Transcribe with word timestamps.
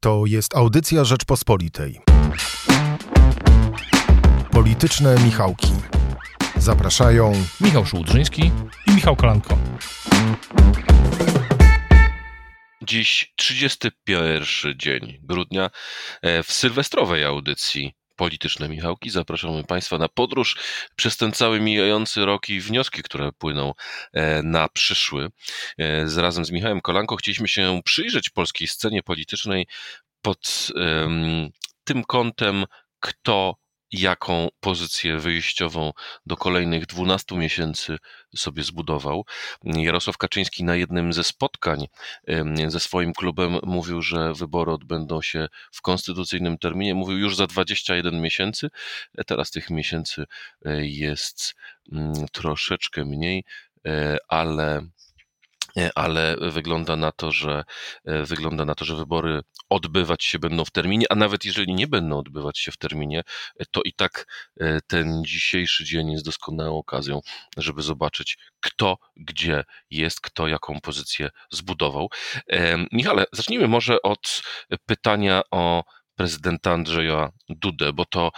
To 0.00 0.22
jest 0.26 0.56
audycja 0.56 1.04
Rzeczpospolitej. 1.04 2.00
Polityczne 4.50 5.16
Michałki. 5.24 5.72
Zapraszają 6.56 7.32
Michał 7.60 7.86
Szułdrzyński 7.86 8.52
i 8.86 8.90
Michał 8.90 9.16
Kolanko. 9.16 9.58
Dziś 12.82 13.32
31 13.36 14.78
dzień 14.78 15.18
grudnia 15.22 15.70
e, 16.22 16.42
w 16.42 16.52
sylwestrowej 16.52 17.24
audycji 17.24 17.97
polityczne 18.18 18.68
Michałki. 18.68 19.10
Zapraszamy 19.10 19.64
Państwa 19.64 19.98
na 19.98 20.08
podróż 20.08 20.56
przez 20.96 21.16
ten 21.16 21.32
cały 21.32 21.60
mijający 21.60 22.24
rok 22.24 22.48
i 22.48 22.60
wnioski, 22.60 23.02
które 23.02 23.32
płyną 23.32 23.74
e, 24.12 24.42
na 24.42 24.68
przyszły. 24.68 25.28
E, 25.78 26.06
razem 26.16 26.44
z 26.44 26.50
Michałem 26.50 26.80
Kolanko 26.80 27.16
chcieliśmy 27.16 27.48
się 27.48 27.80
przyjrzeć 27.84 28.30
polskiej 28.30 28.68
scenie 28.68 29.02
politycznej 29.02 29.66
pod 30.22 30.68
um, 30.74 31.50
tym 31.84 32.04
kątem, 32.04 32.64
kto 33.00 33.54
jaką 33.92 34.48
pozycję 34.60 35.18
wyjściową 35.18 35.92
do 36.26 36.36
kolejnych 36.36 36.86
12 36.86 37.36
miesięcy 37.36 37.98
sobie 38.36 38.62
zbudował. 38.62 39.24
Jarosław 39.64 40.18
Kaczyński 40.18 40.64
na 40.64 40.76
jednym 40.76 41.12
ze 41.12 41.24
spotkań 41.24 41.86
ze 42.68 42.80
swoim 42.80 43.12
klubem 43.12 43.58
mówił, 43.62 44.02
że 44.02 44.34
wybory 44.34 44.72
odbędą 44.72 45.22
się 45.22 45.48
w 45.72 45.82
konstytucyjnym 45.82 46.58
terminie. 46.58 46.94
Mówił 46.94 47.18
już 47.18 47.36
za 47.36 47.46
21 47.46 48.20
miesięcy. 48.20 48.68
E, 49.18 49.24
teraz 49.24 49.50
tych 49.50 49.70
miesięcy 49.70 50.24
e, 50.64 50.86
jest 50.86 51.54
mm, 51.92 52.12
troszeczkę 52.32 53.04
mniej, 53.04 53.44
e, 53.86 54.16
ale 54.28 54.88
ale 55.94 56.36
wygląda 56.40 56.96
na 56.96 57.12
to, 57.12 57.32
że 57.32 57.64
e, 58.04 58.24
wygląda 58.24 58.64
na 58.64 58.74
to, 58.74 58.84
że 58.84 58.96
wybory 58.96 59.40
odbywać 59.68 60.24
się 60.24 60.38
będą 60.38 60.64
w 60.64 60.70
terminie, 60.70 61.06
a 61.10 61.14
nawet 61.14 61.44
jeżeli 61.44 61.74
nie 61.74 61.86
będą 61.86 62.18
odbywać 62.18 62.58
się 62.58 62.72
w 62.72 62.76
terminie, 62.76 63.22
e, 63.58 63.64
to 63.70 63.82
i 63.82 63.92
tak 63.92 64.26
ten 64.86 65.24
dzisiejszy 65.24 65.84
dzień 65.84 66.12
jest 66.12 66.24
doskonałą 66.24 66.78
okazją, 66.78 67.20
żeby 67.56 67.82
zobaczyć, 67.82 68.38
kto 68.60 68.98
gdzie 69.16 69.64
jest, 69.90 70.20
kto 70.20 70.48
jaką 70.48 70.80
pozycję 70.80 71.30
zbudował. 71.50 72.08
Michale, 72.92 73.24
zacznijmy 73.32 73.68
może 73.68 74.02
od 74.02 74.42
pytania 74.86 75.42
o 75.50 75.84
prezydenta 76.16 76.72
Andrzeja 76.72 77.30
Dudę, 77.48 77.92
bo 77.92 78.04
to 78.04 78.30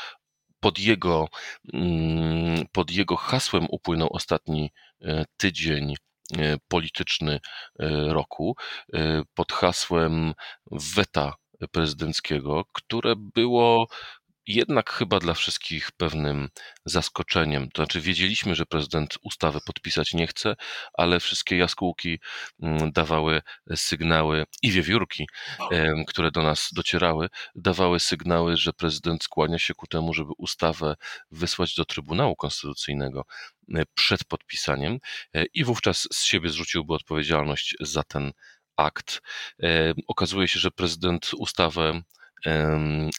pod 0.61 0.79
jego, 0.79 1.29
mm, 1.75 2.67
pod 2.73 2.91
jego 2.91 3.17
hasłem 3.17 3.67
upłynął 3.71 4.09
ostatni 4.13 4.71
tydzień 5.37 5.95
E, 5.95 6.10
polityczny 6.69 7.33
e, 7.33 7.89
roku 8.13 8.57
e, 8.95 9.23
pod 9.35 9.53
hasłem 9.53 10.35
weta 10.97 11.35
prezydenckiego, 11.73 12.65
które 12.73 13.15
było 13.17 13.87
jednak 14.55 14.91
chyba 14.91 15.19
dla 15.19 15.35
wszystkich 15.35 15.93
pewnym 15.93 16.49
zaskoczeniem. 16.85 17.69
To 17.71 17.83
znaczy, 17.83 18.01
wiedzieliśmy, 18.01 18.55
że 18.55 18.67
prezydent 18.67 19.19
ustawy 19.23 19.59
podpisać 19.67 20.15
nie 20.15 20.27
chce, 20.27 20.57
ale 20.95 21.21
wszystkie 21.21 21.57
jaskółki 21.57 22.21
mm, 22.63 22.93
dawały 22.93 23.43
sygnały 23.75 24.47
i 24.63 24.71
wiewiórki, 24.71 25.27
które 26.07 26.31
do 26.31 26.43
nas 26.43 26.69
docierały, 26.73 27.29
dawały 27.55 28.01
sygnały, 28.01 28.57
że 28.57 28.73
prezydent 28.73 29.25
skłania 29.25 29.59
się 29.59 29.75
ku 29.75 29.87
temu, 29.87 30.15
żeby 30.15 30.33
ustawę 30.39 30.95
wysłać 31.31 31.75
do 31.75 31.85
Trybunału 31.85 32.37
Konstytucyjnego 32.37 33.25
e, 33.75 33.83
przed 33.95 34.25
podpisaniem 34.25 34.99
e, 35.35 35.45
i 35.55 35.65
wówczas 35.65 36.09
z 36.13 36.25
siebie 36.25 36.49
zrzuciłby 36.49 36.95
odpowiedzialność 36.95 37.77
za 37.81 38.03
ten 38.03 38.33
akt. 38.77 39.21
E, 39.63 39.95
okazuje 40.09 40.49
się, 40.49 40.61
że 40.61 40.71
prezydent 40.71 41.31
ustawę 41.39 42.03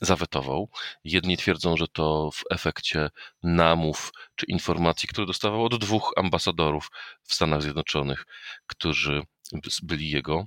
zawetował. 0.02 0.70
Jedni 1.04 1.38
twierdzą, 1.38 1.78
że 1.78 1.88
to 1.88 2.30
w 2.34 2.44
efekcie 2.52 3.10
namów 3.44 4.12
czy 4.36 4.46
informacji, 4.46 5.10
które 5.10 5.28
dostawał 5.28 5.66
od 5.66 5.78
dwóch 5.78 6.14
ambasadorów 6.18 6.90
w 7.24 7.34
Stanach 7.34 7.62
Zjednoczonych, 7.62 8.26
którzy 8.68 9.22
byli 9.84 10.10
jego 10.10 10.46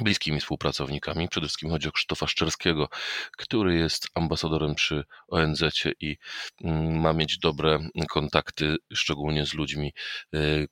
bliskimi 0.00 0.40
współpracownikami. 0.40 1.28
Przede 1.28 1.46
wszystkim 1.46 1.70
chodzi 1.70 1.88
o 1.88 1.92
Krzysztofa 1.92 2.26
Szczerskiego, 2.26 2.88
który 3.38 3.76
jest 3.76 4.08
ambasadorem 4.14 4.74
przy 4.74 5.04
ONZ 5.28 5.62
i 6.00 6.16
mm, 6.64 7.00
ma 7.00 7.12
mieć 7.12 7.38
dobre 7.38 7.78
kontakty, 8.08 8.76
szczególnie 8.92 9.46
z 9.46 9.54
ludźmi, 9.54 9.92
y, 10.34 10.68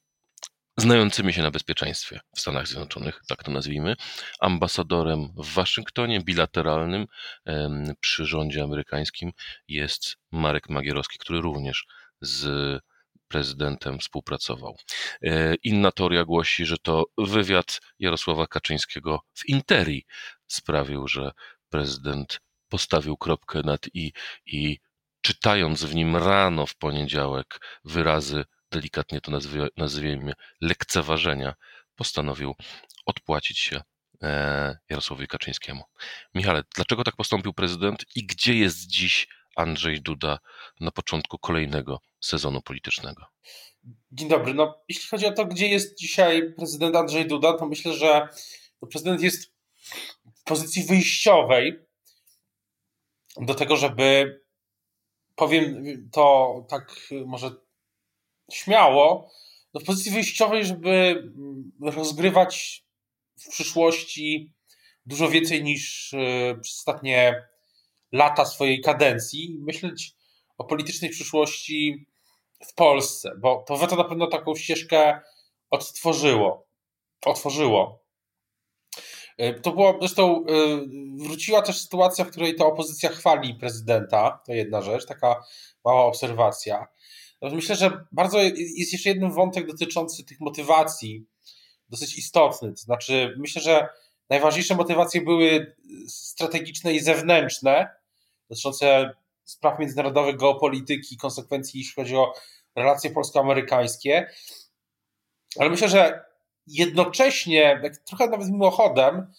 znającymi 0.81 1.33
się 1.33 1.43
na 1.43 1.51
bezpieczeństwie 1.51 2.21
w 2.37 2.41
Stanach 2.41 2.69
Zjednoczonych, 2.69 3.21
tak 3.29 3.45
to 3.45 3.51
nazwijmy, 3.51 3.97
ambasadorem 4.41 5.29
w 5.37 5.55
Waszyngtonie, 5.55 6.21
bilateralnym 6.21 7.07
przy 8.01 8.27
rządzie 8.27 8.63
amerykańskim 8.63 9.33
jest 9.69 10.17
Marek 10.33 10.69
Magierowski, 10.69 11.19
który 11.19 11.41
również 11.41 11.87
z 12.21 12.81
prezydentem 13.29 13.99
współpracował. 13.99 14.77
E, 15.23 15.55
inna 15.55 15.93
teoria 15.93 16.25
głosi, 16.25 16.67
że 16.67 16.79
to 16.79 17.05
wywiad 17.19 17.81
Jarosława 17.99 18.47
Kaczyńskiego 18.47 19.21
w 19.35 19.49
Interi 19.49 20.07
sprawił, 20.47 21.09
że 21.09 21.31
prezydent 21.69 22.41
postawił 22.69 23.17
kropkę 23.17 23.61
nad 23.65 23.81
i 23.95 24.13
i 24.47 24.79
czytając 25.21 25.85
w 25.85 25.95
nim 25.95 26.17
rano 26.17 26.67
w 26.67 26.77
poniedziałek 26.77 27.81
wyrazy 27.85 28.45
delikatnie 28.71 29.21
to 29.21 29.33
nazwijmy, 29.77 30.33
lekceważenia, 30.61 31.55
postanowił 31.97 32.55
odpłacić 33.07 33.59
się 33.59 33.83
e, 34.23 34.79
Jarosławowi 34.91 35.29
Kaczyńskiemu. 35.29 35.83
Michale, 36.35 36.63
dlaczego 36.75 37.05
tak 37.05 37.17
postąpił 37.17 37.53
prezydent 37.53 38.05
i 38.15 38.27
gdzie 38.27 38.55
jest 38.55 38.87
dziś 38.87 39.29
Andrzej 39.57 40.03
Duda 40.03 40.39
na 40.81 40.91
początku 40.91 41.39
kolejnego 41.39 42.01
sezonu 42.21 42.63
politycznego? 42.63 43.27
Dzień 44.13 44.29
dobry. 44.29 44.55
No, 44.55 44.83
jeśli 44.89 45.09
chodzi 45.09 45.27
o 45.27 45.33
to, 45.33 45.47
gdzie 45.47 45.69
jest 45.69 45.99
dzisiaj 45.99 46.55
prezydent 46.57 46.97
Andrzej 46.97 47.27
Duda, 47.27 47.59
to 47.59 47.67
myślę, 47.67 47.93
że 47.93 48.29
prezydent 48.91 49.23
jest 49.23 49.53
w 50.35 50.45
pozycji 50.45 50.85
wyjściowej 50.85 51.79
do 53.37 53.55
tego, 53.55 53.77
żeby 53.77 54.41
powiem 55.35 55.85
to 56.13 56.55
tak 56.69 56.97
może 57.27 57.51
śmiało 58.55 59.31
w 59.75 59.85
pozycji 59.85 60.13
wyjściowej, 60.13 60.65
żeby 60.65 61.23
rozgrywać 61.81 62.85
w 63.41 63.49
przyszłości 63.49 64.55
dużo 65.07 65.29
więcej 65.29 65.65
niż 65.65 66.15
e, 66.15 66.55
przez 66.61 66.79
ostatnie 66.79 67.49
lata 68.13 68.45
swojej 68.45 68.81
kadencji, 68.81 69.57
myśleć 69.61 70.15
o 70.59 70.65
politycznej 70.65 71.11
przyszłości 71.11 72.07
w 72.69 72.75
Polsce, 72.75 73.33
bo 73.39 73.65
to 73.69 73.77
weto 73.77 73.97
na 73.97 74.05
pewno 74.05 74.27
taką 74.27 74.55
ścieżkę 74.55 75.21
odtworzyło. 75.71 76.67
Otworzyło. 77.27 78.05
E, 79.39 79.55
to 79.55 79.73
było 79.73 79.97
zresztą, 80.01 80.45
e, 80.47 80.53
wróciła 81.25 81.63
też 81.63 81.79
sytuacja, 81.83 82.25
w 82.25 82.31
której 82.31 82.55
ta 82.55 82.67
opozycja 82.67 83.09
chwali 83.09 83.55
prezydenta. 83.55 84.43
To 84.47 84.53
jedna 84.53 84.83
rzecz, 84.83 85.07
taka 85.07 85.45
mała 85.85 86.05
obserwacja. 86.05 86.87
Myślę, 87.43 87.77
że 87.77 88.05
bardzo 88.13 88.39
jest 88.43 88.93
jeszcze 88.93 89.09
jeden 89.09 89.31
wątek 89.31 89.67
dotyczący 89.67 90.25
tych 90.25 90.41
motywacji, 90.41 91.27
dosyć 91.89 92.19
istotny. 92.19 92.71
To 92.73 92.77
znaczy, 92.77 93.35
myślę, 93.39 93.63
że 93.63 93.89
najważniejsze 94.31 94.75
motywacje 94.75 95.21
były 95.23 95.77
strategiczne 96.09 96.95
i 96.95 97.01
zewnętrzne, 97.01 97.89
dotyczące 98.49 99.15
spraw 99.45 99.79
międzynarodowych, 99.79 100.37
geopolityki, 100.37 101.17
konsekwencji, 101.17 101.81
jeśli 101.81 101.95
chodzi 101.95 102.17
o 102.17 102.35
relacje 102.77 103.11
polsko-amerykańskie. 103.11 104.31
Ale 105.59 105.71
myślę, 105.71 105.89
że 105.89 106.25
jednocześnie, 106.67 107.83
trochę 108.05 108.27
nawet 108.27 108.51
mimochodem, 108.51 109.33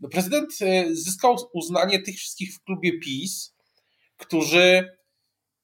no 0.00 0.08
prezydent 0.08 0.50
y, 0.62 0.96
zyskał 0.96 1.36
uznanie 1.52 2.02
tych 2.02 2.16
wszystkich 2.16 2.54
w 2.54 2.62
klubie 2.62 2.98
PiS, 2.98 3.54
którzy 4.16 4.97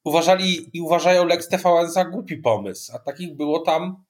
uważali 0.05 0.71
i 0.73 0.81
uważają 0.81 1.25
Lex 1.25 1.49
TVN 1.49 1.91
za 1.91 2.05
głupi 2.05 2.37
pomysł, 2.37 2.93
a 2.95 2.99
takich 2.99 3.37
było 3.37 3.59
tam 3.59 4.05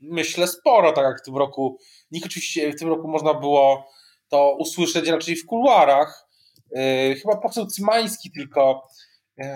myślę 0.00 0.46
sporo, 0.46 0.92
tak 0.92 1.04
jak 1.04 1.20
w 1.20 1.24
tym 1.24 1.36
roku. 1.36 1.78
Nikt 2.10 2.26
oczywiście 2.26 2.72
w 2.72 2.78
tym 2.78 2.88
roku 2.88 3.08
można 3.08 3.34
było 3.34 3.90
to 4.28 4.56
usłyszeć 4.58 5.08
raczej 5.08 5.36
w 5.36 5.46
kuluarach. 5.46 6.28
Yy, 6.70 7.14
chyba 7.14 7.36
poseł 7.36 7.66
Cymański 7.66 8.30
tylko 8.30 8.88
yy, 9.36 9.46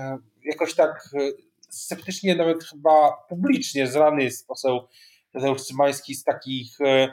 jakoś 0.44 0.74
tak 0.74 1.08
yy, 1.12 1.32
sceptycznie, 1.70 2.34
nawet 2.34 2.64
chyba 2.64 3.12
publicznie 3.28 3.86
zrany 3.86 4.22
jest 4.22 4.46
poseł 4.46 4.88
Tadeusz 5.32 5.62
Cymański 5.62 6.14
z 6.14 6.24
takich 6.24 6.76
yy, 6.80 7.08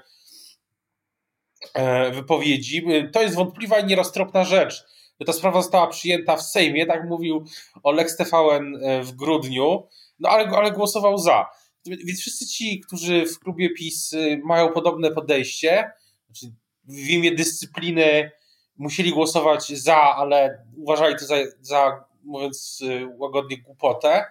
yy, 1.76 2.12
wypowiedzi. 2.12 2.86
To 3.14 3.22
jest 3.22 3.36
wątpliwa 3.36 3.80
i 3.80 3.86
nieroztropna 3.86 4.44
rzecz 4.44 4.95
ta 5.26 5.34
sprawa 5.34 5.62
została 5.62 5.88
przyjęta 5.88 6.38
w 6.38 6.42
Sejmie, 6.42 6.86
tak 6.86 7.10
mówił 7.10 7.46
o 7.84 7.92
Lex 7.92 8.18
TVN 8.18 8.76
e, 8.82 9.04
w 9.04 9.12
grudniu, 9.12 9.88
no 10.20 10.30
ale, 10.30 10.46
ale 10.48 10.72
głosował 10.72 11.18
za. 11.18 11.46
Więc 11.86 12.20
wszyscy 12.20 12.48
ci, 12.48 12.80
którzy 12.80 13.26
w 13.26 13.40
klubie 13.40 13.70
PiS 13.70 14.14
e, 14.14 14.38
mają 14.38 14.72
podobne 14.72 15.12
podejście, 15.12 15.92
znaczy 16.26 16.56
w 16.84 17.10
imię 17.10 17.36
dyscypliny 17.36 18.32
musieli 18.78 19.12
głosować 19.12 19.68
za, 19.68 20.02
ale 20.02 20.66
uważali 20.78 21.16
to 21.16 21.26
za, 21.26 21.36
za 21.62 22.06
mówiąc 22.24 22.84
łagodnie, 23.18 23.58
głupotę, 23.58 24.26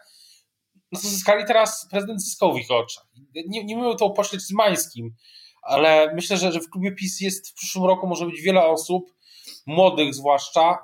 no 0.93 1.01
to 1.01 1.09
zyskali 1.09 1.45
teraz 1.45 1.89
prezydent 1.91 2.23
zyskał 2.23 2.55
w 2.55 2.59
ich 2.59 2.71
oczach. 2.71 3.07
Nie, 3.47 3.65
nie 3.65 3.77
mówię 3.77 3.97
to 3.97 4.07
o 4.07 4.11
pośle 4.11 4.39
Cymańskim, 4.39 5.15
ale 5.63 6.15
myślę, 6.15 6.37
że, 6.37 6.53
że 6.53 6.61
w 6.61 6.71
klubie 6.71 6.93
PiS 6.93 7.21
jest 7.21 7.51
w 7.51 7.55
przyszłym 7.55 7.85
roku 7.85 8.07
może 8.07 8.27
być 8.27 8.41
wiele 8.41 8.67
osób, 8.67 9.14
młodych 9.67 10.15
zwłaszcza, 10.15 10.79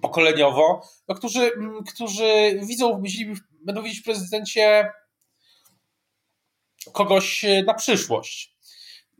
pokoleniowo, 0.00 0.82
no, 1.08 1.14
którzy, 1.14 1.50
którzy 1.94 2.60
widzą, 2.68 3.02
będą 3.60 3.82
widzieć 3.82 4.00
w 4.00 4.04
prezydencie 4.04 4.92
kogoś 6.92 7.44
na 7.66 7.74
przyszłość. 7.74 8.52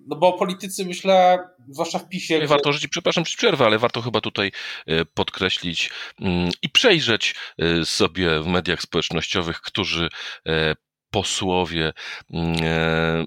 No 0.07 0.17
bo 0.17 0.33
politycy, 0.33 0.85
myślę, 0.85 1.39
zwłaszcza 1.69 1.99
w 1.99 2.09
PiSie... 2.09 2.47
Warto 2.47 2.73
żyć, 2.73 2.89
przepraszam, 2.89 3.25
przy 3.25 3.37
przerwę, 3.37 3.67
ale 3.67 3.79
warto 3.79 4.03
chyba 4.03 4.21
tutaj 4.21 4.53
e, 4.87 5.05
podkreślić 5.05 5.91
mm, 6.21 6.51
i 6.63 6.69
przejrzeć 6.69 7.35
e, 7.59 7.85
sobie 7.85 8.41
w 8.41 8.47
mediach 8.47 8.83
społecznościowych, 8.83 9.61
którzy 9.61 10.09
e, 10.47 10.75
posłowie 11.11 11.93
mm, 12.31 13.27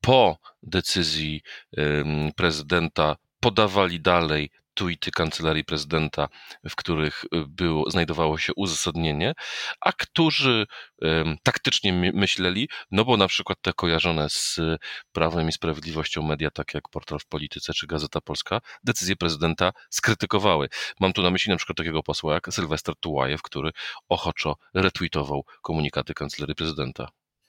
po 0.00 0.38
decyzji 0.62 1.42
prezydenta 2.36 3.16
podawali 3.40 4.00
dalej 4.00 4.50
tweety 4.82 5.10
kancelarii 5.10 5.64
prezydenta, 5.64 6.28
w 6.70 6.76
których 6.76 7.24
y, 7.24 7.28
było, 7.46 7.90
znajdowało 7.90 8.38
się 8.38 8.52
uzasadnienie, 8.56 9.32
a 9.80 9.92
którzy 9.92 10.66
taktycznie 11.42 11.92
myśleli, 11.92 12.68
no 12.90 13.04
bo 13.04 13.16
na 13.16 13.28
przykład 13.28 13.58
te 13.62 13.72
kojarzone 13.72 14.30
z 14.30 14.60
Prawem 15.12 15.48
i 15.48 15.52
Sprawiedliwością 15.52 16.22
media, 16.22 16.50
takie 16.50 16.78
jak 16.78 16.88
Portal 16.88 17.18
w 17.18 17.26
Polityce 17.26 17.74
czy 17.74 17.86
Gazeta 17.86 18.20
Polska, 18.20 18.60
decyzję 18.84 19.16
prezydenta 19.16 19.72
skrytykowały. 19.90 20.68
Mam 21.00 21.12
tu 21.12 21.22
na 21.22 21.30
myśli 21.30 21.50
na 21.50 21.56
przykład 21.56 21.76
takiego 21.76 22.02
posła 22.02 22.34
jak 22.34 22.48
Sylwester 22.50 22.94
Tułajew, 23.00 23.42
który 23.42 23.70
ochoczo 24.08 24.56
retweetował 24.74 25.44
komunikaty 25.62 26.14
kancelarii 26.14 26.54
prezydenta. 26.54 27.08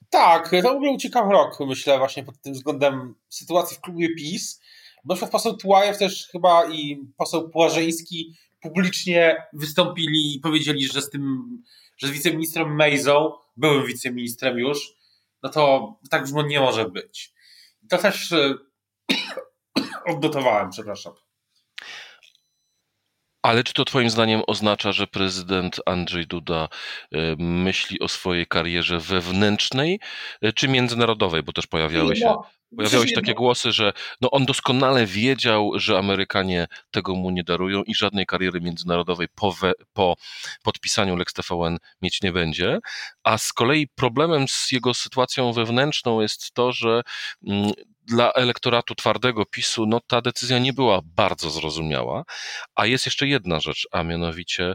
Tak, 0.09 0.51
to 0.63 0.80
był 0.80 0.97
ciekawy 0.97 1.31
rok, 1.31 1.57
myślę, 1.59 1.97
właśnie 1.97 2.24
pod 2.24 2.41
tym 2.41 2.53
względem 2.53 3.15
sytuacji 3.30 3.77
w 3.77 3.81
klubie 3.81 4.15
PiS 4.15 4.62
na 5.06 5.16
przykład 5.16 5.32
poseł 5.32 5.58
Tułajew 5.58 5.98
też 5.98 6.28
chyba 6.32 6.66
i 6.72 7.08
poseł 7.18 7.50
Płażyński 7.50 8.34
publicznie 8.62 9.44
wystąpili 9.54 10.36
i 10.36 10.40
powiedzieli, 10.40 10.88
że 10.88 11.02
z 11.02 11.10
tym, 11.10 11.48
że 11.98 12.08
z 12.08 12.12
wiceministrem 12.12 12.76
Mejzą, 12.76 13.32
byłym 13.58 13.86
wiceministrem 13.86 14.60
już, 14.60 14.94
no 15.44 15.50
to 15.50 15.94
tak 16.10 16.22
już 16.22 16.32
nie 16.48 16.60
może 16.60 16.90
być. 16.90 17.34
To 17.90 17.98
też 17.98 18.32
e, 18.32 18.54
odnotowałem, 20.14 20.70
przepraszam. 20.70 21.14
Ale 23.42 23.64
czy 23.64 23.74
to 23.74 23.86
Twoim 23.86 24.10
zdaniem 24.10 24.42
oznacza, 24.48 24.92
że 24.92 25.08
prezydent 25.08 25.80
Andrzej 25.86 26.28
Duda 26.28 26.70
e, 27.12 27.36
myśli 27.38 28.00
o 28.00 28.08
swojej 28.08 28.48
karierze 28.48 29.00
wewnętrznej 29.00 30.00
e, 30.42 30.54
czy 30.54 30.68
międzynarodowej? 30.68 31.44
Bo 31.44 31.54
też 31.54 31.68
pojawiały 31.68 32.16
się 32.16 32.26
no, 32.26 32.50
Pojawiały 32.78 33.08
się 33.08 33.16
takie 33.16 33.34
głosy, 33.34 33.72
że 33.72 33.94
no 34.22 34.31
on 34.31 34.46
doskonale 34.46 35.06
wiedział, 35.06 35.72
że 35.75 35.98
Amerykanie 35.98 36.68
tego 36.92 37.16
mu 37.16 37.30
nie 37.30 37.44
darują 37.44 37.84
i 37.84 37.96
żadnej 37.96 38.25
kariery 38.25 38.62
międzynarodowej 38.62 39.28
po, 39.36 39.52
we, 39.52 39.72
po 39.94 40.16
podpisaniu 40.64 41.16
Lex 41.16 41.34
TVN 41.34 41.78
mieć 42.02 42.22
nie 42.22 42.31
będzie. 42.31 42.80
A 43.24 43.38
z 43.38 43.54
kolei 43.54 43.88
problemem 43.88 44.48
z 44.48 44.72
jego 44.72 44.94
sytuacją 44.94 45.54
wewnętrzną 45.54 46.22
jest 46.22 46.54
to, 46.54 46.72
że 46.72 47.02
mm, 47.48 47.72
dla 48.06 48.31
elektoratu 48.31 48.96
twardego 48.96 49.46
PiSu 49.46 49.86
no, 49.86 50.00
ta 50.08 50.22
decyzja 50.22 50.60
nie 50.60 50.74
była 50.74 51.00
bardzo 51.04 51.50
zrozumiała. 51.50 52.24
A 52.76 52.86
jest 52.86 53.06
jeszcze 53.06 53.28
jedna 53.28 53.60
rzecz, 53.60 53.88
a 53.92 54.04
mianowicie 54.04 54.74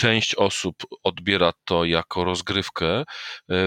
część 0.00 0.34
osób 0.34 0.74
odbiera 1.02 1.52
to 1.64 1.84
jako 1.84 2.24
rozgrywkę 2.24 2.86
e, 2.98 3.04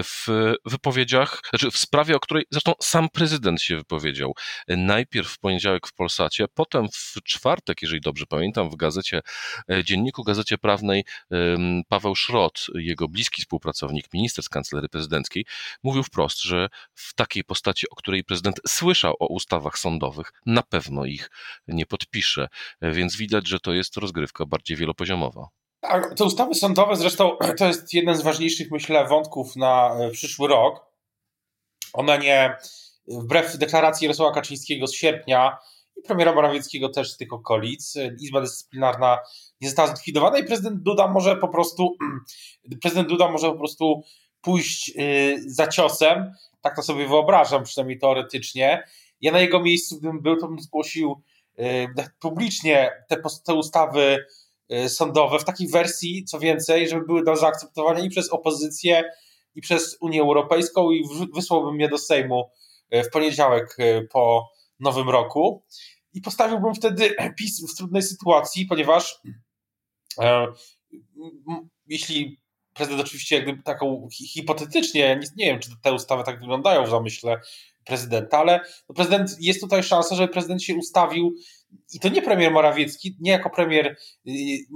w 0.03 0.27
wypowiedziach, 0.65 1.41
znaczy 1.49 1.71
w 1.71 1.77
sprawie, 1.77 2.15
o 2.15 2.19
której 2.19 2.45
zresztą 2.51 2.73
sam 2.81 3.09
prezydent 3.09 3.61
się 3.61 3.77
wypowiedział. 3.77 4.33
Najpierw 4.67 5.27
w 5.29 5.39
poniedziałek 5.39 5.87
w 5.87 5.93
Polsacie, 5.93 6.45
potem 6.53 6.87
w 6.89 7.23
czwartek, 7.23 7.81
jeżeli 7.81 8.01
dobrze 8.01 8.25
pamiętam, 8.25 8.69
w 8.69 8.75
gazecie, 8.75 9.21
e, 9.71 9.83
dzienniku 9.83 10.23
Gazecie 10.23 10.57
Prawnej 10.57 11.05
Paweł 11.87 12.15
Szrot, 12.15 12.65
jego 12.75 13.07
bliski 13.07 13.41
współpracownik, 13.41 14.13
minister 14.13 14.45
z 14.45 14.49
kancelarii 14.49 14.89
prezydenckiej, 14.89 15.45
mówił 15.83 16.03
wprost, 16.03 16.41
że 16.41 16.69
w 16.93 17.13
takiej 17.13 17.43
postaci, 17.43 17.89
o 17.89 17.95
której 17.95 18.23
prezydent 18.23 18.59
słyszał 18.67 19.15
o 19.19 19.27
ustawach 19.27 19.77
sądowych, 19.77 20.31
na 20.45 20.63
pewno 20.63 21.05
ich 21.05 21.29
nie 21.67 21.85
podpisze. 21.85 22.47
E, 22.81 22.91
więc 22.91 23.15
widać, 23.17 23.47
że 23.47 23.59
to 23.59 23.73
jest 23.73 23.97
rozgrywka 23.97 24.45
bardziej 24.45 24.77
wielopoziomowa. 24.77 25.62
Tak, 25.83 26.13
te 26.13 26.23
ustawy 26.23 26.55
sądowe 26.55 26.95
zresztą 26.95 27.37
to 27.59 27.67
jest 27.67 27.93
jeden 27.93 28.15
z 28.15 28.21
ważniejszych, 28.21 28.71
myślę, 28.71 29.07
wątków 29.07 29.55
na 29.55 29.95
e, 29.99 30.09
przyszły 30.11 30.47
rok. 30.47 30.85
Ona 31.93 32.17
nie, 32.17 32.57
wbrew 33.07 33.57
deklaracji 33.57 34.05
Jarosława 34.05 34.33
Kaczyńskiego 34.33 34.87
z 34.87 34.93
sierpnia 34.93 35.57
i 35.97 36.01
premiera 36.01 36.35
Morawieckiego 36.35 36.89
też 36.89 37.11
z 37.11 37.17
tych 37.17 37.33
okolic, 37.33 37.95
e, 37.95 38.15
Izba 38.19 38.41
Dyscyplinarna 38.41 39.17
nie 39.61 39.67
została 39.67 39.87
zlikwidowana 39.87 40.37
i 40.37 40.43
prezydent 40.43 40.83
Duda 40.83 41.07
może 41.07 41.37
po 41.37 41.47
prostu 41.47 41.95
prezydent 42.81 43.09
Duda 43.09 43.31
może 43.31 43.51
po 43.51 43.57
prostu 43.57 44.03
pójść 44.41 44.89
e, 44.89 44.93
za 45.45 45.67
ciosem, 45.67 46.33
tak 46.61 46.75
to 46.75 46.83
sobie 46.83 47.07
wyobrażam, 47.07 47.63
przynajmniej 47.63 47.99
teoretycznie. 47.99 48.83
Ja 49.21 49.31
na 49.31 49.39
jego 49.39 49.59
miejscu, 49.59 49.97
gdybym 49.97 50.21
był, 50.21 50.37
to 50.37 50.47
bym 50.47 50.59
zgłosił 50.59 51.21
publicznie 52.19 52.91
te, 53.09 53.21
te 53.45 53.53
ustawy 53.53 54.25
sądowe 54.87 55.39
w 55.39 55.43
takiej 55.43 55.67
wersji, 55.67 56.23
co 56.23 56.39
więcej, 56.39 56.89
żeby 56.89 57.05
były 57.05 57.23
do 57.23 57.35
zaakceptowania 57.35 57.99
i 57.99 58.09
przez 58.09 58.29
opozycję, 58.29 59.03
i 59.55 59.61
przez 59.61 59.97
Unię 60.01 60.21
Europejską, 60.21 60.91
i 60.91 61.03
wysłałbym 61.35 61.79
je 61.79 61.89
do 61.89 61.97
Sejmu 61.97 62.49
y, 62.95 63.03
w 63.03 63.09
poniedziałek 63.09 63.79
y, 63.79 64.07
po 64.11 64.49
nowym 64.79 65.09
roku. 65.09 65.65
I 66.13 66.21
postawiłbym 66.21 66.75
wtedy 66.75 67.15
PiS 67.39 67.73
w 67.73 67.77
trudnej 67.77 68.01
sytuacji, 68.01 68.65
ponieważ 68.65 69.19
e, 70.19 70.47
jeśli 71.85 72.41
prezydent 72.73 73.01
oczywiście 73.01 73.35
jakby 73.35 73.63
taką 73.63 74.07
hipotetycznie, 74.33 75.01
nie, 75.01 75.27
nie 75.37 75.45
wiem, 75.45 75.59
czy 75.59 75.69
te 75.81 75.93
ustawy 75.93 76.23
tak 76.23 76.39
wyglądają 76.39 76.85
w 76.85 76.89
zamyśle 76.89 77.41
prezydenta, 77.85 78.37
ale 78.37 78.61
no 78.89 78.95
prezydent, 78.95 79.35
jest 79.39 79.61
tutaj 79.61 79.83
szansa, 79.83 80.15
żeby 80.15 80.33
prezydent 80.33 80.63
się 80.63 80.75
ustawił 80.75 81.35
i 81.93 81.99
to 81.99 82.09
nie 82.09 82.21
premier 82.21 82.51
Morawiecki, 82.51 83.17
nie 83.19 83.31
jako 83.31 83.49
premier, 83.49 83.97
y, 84.27 84.31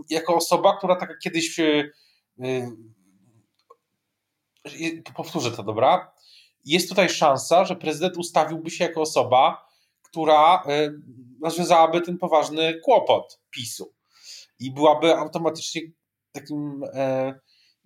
jako 0.10 0.36
osoba, 0.36 0.78
która 0.78 0.96
taka 0.96 1.14
kiedyś 1.24 1.60
y, 1.60 1.92
y, 2.46 2.72
powtórzę 5.16 5.52
to, 5.52 5.64
dobra? 5.64 6.12
Jest 6.66 6.90
tutaj 6.90 7.10
szansa, 7.10 7.66
że 7.66 7.76
prezydent 7.76 8.18
ustawiłby 8.18 8.72
się 8.72 8.84
jako 8.84 9.02
osoba, 9.02 9.68
która 10.02 10.64
rozwiązałaby 11.44 12.02
ten 12.02 12.18
poważny 12.18 12.80
kłopot 12.84 13.40
PiSu 13.50 13.94
i 14.60 14.72
byłaby 14.72 15.16
automatycznie 15.16 15.82
takim 16.32 16.84
e, 16.94 17.34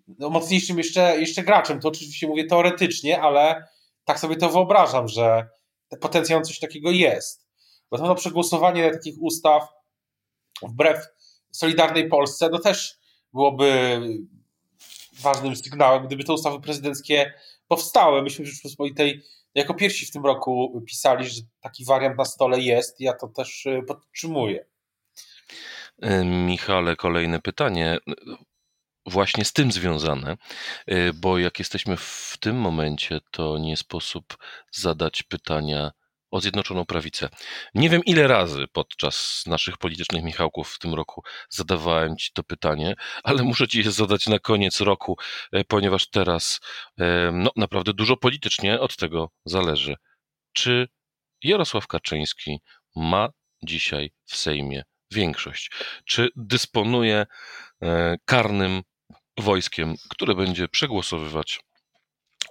no, 0.07 0.29
mocniejszym 0.29 0.77
jeszcze, 0.77 1.19
jeszcze 1.19 1.43
graczem. 1.43 1.79
To 1.79 1.88
oczywiście 1.88 2.27
mówię 2.27 2.45
teoretycznie, 2.45 3.21
ale 3.21 3.67
tak 4.05 4.19
sobie 4.19 4.35
to 4.35 4.50
wyobrażam, 4.50 5.07
że 5.07 5.47
potencjał 6.01 6.41
coś 6.41 6.59
takiego 6.59 6.91
jest. 6.91 7.40
Bo 7.91 7.98
to 7.98 8.15
przegłosowanie 8.15 8.91
takich 8.91 9.15
ustaw 9.21 9.69
wbrew 10.62 11.07
Solidarnej 11.51 12.10
Polsce, 12.10 12.50
no 12.51 12.60
też 12.60 13.00
byłoby 13.33 14.00
ważnym 15.21 15.55
sygnałem, 15.55 16.07
gdyby 16.07 16.24
te 16.24 16.33
ustawy 16.33 16.60
prezydenckie 16.60 17.33
powstały. 17.67 18.21
Myśmy 18.21 18.45
w 18.45 18.48
Rzeczpospolitej 18.48 19.24
jako 19.55 19.74
pierwsi 19.74 20.05
w 20.05 20.12
tym 20.12 20.25
roku 20.25 20.83
pisali, 20.88 21.29
że 21.29 21.41
taki 21.62 21.86
wariant 21.86 22.17
na 22.17 22.25
stole 22.25 22.60
jest. 22.60 23.00
Ja 23.00 23.13
to 23.13 23.27
też 23.27 23.65
y, 23.65 23.83
podtrzymuję. 23.88 24.65
Michale, 26.25 26.95
kolejne 26.95 27.41
pytanie 27.41 27.98
właśnie 29.05 29.45
z 29.45 29.53
tym 29.53 29.71
związane, 29.71 30.38
y, 30.91 31.12
bo 31.13 31.38
jak 31.38 31.60
jesteśmy 31.60 31.98
w 31.98 32.38
tym 32.39 32.55
momencie, 32.55 33.19
to 33.31 33.57
nie 33.57 33.77
sposób 33.77 34.38
zadać 34.71 35.24
pytania 35.24 35.91
o 36.31 36.41
Zjednoczoną 36.41 36.85
Prawicę. 36.85 37.29
Nie 37.75 37.89
wiem 37.89 38.01
ile 38.05 38.27
razy 38.27 38.65
podczas 38.71 39.43
naszych 39.47 39.77
politycznych 39.77 40.23
Michałków 40.23 40.71
w 40.73 40.79
tym 40.79 40.93
roku 40.93 41.23
zadawałem 41.50 42.17
Ci 42.17 42.31
to 42.33 42.43
pytanie, 42.43 42.95
ale 43.23 43.43
muszę 43.43 43.67
Ci 43.67 43.77
je 43.77 43.91
zadać 43.91 44.27
na 44.27 44.39
koniec 44.39 44.81
roku, 44.81 45.17
y, 45.55 45.63
ponieważ 45.63 46.09
teraz 46.09 46.59
no, 47.31 47.51
naprawdę 47.55 47.93
dużo 47.93 48.17
politycznie 48.17 48.79
od 48.79 48.95
tego 48.97 49.31
zależy. 49.45 49.95
Czy 50.53 50.88
Jarosław 51.43 51.88
Kaczyński 51.88 52.59
ma 52.95 53.29
dzisiaj 53.63 54.11
w 54.25 54.35
Sejmie 54.35 54.83
większość? 55.11 55.71
Czy 56.05 56.29
dysponuje 56.35 57.25
e, 57.81 58.17
karnym 58.25 58.81
wojskiem, 59.38 59.95
które 60.09 60.35
będzie 60.35 60.67
przegłosowywać 60.67 61.59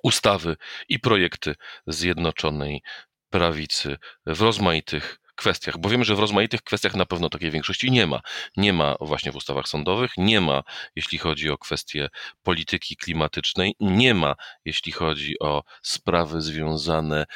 ustawy 0.02 0.56
i 0.88 0.98
projekty 0.98 1.54
Zjednoczonej 1.86 2.82
Prawicy 3.30 3.96
w 4.26 4.40
rozmaitych 4.40 5.20
kwestiach, 5.40 5.78
bo 5.78 5.88
wiemy, 5.88 6.04
że 6.04 6.14
w 6.14 6.18
rozmaitych 6.18 6.62
kwestiach 6.62 6.94
na 6.94 7.06
pewno 7.06 7.28
takiej 7.28 7.50
większości 7.50 7.90
nie 7.90 8.06
ma. 8.06 8.20
Nie 8.56 8.72
ma 8.72 8.96
właśnie 9.00 9.32
w 9.32 9.36
ustawach 9.36 9.68
sądowych, 9.68 10.10
nie 10.16 10.40
ma 10.40 10.62
jeśli 10.96 11.18
chodzi 11.18 11.50
o 11.50 11.58
kwestie 11.58 12.08
polityki 12.42 12.96
klimatycznej, 12.96 13.74
nie 13.80 14.14
ma 14.14 14.34
jeśli 14.64 14.92
chodzi 14.92 15.38
o 15.38 15.62
sprawy 15.82 16.40
związane 16.40 17.26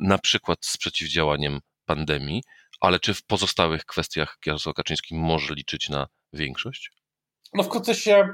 na 0.00 0.18
przykład 0.18 0.58
z 0.60 0.76
przeciwdziałaniem 0.76 1.60
pandemii, 1.84 2.42
ale 2.80 3.00
czy 3.00 3.14
w 3.14 3.24
pozostałych 3.24 3.84
kwestiach 3.84 4.38
Jarosław 4.46 4.74
Kaczyński 4.74 5.14
może 5.14 5.54
liczyć 5.54 5.88
na 5.88 6.06
większość? 6.32 6.90
No 7.54 7.62
wkrótce 7.62 7.94
się 7.94 8.28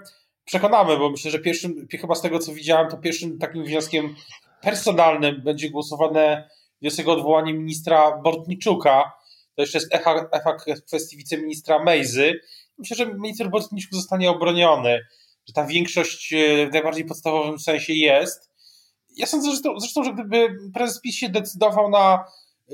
przekonamy, 0.44 0.96
bo 0.96 1.10
myślę, 1.10 1.30
że 1.30 1.38
pierwszym, 1.38 1.86
chyba 2.00 2.14
z 2.14 2.22
tego 2.22 2.38
co 2.38 2.52
widziałem, 2.52 2.90
to 2.90 2.96
pierwszym 2.96 3.38
takim 3.38 3.64
wnioskiem 3.64 4.16
personalnym 4.62 5.42
będzie 5.42 5.70
głosowane 5.70 6.48
wniosek 6.82 7.08
o 7.08 7.12
odwołanie 7.12 7.54
ministra 7.54 8.18
Bortniczuka. 8.18 9.12
To 9.56 9.62
jeszcze 9.62 9.78
jest 9.78 9.94
echa, 9.94 10.28
echa 10.32 10.56
kwestii 10.86 11.16
wiceministra 11.16 11.84
Mejzy. 11.84 12.40
Myślę, 12.78 12.96
że 12.96 13.14
minister 13.14 13.50
Bortniczuk 13.50 13.94
zostanie 13.94 14.30
obroniony, 14.30 15.00
że 15.48 15.52
ta 15.54 15.66
większość 15.66 16.32
e, 16.32 16.66
w 16.66 16.72
najbardziej 16.72 17.04
podstawowym 17.04 17.58
sensie 17.58 17.92
jest. 17.92 18.50
Ja 19.16 19.26
sądzę 19.26 19.50
zresztą, 19.50 19.80
zresztą 19.80 20.04
że 20.04 20.12
gdyby 20.12 20.56
prezes 20.74 21.00
PiS 21.00 21.16
się 21.16 21.28
decydował 21.28 21.90
na 21.90 22.24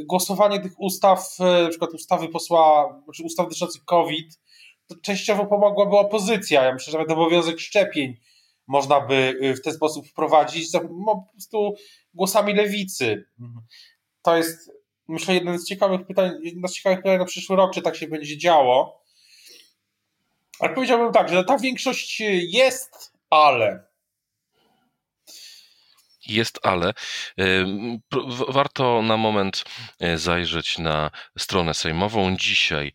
głosowanie 0.07 0.61
tych 0.61 0.81
ustaw, 0.81 1.37
e, 1.41 1.63
na 1.63 1.69
przykład 1.69 1.95
ustawy 1.95 2.29
posła, 2.29 2.95
znaczy 3.05 3.23
ustaw 3.25 3.47
dotyczących 3.47 3.85
COVID, 3.85 4.41
to 4.87 4.95
częściowo 5.03 5.47
pomogłaby 5.47 5.97
opozycja. 5.97 6.65
Ja 6.65 6.75
myślę, 6.75 6.91
że 6.91 6.99
nawet 6.99 7.13
obowiązek 7.13 7.61
szczepień 7.61 8.17
można 8.67 9.01
by 9.01 9.39
e, 9.43 9.55
w 9.55 9.63
ten 9.63 9.73
sposób 9.73 10.09
wprowadzić 10.09 10.73
po 10.73 11.27
prostu 11.33 11.75
głosami 12.15 12.55
lewicy. 12.55 13.25
To 14.23 14.37
jest, 14.37 14.73
myślę, 15.09 15.35
jeden 15.35 15.59
z 15.59 15.67
ciekawych 15.67 16.07
pytań, 16.07 16.33
jedno 16.43 16.69
z 16.69 16.73
ciekawych 16.73 16.99
pytań 16.99 17.19
na 17.19 17.25
przyszły 17.25 17.57
rok, 17.57 17.75
czy 17.75 17.83
tak 17.83 17.97
się 17.97 18.09
będzie 18.09 18.39
działo. 18.39 19.03
Ale 20.61 20.75
powiedziałbym 20.75 21.13
tak, 21.13 21.29
że 21.29 21.45
ta 21.45 21.59
większość 21.59 22.21
jest, 22.41 23.13
ale 23.31 23.89
jest 26.29 26.59
ale. 26.63 26.93
Warto 28.49 29.03
na 29.03 29.17
moment 29.17 29.65
e, 30.01 30.19
zajrzeć 30.19 30.79
na 30.79 31.11
stronę 31.39 31.75
sejmową. 31.75 32.37
Dzisiaj, 32.37 32.93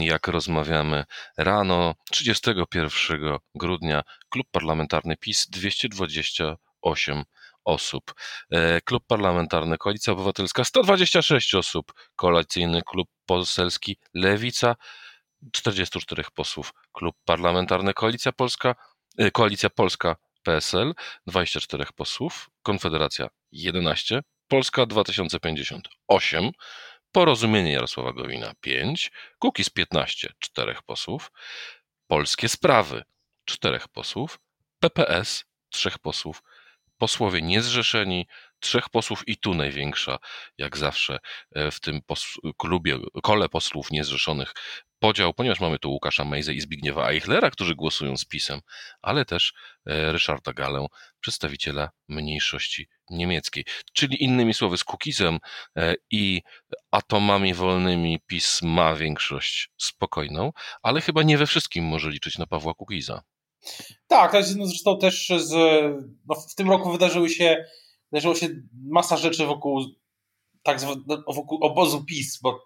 jak 0.00 0.28
rozmawiamy 0.28 1.04
rano, 1.36 1.94
31 2.10 3.38
grudnia, 3.54 4.02
Klub 4.28 4.46
Parlamentarny 4.50 5.16
PiS 5.16 5.46
228 5.50 7.24
osób. 7.66 8.14
E, 8.50 8.80
klub 8.80 9.02
Parlamentarny 9.06 9.78
Koalicja 9.78 10.12
Obywatelska 10.12 10.64
126 10.64 11.54
osób. 11.54 11.92
Koalicyjny 12.16 12.82
Klub 12.82 13.08
Poselski 13.26 13.96
Lewica 14.14 14.76
44 15.52 16.24
posłów. 16.34 16.72
Klub 16.92 17.16
Parlamentarny 17.24 17.94
Koalicja 17.94 18.32
Polska, 18.32 18.74
e, 19.18 19.30
Koalicja 19.30 19.70
Polska 19.70 20.16
PSL 20.42 20.94
24 21.26 21.84
posłów, 21.96 22.50
Konfederacja 22.62 23.28
11, 23.52 24.20
Polska 24.48 24.86
2050 24.86 25.88
8, 26.08 26.50
Porozumienie 27.12 27.72
Jarosława 27.72 28.12
Gowina 28.12 28.52
5, 28.60 29.10
Kukiz 29.38 29.70
15 29.70 30.28
4 30.38 30.76
posłów, 30.86 31.32
Polskie 32.06 32.48
Sprawy 32.48 33.02
4 33.44 33.80
posłów, 33.92 34.38
PPS 34.80 35.44
3 35.68 35.90
posłów, 36.02 36.42
posłowie 36.98 37.42
niezrzeszeni, 37.42 38.26
trzech 38.60 38.88
posłów 38.88 39.28
i 39.28 39.36
tu 39.36 39.54
największa, 39.54 40.18
jak 40.58 40.76
zawsze 40.76 41.18
e, 41.54 41.70
w 41.70 41.80
tym 41.80 42.00
klubie, 42.56 42.98
kole 43.22 43.48
posłów 43.48 43.90
niezrzeszonych 43.90 44.54
podział, 44.98 45.34
ponieważ 45.34 45.60
mamy 45.60 45.78
tu 45.78 45.90
Łukasza 45.90 46.24
Mejzę 46.24 46.54
i 46.54 46.60
Zbigniewa 46.60 47.10
Eichlera, 47.10 47.50
którzy 47.50 47.74
głosują 47.74 48.16
z 48.16 48.24
PiSem, 48.24 48.60
ale 49.02 49.24
też 49.24 49.54
e, 49.86 50.12
Ryszarda 50.12 50.52
Galę, 50.52 50.86
przedstawiciela 51.20 51.90
mniejszości 52.08 52.88
niemieckiej. 53.10 53.64
Czyli 53.92 54.24
innymi 54.24 54.54
słowy, 54.54 54.78
z 54.78 54.84
Kukizem 54.84 55.38
e, 55.76 55.94
i 56.10 56.42
atomami 56.90 57.54
wolnymi 57.54 58.20
PiS 58.26 58.62
ma 58.62 58.94
większość 58.94 59.70
spokojną, 59.76 60.52
ale 60.82 61.00
chyba 61.00 61.22
nie 61.22 61.38
we 61.38 61.46
wszystkim 61.46 61.84
może 61.84 62.10
liczyć 62.10 62.38
na 62.38 62.46
Pawła 62.46 62.74
Kukiza. 62.74 63.22
Tak, 64.06 64.32
to 64.32 64.36
jest 64.36 64.56
no 64.56 64.66
zresztą 64.66 64.98
też 64.98 65.32
z, 65.36 65.52
no 66.26 66.34
w 66.34 66.54
tym 66.54 66.70
roku 66.70 66.92
wydarzyły 66.92 67.30
się, 67.30 67.64
wydarzyło 68.12 68.34
się 68.34 68.48
masa 68.90 69.16
rzeczy 69.16 69.46
wokół 69.46 69.84
tak 70.62 70.80
zwanego 70.80 71.32
wokół 71.32 71.58
obozu 71.64 72.04
PiS, 72.04 72.38
bo 72.42 72.60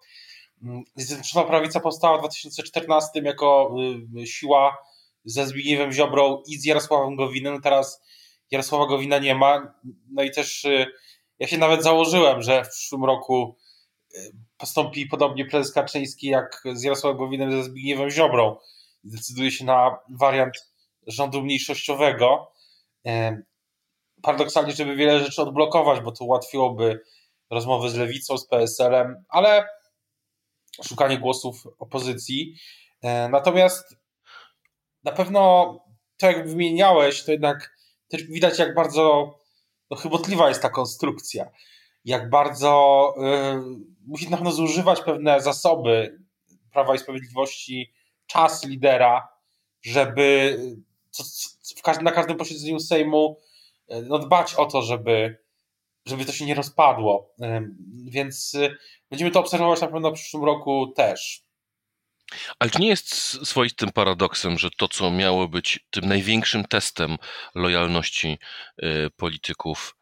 Zjednoczona 0.96 1.46
Prawica 1.46 1.80
powstała 1.80 2.16
w 2.16 2.20
2014 2.20 3.20
jako 3.24 3.74
y, 4.20 4.26
siła 4.26 4.76
ze 5.24 5.46
Zbigniewem 5.46 5.92
Ziobrą 5.92 6.42
i 6.46 6.56
z 6.56 6.64
Jarosławem 6.64 7.16
Gowinem. 7.16 7.60
Teraz 7.60 8.02
Jarosława 8.50 8.86
Gowina 8.86 9.18
nie 9.18 9.34
ma. 9.34 9.74
No 10.10 10.22
i 10.22 10.30
też 10.30 10.64
y, 10.64 10.86
ja 11.38 11.46
się 11.46 11.58
nawet 11.58 11.82
założyłem, 11.82 12.42
że 12.42 12.64
w 12.64 12.68
przyszłym 12.68 13.04
roku 13.04 13.56
y, 14.14 14.18
postąpi 14.58 15.06
podobnie 15.06 15.46
prezes 15.46 15.72
Kaczyński 15.72 16.26
jak 16.26 16.62
z 16.72 16.82
Jarosławem 16.82 17.18
Gowinem 17.18 17.52
ze 17.52 17.64
Zbigniewem 17.64 18.10
Ziobrą. 18.10 18.56
Zdecyduje 19.04 19.50
się 19.50 19.64
na 19.64 19.98
wariant 20.08 20.69
rządu 21.06 21.42
mniejszościowego. 21.42 22.52
Paradoksalnie, 24.22 24.72
żeby 24.72 24.96
wiele 24.96 25.20
rzeczy 25.20 25.42
odblokować, 25.42 26.00
bo 26.00 26.12
to 26.12 26.24
ułatwiłoby 26.24 27.00
rozmowy 27.50 27.90
z 27.90 27.94
lewicą, 27.94 28.38
z 28.38 28.46
PSL-em, 28.46 29.24
ale 29.28 29.68
szukanie 30.88 31.18
głosów 31.18 31.66
opozycji. 31.78 32.54
E, 33.02 33.28
natomiast 33.28 33.96
na 35.04 35.12
pewno 35.12 35.74
to, 36.16 36.26
jak 36.26 36.48
wymieniałeś, 36.48 37.24
to 37.24 37.32
jednak 37.32 37.76
też 38.08 38.22
widać, 38.22 38.58
jak 38.58 38.74
bardzo 38.74 39.34
no, 39.90 39.96
chybotliwa 39.96 40.48
jest 40.48 40.62
ta 40.62 40.70
konstrukcja. 40.70 41.50
Jak 42.04 42.30
bardzo 42.30 43.14
y, 43.18 43.22
musi 44.06 44.30
na 44.30 44.36
pewno 44.36 44.52
zużywać 44.52 45.00
pewne 45.02 45.40
zasoby 45.40 46.18
Prawa 46.72 46.94
i 46.94 46.98
Sprawiedliwości, 46.98 47.92
czas 48.26 48.64
lidera, 48.64 49.28
żeby 49.82 50.58
co, 51.10 51.24
w 51.76 51.82
każdym, 51.82 52.04
na 52.04 52.12
każdym 52.12 52.36
posiedzeniu 52.36 52.80
Sejmu 52.80 53.40
e, 53.88 54.02
no, 54.02 54.18
dbać 54.18 54.54
o 54.54 54.66
to, 54.66 54.82
żeby 54.82 55.38
żeby 56.06 56.24
to 56.24 56.32
się 56.32 56.46
nie 56.46 56.54
rozpadło. 56.54 57.34
Więc 58.04 58.54
y, 58.54 58.76
będziemy 59.10 59.30
to 59.30 59.40
obserwować 59.40 59.80
na 59.80 59.88
pewno 59.88 60.10
w 60.10 60.14
przyszłym 60.14 60.44
roku 60.44 60.92
też. 60.96 61.42
Ale 62.58 62.70
czy 62.70 62.80
nie 62.80 62.88
jest 62.88 63.14
swoistym 63.48 63.90
paradoksem, 63.90 64.58
że 64.58 64.70
to, 64.70 64.88
co 64.88 65.10
miało 65.10 65.48
być 65.48 65.86
tym 65.90 66.04
największym 66.04 66.64
testem 66.64 67.16
lojalności 67.54 68.38
y, 68.82 69.10
polityków 69.16 69.96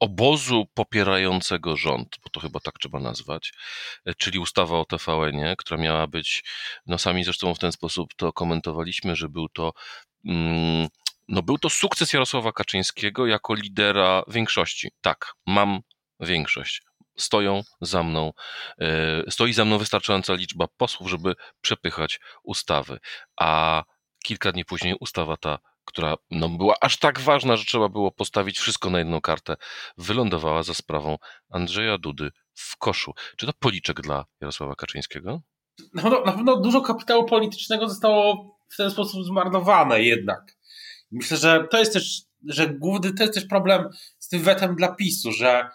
obozu 0.00 0.66
popierającego 0.74 1.76
rząd, 1.76 2.16
bo 2.24 2.30
to 2.30 2.40
chyba 2.40 2.60
tak 2.60 2.78
trzeba 2.78 3.00
nazwać, 3.00 3.52
y, 4.08 4.14
czyli 4.18 4.38
ustawa 4.38 4.78
o 4.78 4.84
TVN-ie, 4.84 5.56
która 5.56 5.80
miała 5.80 6.06
być, 6.06 6.44
no 6.86 6.98
sami 6.98 7.24
zresztą 7.24 7.54
w 7.54 7.58
ten 7.58 7.72
sposób 7.72 8.14
to 8.16 8.32
komentowaliśmy, 8.32 9.16
że 9.16 9.28
był 9.28 9.48
to 9.48 9.72
mm, 10.24 10.88
no 11.28 11.42
był 11.42 11.58
to 11.58 11.70
sukces 11.70 12.12
Jarosława 12.12 12.52
Kaczyńskiego 12.52 13.26
jako 13.26 13.54
lidera 13.54 14.22
większości. 14.28 14.90
Tak, 15.00 15.32
mam 15.46 15.80
większość. 16.20 16.82
Stoją 17.18 17.62
za 17.80 18.02
mną, 18.02 18.32
e, 18.80 19.30
stoi 19.30 19.52
za 19.52 19.64
mną 19.64 19.78
wystarczająca 19.78 20.34
liczba 20.34 20.66
posłów, 20.76 21.10
żeby 21.10 21.34
przepychać 21.60 22.20
ustawy. 22.42 22.98
A 23.40 23.82
kilka 24.24 24.52
dni 24.52 24.64
później 24.64 24.94
ustawa 25.00 25.36
ta, 25.36 25.58
która 25.84 26.14
no, 26.30 26.48
była 26.48 26.74
aż 26.80 26.96
tak 26.96 27.20
ważna, 27.20 27.56
że 27.56 27.64
trzeba 27.64 27.88
było 27.88 28.12
postawić 28.12 28.58
wszystko 28.58 28.90
na 28.90 28.98
jedną 28.98 29.20
kartę, 29.20 29.56
wylądowała 29.98 30.62
za 30.62 30.74
sprawą 30.74 31.18
Andrzeja 31.50 31.98
Dudy 31.98 32.30
w 32.54 32.76
koszu. 32.76 33.12
Czy 33.36 33.46
to 33.46 33.52
policzek 33.58 34.00
dla 34.00 34.24
Jarosława 34.40 34.74
Kaczyńskiego? 34.74 35.42
Na 35.94 36.02
pewno, 36.02 36.20
na 36.24 36.32
pewno 36.32 36.56
dużo 36.56 36.80
kapitału 36.80 37.24
politycznego 37.24 37.88
zostało 37.88 38.54
w 38.68 38.76
ten 38.76 38.90
sposób 38.90 39.24
zmarnowane 39.24 40.02
jednak. 40.02 40.56
Myślę, 41.10 41.36
że 41.36 41.68
to 41.70 41.78
jest 41.78 41.92
też, 41.92 42.22
że 42.48 42.68
główny 42.68 43.12
to 43.12 43.22
jest 43.22 43.34
też 43.34 43.46
problem 43.46 43.88
z 44.18 44.28
tym 44.28 44.42
wetem 44.42 44.76
dla 44.76 44.94
PiSu, 44.94 45.32
że 45.32 45.70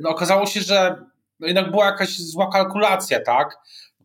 no, 0.00 0.08
okazało 0.10 0.46
się, 0.46 0.60
że 0.60 1.02
no, 1.40 1.46
jednak 1.46 1.70
była 1.70 1.86
jakaś 1.86 2.18
zła 2.18 2.50
kalkulacja, 2.52 3.20
tak? 3.20 3.56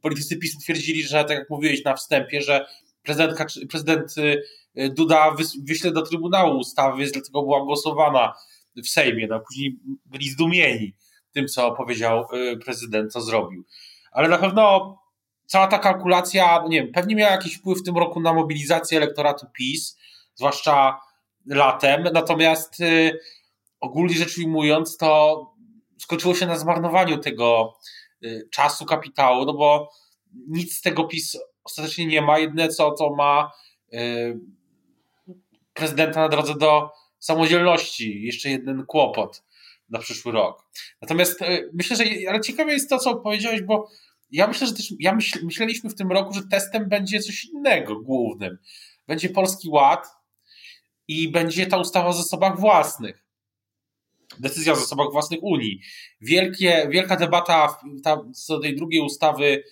Politycy 0.01 0.37
PiSu 0.37 0.59
twierdzili, 0.59 1.03
że 1.03 1.23
tak 1.23 1.37
jak 1.37 1.49
mówiłeś 1.49 1.83
na 1.83 1.95
wstępie, 1.95 2.41
że 2.41 2.65
prezydent, 3.03 3.37
prezydent 3.69 4.17
y, 4.17 4.43
y, 4.77 4.89
Duda 4.89 5.35
wyśle 5.63 5.91
do 5.91 6.01
Trybunału 6.01 6.57
ustawy, 6.57 6.97
więc 6.97 7.11
dlatego 7.11 7.41
była 7.43 7.65
głosowana 7.65 8.33
w 8.83 8.87
Sejmie. 8.87 9.27
No, 9.27 9.39
później 9.39 9.79
byli 10.05 10.29
zdumieni 10.29 10.93
tym, 11.31 11.47
co 11.47 11.71
powiedział 11.71 12.27
y, 12.33 12.57
prezydent, 12.57 13.11
co 13.11 13.21
zrobił. 13.21 13.63
Ale 14.11 14.27
na 14.27 14.37
pewno 14.37 14.97
cała 15.45 15.67
ta 15.67 15.79
kalkulacja, 15.79 16.61
no 16.61 16.67
nie 16.67 16.83
wiem, 16.83 16.91
pewnie 16.91 17.15
miała 17.15 17.31
jakiś 17.31 17.55
wpływ 17.55 17.79
w 17.79 17.83
tym 17.83 17.97
roku 17.97 18.19
na 18.19 18.33
mobilizację 18.33 18.97
elektoratu 18.97 19.45
PiS, 19.53 19.97
zwłaszcza 20.35 20.99
latem. 21.45 22.03
Natomiast 22.13 22.77
ogólnie 23.79 24.15
rzecz 24.15 24.37
ujmując, 24.37 24.97
to 24.97 25.45
skończyło 25.99 26.35
się 26.35 26.45
na 26.45 26.57
zmarnowaniu 26.57 27.17
tego, 27.17 27.77
czasu, 28.51 28.85
kapitału, 28.85 29.45
no 29.45 29.53
bo 29.53 29.91
nic 30.47 30.77
z 30.77 30.81
tego 30.81 31.03
PiS 31.03 31.37
ostatecznie 31.71 32.05
nie 32.05 32.21
ma. 32.21 32.39
Jedyne 32.39 32.67
co, 32.67 32.91
to 32.91 33.15
ma 33.15 33.51
prezydenta 35.73 36.19
na 36.19 36.29
drodze 36.29 36.55
do 36.57 36.89
samodzielności. 37.19 38.21
Jeszcze 38.23 38.49
jeden 38.49 38.85
kłopot 38.85 39.43
na 39.89 39.99
przyszły 39.99 40.31
rok. 40.31 40.65
Natomiast 41.01 41.39
myślę, 41.73 41.95
że 41.95 42.03
ale 42.29 42.41
ciekawe 42.41 42.73
jest 42.73 42.89
to, 42.89 42.97
co 42.97 43.15
powiedziałeś, 43.15 43.61
bo 43.61 43.89
ja 44.31 44.47
myślę, 44.47 44.67
że 44.67 44.73
też 44.73 44.93
ja 44.99 45.15
myśl, 45.15 45.45
myśleliśmy 45.45 45.89
w 45.89 45.95
tym 45.95 46.11
roku, 46.11 46.33
że 46.33 46.41
testem 46.51 46.89
będzie 46.89 47.19
coś 47.19 47.45
innego 47.45 47.99
głównym. 47.99 48.57
Będzie 49.07 49.29
Polski 49.29 49.69
Ład 49.69 50.07
i 51.07 51.31
będzie 51.31 51.65
ta 51.65 51.77
ustawa 51.77 52.07
o 52.07 52.13
zasobach 52.13 52.59
własnych. 52.59 53.25
Decyzja 54.39 54.73
o 54.73 54.75
zasobach 54.75 55.07
własnych 55.11 55.43
Unii. 55.43 55.81
Wielkie, 56.21 56.87
wielka 56.89 57.15
debata 57.15 57.79
ta, 58.03 58.17
co 58.33 58.55
do 58.55 58.61
tej 58.61 58.75
drugiej 58.75 59.01
ustawy, 59.01 59.63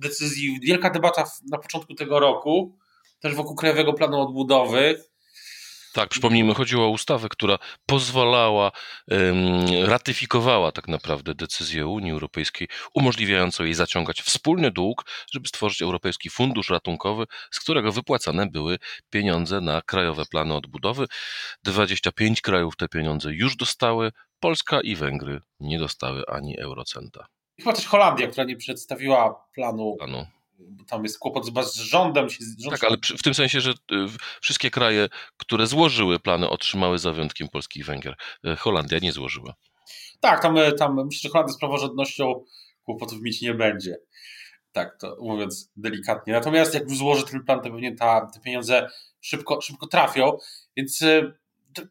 decyzji, 0.00 0.60
wielka 0.62 0.90
debata 0.90 1.24
na 1.50 1.58
początku 1.58 1.94
tego 1.94 2.20
roku, 2.20 2.78
też 3.20 3.34
wokół 3.34 3.56
Krajowego 3.56 3.92
Planu 3.92 4.20
Odbudowy 4.20 5.04
tak, 5.94 6.08
przypomnijmy, 6.08 6.54
chodziło 6.54 6.86
o 6.86 6.88
ustawę, 6.88 7.28
która 7.28 7.58
pozwalała, 7.86 8.72
ratyfikowała 9.84 10.72
tak 10.72 10.88
naprawdę 10.88 11.34
decyzję 11.34 11.86
Unii 11.86 12.12
Europejskiej, 12.12 12.68
umożliwiającą 12.94 13.64
jej 13.64 13.74
zaciągać 13.74 14.22
wspólny 14.22 14.70
dług, 14.70 15.04
żeby 15.32 15.48
stworzyć 15.48 15.82
Europejski 15.82 16.30
Fundusz 16.30 16.70
Ratunkowy, 16.70 17.24
z 17.50 17.60
którego 17.60 17.92
wypłacane 17.92 18.46
były 18.46 18.78
pieniądze 19.10 19.60
na 19.60 19.82
krajowe 19.82 20.24
plany 20.30 20.54
odbudowy. 20.54 21.06
25 21.62 22.40
krajów 22.40 22.76
te 22.76 22.88
pieniądze 22.88 23.32
już 23.32 23.56
dostały, 23.56 24.12
Polska 24.40 24.80
i 24.80 24.96
Węgry 24.96 25.40
nie 25.60 25.78
dostały 25.78 26.22
ani 26.28 26.60
eurocenta. 26.60 27.26
Chyba 27.58 27.72
też 27.72 27.86
Holandia, 27.86 28.26
która 28.26 28.44
nie 28.44 28.56
przedstawiła 28.56 29.46
planu. 29.54 29.96
planu 29.98 30.26
bo 30.58 30.84
tam 30.84 31.02
jest 31.02 31.18
kłopot 31.18 31.46
z 31.64 31.74
rządem. 31.74 32.28
Rząd 32.58 32.80
tak, 32.80 32.84
ale 32.84 32.96
w 33.18 33.22
tym 33.22 33.34
sensie, 33.34 33.60
że 33.60 33.70
y, 33.70 33.74
wszystkie 34.40 34.70
kraje, 34.70 35.08
które 35.36 35.66
złożyły 35.66 36.20
plany, 36.20 36.48
otrzymały 36.48 36.98
za 36.98 37.12
wyjątkiem 37.12 37.48
Polski 37.48 37.80
i 37.80 37.84
Węgier. 37.84 38.16
Y, 38.46 38.56
Holandia 38.56 38.98
nie 38.98 39.12
złożyła. 39.12 39.54
Tak, 40.20 40.42
tam, 40.42 40.56
y, 40.56 40.72
tam 40.72 41.04
myślę, 41.04 41.20
że 41.22 41.28
Holandia 41.28 41.54
z 41.54 41.58
praworządnością 41.58 42.44
kłopotów 42.84 43.20
mieć 43.22 43.42
nie 43.42 43.54
będzie. 43.54 43.96
Tak, 44.72 44.96
to 45.00 45.16
mówiąc 45.20 45.70
delikatnie. 45.76 46.32
Natomiast 46.32 46.74
jak 46.74 46.90
złoży 46.90 47.24
ten 47.24 47.44
plan, 47.44 47.60
to 47.60 47.70
pewnie 47.70 47.96
ta, 47.96 48.26
te 48.34 48.40
pieniądze 48.40 48.90
szybko, 49.20 49.60
szybko 49.60 49.86
trafią. 49.86 50.38
Więc 50.76 51.00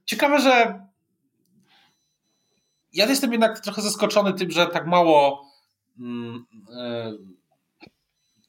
ciekawe, 0.05 0.41
że 0.41 0.79
ja 2.93 3.05
jestem 3.05 3.31
jednak 3.31 3.59
trochę 3.59 3.81
zaskoczony 3.81 4.33
tym, 4.33 4.51
że 4.51 4.67
tak 4.67 4.87
mało. 4.87 5.52
Mm, 5.99 6.45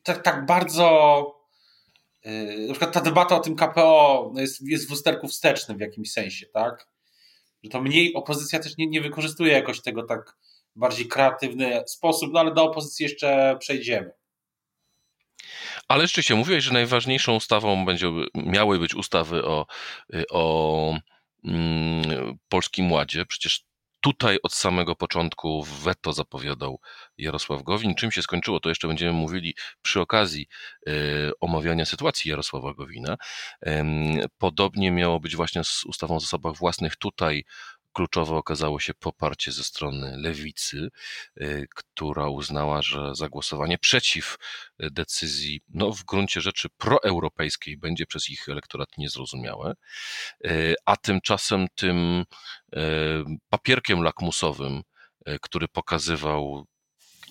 tak, 0.02 0.22
tak 0.22 0.46
bardzo. 0.46 1.44
Yy, 2.24 2.66
na 2.66 2.72
przykład 2.72 2.92
ta 2.92 3.00
debata 3.00 3.36
o 3.36 3.40
tym 3.40 3.56
KPO 3.56 4.32
jest, 4.36 4.60
jest 4.62 4.88
w 4.88 4.90
lusterku 4.90 5.28
wstecznym 5.28 5.78
w 5.78 5.80
jakimś 5.80 6.12
sensie, 6.12 6.46
tak? 6.46 6.88
Że 7.62 7.70
to 7.70 7.80
mniej 7.80 8.14
opozycja 8.14 8.58
też 8.58 8.76
nie, 8.76 8.86
nie 8.86 9.00
wykorzystuje 9.00 9.52
jakoś 9.52 9.82
tego 9.82 10.02
tak 10.02 10.36
bardziej 10.76 11.08
kreatywny 11.08 11.82
sposób, 11.86 12.32
no 12.32 12.40
ale 12.40 12.54
do 12.54 12.64
opozycji 12.64 13.04
jeszcze 13.04 13.56
przejdziemy. 13.60 14.10
Ale 15.88 16.06
rzeczywiście 16.06 16.34
mówiłeś, 16.34 16.64
że 16.64 16.72
najważniejszą 16.72 17.36
ustawą 17.36 17.84
będzie, 17.84 18.10
miały 18.34 18.78
być 18.78 18.94
ustawy 18.94 19.44
o, 19.44 19.66
o 20.30 20.94
mm, 21.44 22.38
Polskim 22.48 22.92
Ładzie. 22.92 23.26
Przecież 23.26 23.64
Tutaj 24.04 24.38
od 24.42 24.54
samego 24.54 24.96
początku 24.96 25.62
weto 25.62 26.12
zapowiadał 26.12 26.80
Jarosław 27.18 27.62
Gowin. 27.62 27.94
Czym 27.94 28.10
się 28.10 28.22
skończyło, 28.22 28.60
to 28.60 28.68
jeszcze 28.68 28.88
będziemy 28.88 29.12
mówili 29.12 29.54
przy 29.82 30.00
okazji 30.00 30.46
e, 30.86 30.92
omawiania 31.40 31.84
sytuacji 31.84 32.30
Jarosława 32.30 32.74
Gowina. 32.74 33.16
Podobnie 34.38 34.90
miało 34.90 35.20
być 35.20 35.36
właśnie 35.36 35.64
z 35.64 35.84
ustawą 35.84 36.16
o 36.16 36.20
zasobach 36.20 36.56
własnych. 36.56 36.96
Tutaj 36.96 37.44
Kluczowe 37.94 38.36
okazało 38.36 38.80
się 38.80 38.94
poparcie 38.94 39.52
ze 39.52 39.64
strony 39.64 40.16
lewicy, 40.16 40.88
y, 41.40 41.66
która 41.74 42.28
uznała, 42.28 42.82
że 42.82 43.14
zagłosowanie 43.14 43.78
przeciw 43.78 44.38
y, 44.82 44.90
decyzji, 44.90 45.60
no 45.68 45.92
w 45.92 46.04
gruncie 46.04 46.40
rzeczy 46.40 46.68
proeuropejskiej, 46.76 47.76
będzie 47.76 48.06
przez 48.06 48.30
ich 48.30 48.48
elektorat 48.48 48.88
niezrozumiałe. 48.98 49.74
Y, 50.46 50.74
a 50.84 50.96
tymczasem 50.96 51.66
tym 51.74 52.24
papierkiem 53.48 54.02
lakmusowym, 54.02 54.82
który 55.40 55.68
pokazywał, 55.68 56.66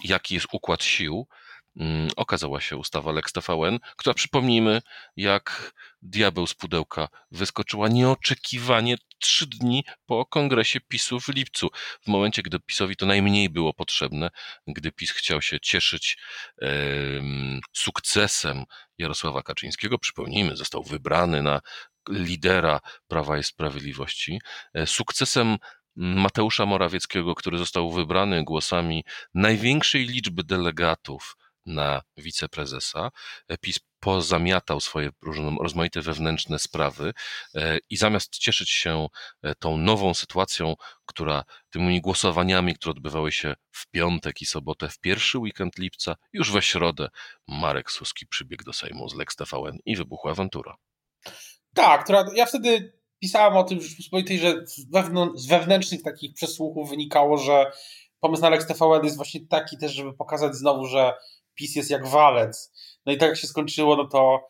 jaki 0.04 0.36
jest 0.36 0.48
układ 0.52 0.84
sił, 0.84 1.28
Mm, 1.76 2.08
okazała 2.16 2.62
się 2.62 2.78
ustawa 2.78 3.12
Lex 3.12 3.32
TVN, 3.32 3.80
która 3.98 4.14
przypomnijmy, 4.14 4.82
jak 5.18 5.74
diabeł 6.02 6.48
z 6.48 6.54
pudełka 6.54 7.08
wyskoczyła 7.32 7.88
nieoczekiwanie 7.88 8.98
trzy 9.24 9.48
dni 9.48 9.84
po 10.06 10.26
kongresie 10.26 10.80
PiSu 10.82 11.20
w 11.20 11.28
lipcu, 11.28 11.70
w 12.02 12.08
momencie, 12.08 12.42
gdy 12.42 12.60
PiSowi 12.60 12.96
to 12.96 13.06
najmniej 13.06 13.50
było 13.50 13.74
potrzebne, 13.74 14.30
gdy 14.68 14.92
PiS 14.92 15.12
chciał 15.12 15.42
się 15.42 15.60
cieszyć 15.60 16.18
sukcesem 17.74 18.64
Jarosława 18.98 19.44
Kaczyńskiego. 19.44 20.00
Przypomnijmy, 20.00 20.56
został 20.56 20.84
wybrany 20.84 21.42
na 21.42 21.62
lidera 22.10 22.80
Prawa 23.08 23.38
i 23.38 23.44
Sprawiedliwości, 23.44 24.40
e, 24.74 24.88
sukcesem 24.88 25.58
Mateusza 25.96 26.66
Morawieckiego, 26.66 27.36
który 27.36 27.58
został 27.58 27.92
wybrany 27.92 28.44
głosami 28.44 29.04
największej 29.34 30.06
liczby 30.06 30.44
delegatów 30.44 31.38
na 31.66 32.02
wiceprezesa. 32.18 33.12
PiS 33.62 33.80
pozamiatał 34.00 34.80
swoje 34.80 35.10
rozmaite 35.62 36.02
wewnętrzne 36.02 36.60
sprawy 36.60 37.14
e, 37.56 37.78
i 37.90 37.98
zamiast 37.98 38.38
cieszyć 38.38 38.70
się 38.70 39.08
e, 39.44 39.56
tą 39.56 39.78
nową 39.78 40.14
sytuacją, 40.14 40.76
która 41.06 41.44
tymi 41.70 42.02
głosowaniami, 42.02 42.76
które 42.76 42.92
odbywały 42.92 43.32
się 43.32 43.56
w 43.72 43.88
piątek 43.88 44.42
i 44.42 44.46
sobotę, 44.46 44.90
w 44.90 45.00
pierwszy 45.00 45.40
weekend 45.40 45.78
lipca, 45.78 46.16
już 46.34 46.52
we 46.52 46.62
środę 46.62 47.08
Marek 47.48 47.92
Suski 47.92 48.28
przybiegł 48.28 48.64
do 48.64 48.74
Sejmu 48.74 49.10
z 49.10 49.16
Lex 49.16 49.36
TVN 49.36 49.78
i 49.86 49.96
wybuchła 49.96 50.32
awantura. 50.32 50.76
Tak, 51.74 52.04
która, 52.04 52.26
ja 52.36 52.46
wtedy 52.46 52.94
pisałem 53.20 53.58
o 53.58 53.64
tym 53.64 53.80
w 53.80 53.84
Rzeczpospolitej, 53.84 54.40
że 54.40 54.66
z 55.36 55.48
wewnętrznych 55.48 56.04
takich 56.04 56.34
przesłuchów 56.34 56.90
wynikało, 56.90 57.38
że 57.38 57.72
pomysł 58.20 58.42
na 58.42 58.50
Lex 58.50 58.68
TVN 58.68 59.04
jest 59.04 59.16
właśnie 59.16 59.48
taki 59.48 59.78
też, 59.78 59.94
żeby 59.94 60.14
pokazać 60.14 60.56
znowu, 60.56 60.86
że 60.86 61.14
PiS 61.56 61.76
jest 61.76 61.90
jak 61.90 62.08
walec. 62.08 62.72
No 63.06 63.14
i 63.14 63.18
tak 63.18 63.30
jak 63.30 63.38
się 63.38 63.48
skończyło, 63.48 63.96
no 63.96 64.08
to 64.08 64.48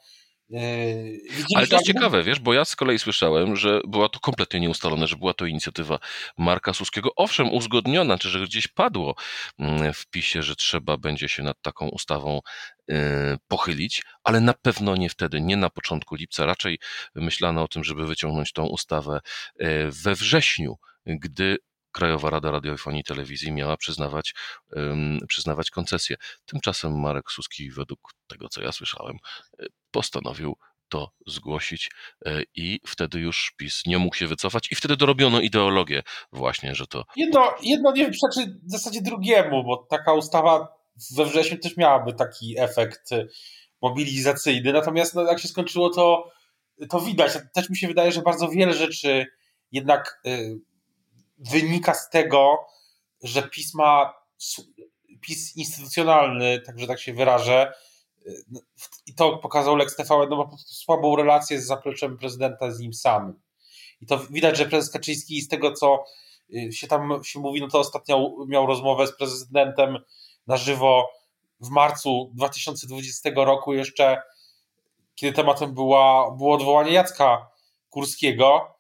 Yy, 0.49 1.19
Ale 1.55 1.67
to 1.67 1.75
jest 1.75 1.87
ciekawe, 1.87 2.23
wiesz, 2.23 2.39
bo 2.39 2.53
ja 2.53 2.65
z 2.65 2.75
kolei 2.75 2.99
słyszałem, 2.99 3.55
że 3.55 3.81
była 3.87 4.09
to 4.09 4.19
kompletnie 4.19 4.59
nieustalone, 4.59 5.07
że 5.07 5.15
była 5.15 5.33
to 5.33 5.45
inicjatywa 5.45 5.99
Marka 6.37 6.73
Suskiego. 6.73 7.09
Owszem, 7.15 7.51
uzgodniona, 7.53 8.17
czy 8.17 8.29
że 8.29 8.39
gdzieś 8.39 8.67
padło 8.67 9.15
mm, 9.59 9.93
w 9.93 10.05
PiSie, 10.05 10.43
że 10.43 10.55
trzeba 10.55 10.97
będzie 10.97 11.29
się 11.29 11.43
nad 11.43 11.61
taką 11.61 11.89
ustawą 11.89 12.39
yy, 12.87 12.95
pochylić, 13.47 14.03
ale 14.23 14.41
na 14.41 14.53
pewno 14.53 14.95
nie 14.95 15.09
wtedy, 15.09 15.41
nie 15.41 15.57
na 15.57 15.69
początku 15.69 16.15
lipca. 16.15 16.45
Raczej 16.45 16.79
myślano 17.15 17.63
o 17.63 17.67
tym, 17.67 17.83
żeby 17.83 18.07
wyciągnąć 18.07 18.53
tą 18.53 18.65
ustawę 18.65 19.19
yy, 19.59 19.91
we 19.91 20.15
wrześniu, 20.15 20.75
gdy 21.05 21.57
Krajowa 21.93 22.29
Rada 22.29 22.51
Radiofonii 22.51 23.01
i 23.01 23.03
Telewizji 23.03 23.51
miała 23.51 23.77
przyznawać, 23.77 24.33
przyznawać 25.27 25.69
koncesję. 25.69 26.15
Tymczasem 26.45 26.99
Marek 26.99 27.31
Suski, 27.31 27.71
według 27.71 27.99
tego 28.27 28.49
co 28.49 28.61
ja 28.61 28.71
słyszałem, 28.71 29.17
e, 29.59 29.65
postanowił 29.91 30.57
to 30.89 31.11
zgłosić 31.27 31.91
e, 32.25 32.41
i 32.55 32.79
wtedy 32.87 33.19
już 33.19 33.53
PiS 33.57 33.81
nie 33.85 33.97
mógł 33.97 34.15
się 34.15 34.27
wycofać 34.27 34.71
i 34.71 34.75
wtedy 34.75 34.97
dorobiono 34.97 35.39
ideologię 35.39 36.03
właśnie, 36.31 36.75
że 36.75 36.87
to... 36.87 37.03
Jedno, 37.15 37.53
jedno 37.61 37.91
nie 37.91 38.11
przeczy 38.11 38.59
w 38.67 38.71
zasadzie 38.71 39.01
drugiemu, 39.01 39.63
bo 39.63 39.87
taka 39.89 40.13
ustawa 40.13 40.67
we 41.15 41.25
wrześniu 41.25 41.57
też 41.57 41.77
miałaby 41.77 42.13
taki 42.13 42.59
efekt 42.59 43.09
mobilizacyjny, 43.81 44.73
natomiast 44.73 45.15
no, 45.15 45.21
jak 45.21 45.39
się 45.39 45.47
skończyło 45.47 45.89
to, 45.89 46.31
to 46.89 46.99
widać. 46.99 47.37
Też 47.53 47.69
mi 47.69 47.77
się 47.77 47.87
wydaje, 47.87 48.11
że 48.11 48.21
bardzo 48.21 48.49
wiele 48.49 48.73
rzeczy 48.73 49.25
jednak 49.71 50.21
y, 50.27 50.59
wynika 51.51 51.93
z 51.93 52.09
tego, 52.09 52.65
że 53.23 53.49
PiS 53.49 53.73
ma 53.73 54.13
PiS 55.21 55.55
instytucjonalny, 55.55 56.61
także 56.61 56.87
tak 56.87 56.99
się 56.99 57.13
wyrażę, 57.13 57.73
i 59.05 59.13
to 59.15 59.37
pokazał 59.37 59.75
Lex 59.75 59.95
TVN, 59.95 60.29
no 60.29 60.37
ma 60.37 60.43
po 60.43 60.49
prostu 60.49 60.73
słabą 60.73 61.15
relację 61.15 61.61
z 61.61 61.65
zapleczem 61.65 62.17
prezydenta 62.17 62.71
z 62.71 62.79
nim 62.79 62.93
samym. 62.93 63.41
I 64.01 64.05
to 64.05 64.17
widać, 64.17 64.57
że 64.57 64.65
prezes 64.65 64.91
Kaczyński 64.91 65.41
z 65.41 65.47
tego, 65.47 65.71
co 65.71 66.05
y, 66.55 66.71
się 66.73 66.87
tam 66.87 67.23
się 67.23 67.39
mówi, 67.39 67.61
no 67.61 67.67
to 67.67 67.79
ostatnio 67.79 68.35
miał 68.47 68.65
rozmowę 68.65 69.07
z 69.07 69.17
prezydentem 69.17 69.97
na 70.47 70.57
żywo 70.57 71.09
w 71.59 71.69
marcu 71.69 72.31
2020 72.33 73.29
roku 73.35 73.73
jeszcze, 73.73 74.21
kiedy 75.15 75.33
tematem 75.33 75.73
była, 75.73 76.31
było 76.31 76.55
odwołanie 76.55 76.91
Jacka 76.91 77.49
Kurskiego 77.89 78.72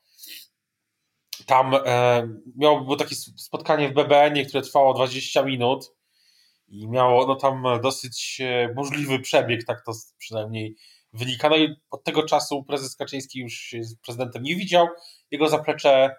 tam 1.45 1.75
e, 1.75 2.27
miało 2.55 2.81
było 2.81 2.95
takie 2.95 3.15
spotkanie 3.15 3.89
w 3.89 3.93
BBN, 3.93 4.45
które 4.45 4.63
trwało 4.63 4.93
20 4.93 5.43
minut 5.43 5.95
i 6.67 6.87
miało 6.87 7.27
no 7.27 7.35
tam 7.35 7.63
dosyć 7.83 8.41
e, 8.41 8.73
możliwy 8.75 9.19
przebieg, 9.19 9.65
tak 9.65 9.83
to 9.85 9.91
przynajmniej 10.17 10.75
wynika. 11.13 11.49
No 11.49 11.57
i 11.57 11.75
od 11.91 12.03
tego 12.03 12.23
czasu 12.23 12.63
prezes 12.63 12.95
Kaczyński 12.95 13.39
już 13.39 13.53
się 13.53 13.83
z 13.83 13.95
prezydentem 13.95 14.43
nie 14.43 14.55
widział. 14.55 14.87
Jego 15.31 15.49
zaplecze 15.49 16.15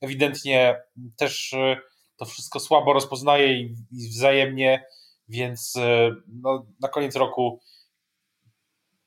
ewidentnie 0.00 0.82
też 1.16 1.52
e, 1.52 1.76
to 2.16 2.24
wszystko 2.24 2.60
słabo 2.60 2.92
rozpoznaje 2.92 3.60
i, 3.60 3.76
i 3.92 4.08
wzajemnie, 4.08 4.84
więc 5.28 5.76
e, 5.76 6.10
no, 6.28 6.66
na 6.80 6.88
koniec 6.88 7.16
roku 7.16 7.60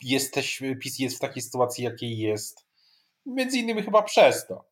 jesteś, 0.02 0.62
PiS 0.82 1.00
jest 1.00 1.18
w 1.18 1.20
takiej 1.20 1.42
sytuacji, 1.44 1.84
jakiej 1.84 2.18
jest. 2.18 2.68
Między 3.26 3.58
innymi 3.58 3.84
chyba 3.84 4.04
przez 4.04 4.48
to. 4.48 4.67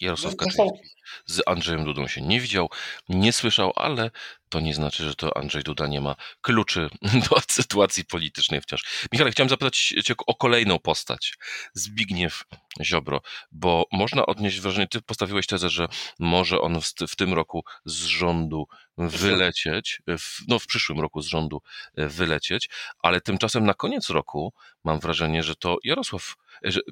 Jarosław 0.00 0.32
no, 0.32 0.46
Kaczyński 0.46 0.96
z 1.26 1.42
Andrzejem 1.46 1.84
Dudą 1.84 2.08
się 2.08 2.22
nie 2.22 2.40
widział, 2.40 2.70
nie 3.08 3.32
słyszał, 3.32 3.72
ale 3.76 4.10
to 4.48 4.60
nie 4.60 4.74
znaczy, 4.74 5.04
że 5.04 5.14
to 5.14 5.36
Andrzej 5.36 5.62
Duda 5.62 5.86
nie 5.86 6.00
ma 6.00 6.16
kluczy 6.40 6.88
do 7.30 7.40
sytuacji 7.48 8.04
politycznej 8.04 8.60
wciąż. 8.60 9.08
Michał, 9.12 9.28
chciałem 9.30 9.48
zapytać 9.48 9.76
Cię 10.04 10.14
o 10.26 10.34
kolejną 10.34 10.78
postać. 10.78 11.34
Zbigniew 11.74 12.44
Ziobro, 12.82 13.20
bo 13.52 13.86
można 13.92 14.26
odnieść 14.26 14.60
wrażenie, 14.60 14.88
Ty 14.88 15.02
postawiłeś 15.02 15.46
tezę, 15.46 15.70
że 15.70 15.88
może 16.18 16.60
on 16.60 16.80
w, 16.80 16.92
w 17.08 17.16
tym 17.16 17.34
roku 17.34 17.64
z 17.84 18.04
rządu 18.04 18.68
wylecieć, 18.98 20.02
w, 20.06 20.48
no 20.48 20.58
w 20.58 20.66
przyszłym 20.66 21.00
roku 21.00 21.22
z 21.22 21.26
rządu 21.26 21.62
wylecieć, 21.94 22.68
ale 23.02 23.20
tymczasem 23.20 23.66
na 23.66 23.74
koniec 23.74 24.10
roku 24.10 24.52
mam 24.84 25.00
wrażenie, 25.00 25.42
że 25.42 25.56
to 25.56 25.76
Jarosław 25.84 26.34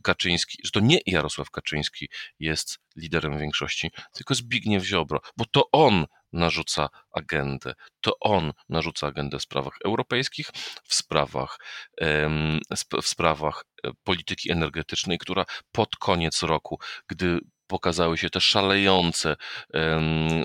Kaczyński, 0.02 0.58
że 0.64 0.70
to 0.70 0.80
nie 0.80 0.98
Jarosław 1.06 1.50
Kaczyński 1.50 2.08
jest 2.38 2.78
liderem 2.96 3.38
większości, 3.38 3.90
tylko 4.12 4.34
Zbigniew 4.34 4.84
Ziobro, 4.84 5.20
bo 5.36 5.44
to 5.44 5.70
on 5.72 6.06
narzuca 6.32 6.88
agendę. 7.12 7.74
To 8.00 8.12
on 8.20 8.52
narzuca 8.68 9.06
agendę 9.06 9.38
w 9.38 9.42
sprawach 9.42 9.78
europejskich, 9.84 10.46
w 10.84 10.94
sprawach, 10.94 11.58
w 13.02 13.08
sprawach 13.08 13.64
e, 13.84 13.90
polityki 14.04 14.52
energetycznej, 14.52 15.18
która 15.18 15.44
pod 15.72 15.96
koniec 15.96 16.42
roku, 16.42 16.80
gdy 17.08 17.38
pokazały 17.66 18.18
się 18.18 18.30
te 18.30 18.40
szalejące 18.40 19.36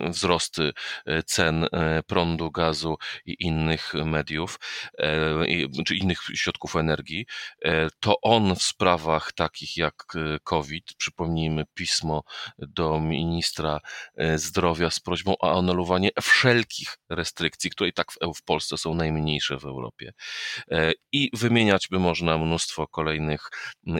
wzrosty 0.09 0.71
e, 1.05 1.23
cen 1.23 1.63
e, 1.71 2.03
prądu, 2.03 2.51
gazu 2.51 2.97
i 3.25 3.35
innych 3.39 3.93
mediów, 3.93 4.59
e, 4.99 5.83
czy 5.85 5.95
innych 5.95 6.19
środków 6.33 6.75
energii, 6.75 7.25
to 7.99 8.21
on 8.21 8.55
w 8.55 8.63
sprawach 8.63 9.31
takich 9.31 9.77
jak 9.77 10.05
COVID, 10.43 10.93
przypomnijmy 10.97 11.63
pismo 11.73 12.23
do 12.57 12.99
ministra 12.99 13.79
zdrowia 14.35 14.89
z 14.89 14.99
prośbą 14.99 15.35
o 15.39 15.57
anulowanie 15.57 16.09
wszelkich 16.21 16.97
restrykcji, 17.09 17.69
które 17.69 17.89
i 17.89 17.93
tak 17.93 18.07
w 18.35 18.43
Polsce 18.43 18.77
są 18.77 18.93
najmniejsze 18.93 19.57
w 19.57 19.65
Europie. 19.65 20.13
I 21.11 21.29
wymieniać 21.33 21.87
by 21.91 21.99
można 21.99 22.37
mnóstwo 22.37 22.87
kolejnych 22.87 23.49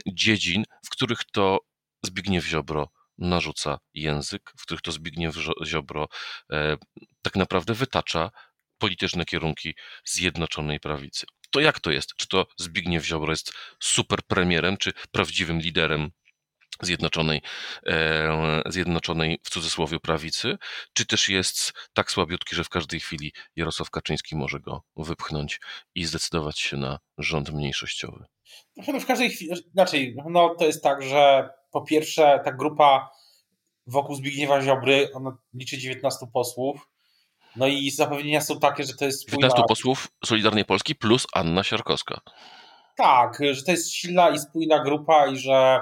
dziedzin, 0.06 0.64
w 0.84 0.90
których 0.90 1.24
to 1.32 1.58
Zbigniew 2.02 2.46
Ziobro 2.46 2.88
narzuca 3.20 3.78
język, 3.94 4.52
w 4.56 4.62
których 4.62 4.82
to 4.82 4.92
Zbigniew 4.92 5.34
Ziobro 5.66 6.08
e, 6.52 6.76
tak 7.22 7.36
naprawdę 7.36 7.74
wytacza 7.74 8.30
polityczne 8.78 9.24
kierunki 9.24 9.74
Zjednoczonej 10.04 10.80
Prawicy. 10.80 11.26
To 11.50 11.60
jak 11.60 11.80
to 11.80 11.90
jest? 11.90 12.14
Czy 12.16 12.28
to 12.28 12.46
Zbigniew 12.56 13.04
Ziobro 13.04 13.32
jest 13.32 13.52
super 13.80 14.22
premierem, 14.22 14.76
czy 14.76 14.92
prawdziwym 15.10 15.58
liderem 15.58 16.10
Zjednoczonej, 16.82 17.42
e, 17.86 18.62
Zjednoczonej 18.66 19.38
w 19.44 19.50
cudzysłowie 19.50 20.00
prawicy, 20.00 20.58
czy 20.92 21.06
też 21.06 21.28
jest 21.28 21.72
tak 21.92 22.10
słabiutki, 22.10 22.56
że 22.56 22.64
w 22.64 22.68
każdej 22.68 23.00
chwili 23.00 23.32
Jarosław 23.56 23.90
Kaczyński 23.90 24.36
może 24.36 24.60
go 24.60 24.82
wypchnąć 24.96 25.60
i 25.94 26.04
zdecydować 26.04 26.60
się 26.60 26.76
na 26.76 26.98
rząd 27.18 27.50
mniejszościowy? 27.50 28.24
No 28.76 29.00
w 29.00 29.06
każdej 29.06 29.30
chwili, 29.30 29.50
inaczej, 29.74 30.16
no 30.30 30.54
to 30.58 30.64
jest 30.64 30.82
tak, 30.82 31.02
że 31.02 31.50
po 31.70 31.82
pierwsze 31.82 32.40
ta 32.44 32.52
grupa 32.52 33.10
wokół 33.86 34.14
Zbigniewa 34.14 34.62
Ziobry, 34.62 35.08
ona 35.14 35.36
liczy 35.54 35.78
19 35.78 36.26
posłów, 36.32 36.90
no 37.56 37.66
i 37.66 37.90
zapewnienia 37.90 38.40
są 38.40 38.60
takie, 38.60 38.84
że 38.84 38.94
to 38.94 39.04
jest 39.04 39.22
spójna... 39.22 39.48
19 39.48 39.68
posłów 39.68 40.08
Solidarnej 40.24 40.64
Polski 40.64 40.94
plus 40.94 41.26
Anna 41.32 41.62
Siarkowska. 41.62 42.20
Tak, 42.96 43.38
że 43.52 43.62
to 43.62 43.70
jest 43.70 43.92
silna 43.92 44.30
i 44.30 44.38
spójna 44.38 44.84
grupa 44.84 45.26
i 45.26 45.36
że 45.36 45.80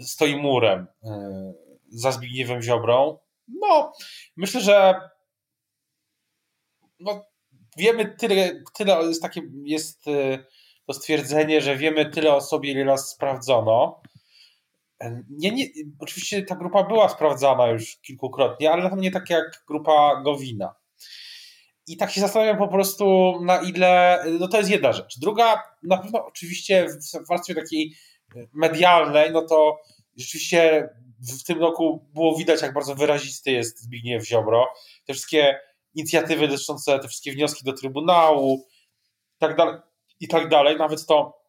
stoi 0.00 0.36
murem 0.36 0.86
e, 1.04 1.52
za 1.88 2.12
Zbigniewem 2.12 2.62
Ziobrą. 2.62 3.18
No, 3.48 3.92
myślę, 4.36 4.60
że 4.60 5.00
no, 7.00 7.24
wiemy 7.76 8.16
tyle, 8.18 8.62
tyle 8.74 9.04
jest 9.04 9.22
takie, 9.22 9.42
jest 9.64 10.08
e, 10.08 10.44
to 10.86 10.92
stwierdzenie, 10.92 11.60
że 11.60 11.76
wiemy 11.76 12.10
tyle 12.10 12.34
o 12.34 12.40
sobie, 12.40 12.70
ile 12.70 12.84
raz 12.84 13.10
sprawdzono. 13.10 14.00
Nie, 15.30 15.50
nie, 15.50 15.66
oczywiście 15.98 16.42
ta 16.42 16.56
grupa 16.56 16.82
była 16.84 17.08
sprawdzana 17.08 17.66
już 17.66 17.96
kilkukrotnie, 17.96 18.72
ale 18.72 18.82
pewno 18.82 19.02
nie 19.02 19.10
tak 19.10 19.30
jak 19.30 19.64
grupa 19.68 20.22
Gowina. 20.24 20.74
I 21.86 21.96
tak 21.96 22.10
się 22.10 22.20
zastanawiam 22.20 22.58
po 22.58 22.68
prostu, 22.68 23.34
na 23.44 23.60
ile. 23.60 24.24
No 24.40 24.48
to 24.48 24.58
jest 24.58 24.70
jedna 24.70 24.92
rzecz. 24.92 25.18
Druga, 25.18 25.62
na 25.82 25.98
pewno 25.98 26.26
oczywiście 26.26 26.86
w 27.24 27.28
warstwie 27.28 27.54
takiej 27.54 27.94
medialnej, 28.52 29.32
no 29.32 29.42
to 29.42 29.78
rzeczywiście 30.16 30.88
w 31.40 31.44
tym 31.44 31.60
roku 31.60 32.06
było 32.14 32.36
widać, 32.36 32.62
jak 32.62 32.74
bardzo 32.74 32.94
wyrazisty 32.94 33.50
jest 33.50 33.82
Zbigniew 33.82 34.26
Ziobro. 34.26 34.66
Te 35.04 35.12
wszystkie 35.12 35.60
inicjatywy 35.94 36.48
dotyczące, 36.48 36.98
te 36.98 37.08
wszystkie 37.08 37.32
wnioski 37.32 37.64
do 37.64 37.72
Trybunału 37.72 38.66
i 39.36 39.38
tak 39.38 39.56
dalej, 39.56 39.80
i 40.20 40.28
tak 40.28 40.48
dalej. 40.48 40.76
Nawet 40.76 41.06
to 41.06 41.45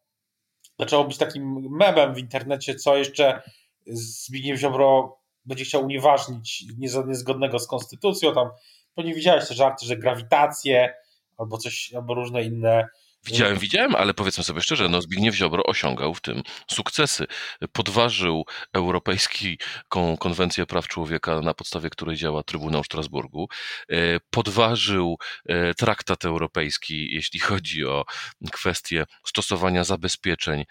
zaczęło 0.80 1.04
być 1.04 1.18
takim 1.18 1.68
memem 1.70 2.14
w 2.14 2.18
internecie, 2.18 2.76
co 2.76 2.98
jeszcze 2.98 3.42
Zbigniew 3.88 4.60
Ziobro 4.60 5.18
będzie 5.46 5.66
chciał 5.66 5.84
unieważnić 5.86 6.66
niezgodnego 6.78 7.60
z 7.60 7.68
konstytucją. 7.68 8.34
Tam 8.34 8.50
pewnie 8.96 9.14
widziałeś 9.14 9.48
te 9.48 9.54
żarty, 9.54 9.86
że 9.86 9.98
grawitację 9.98 10.94
albo 11.38 11.58
coś, 11.58 11.94
albo 11.94 12.14
różne 12.14 12.44
inne 12.44 12.88
Widziałem, 13.28 13.58
widziałem, 13.58 13.96
ale 13.96 14.14
powiedzmy 14.14 14.44
sobie 14.44 14.62
szczerze, 14.62 14.90
no 14.90 15.02
Zbigniew 15.02 15.36
Ziobro 15.36 15.64
osiągał 15.64 16.14
w 16.14 16.22
tym 16.22 16.42
sukcesy. 16.72 17.26
Podważył 17.72 18.46
Europejską 18.74 20.18
Konwencję 20.20 20.66
Praw 20.66 20.88
Człowieka, 20.88 21.42
na 21.42 21.54
podstawie 21.54 21.90
której 21.90 22.18
działa 22.18 22.44
Trybunał 22.44 22.84
Strasburgu. 22.84 23.48
E, 23.90 24.20
podważył 24.30 25.18
e, 25.46 25.74
traktat 25.74 26.26
europejski, 26.26 27.14
jeśli 27.14 27.40
chodzi 27.40 27.86
o 27.86 28.06
kwestię 28.52 29.06
stosowania 29.26 29.84
zabezpieczeń 29.84 30.64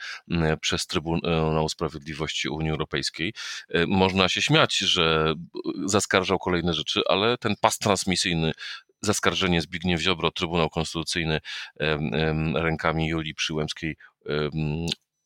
przez 0.61 0.87
Trybunał 0.87 1.69
Sprawiedliwości 1.69 2.49
Unii 2.49 2.71
Europejskiej. 2.71 3.35
E, 3.69 3.87
można 3.87 4.29
się 4.29 4.43
śmiać, 4.43 4.79
że 4.79 5.35
zaskarżał 5.85 6.39
kolejne 6.39 6.75
rzeczy, 6.75 7.01
ale 7.09 7.39
ten 7.39 7.55
pas 7.61 7.79
transmisyjny 7.79 8.53
zaskarżenie 9.07 9.61
Zbigniew 9.61 10.01
Ziobro, 10.01 10.31
Trybunał 10.31 10.71
Konstytucyjny 10.71 11.41
rękami 12.55 13.09
Julii 13.09 13.35
Przyłębskiej 13.35 13.97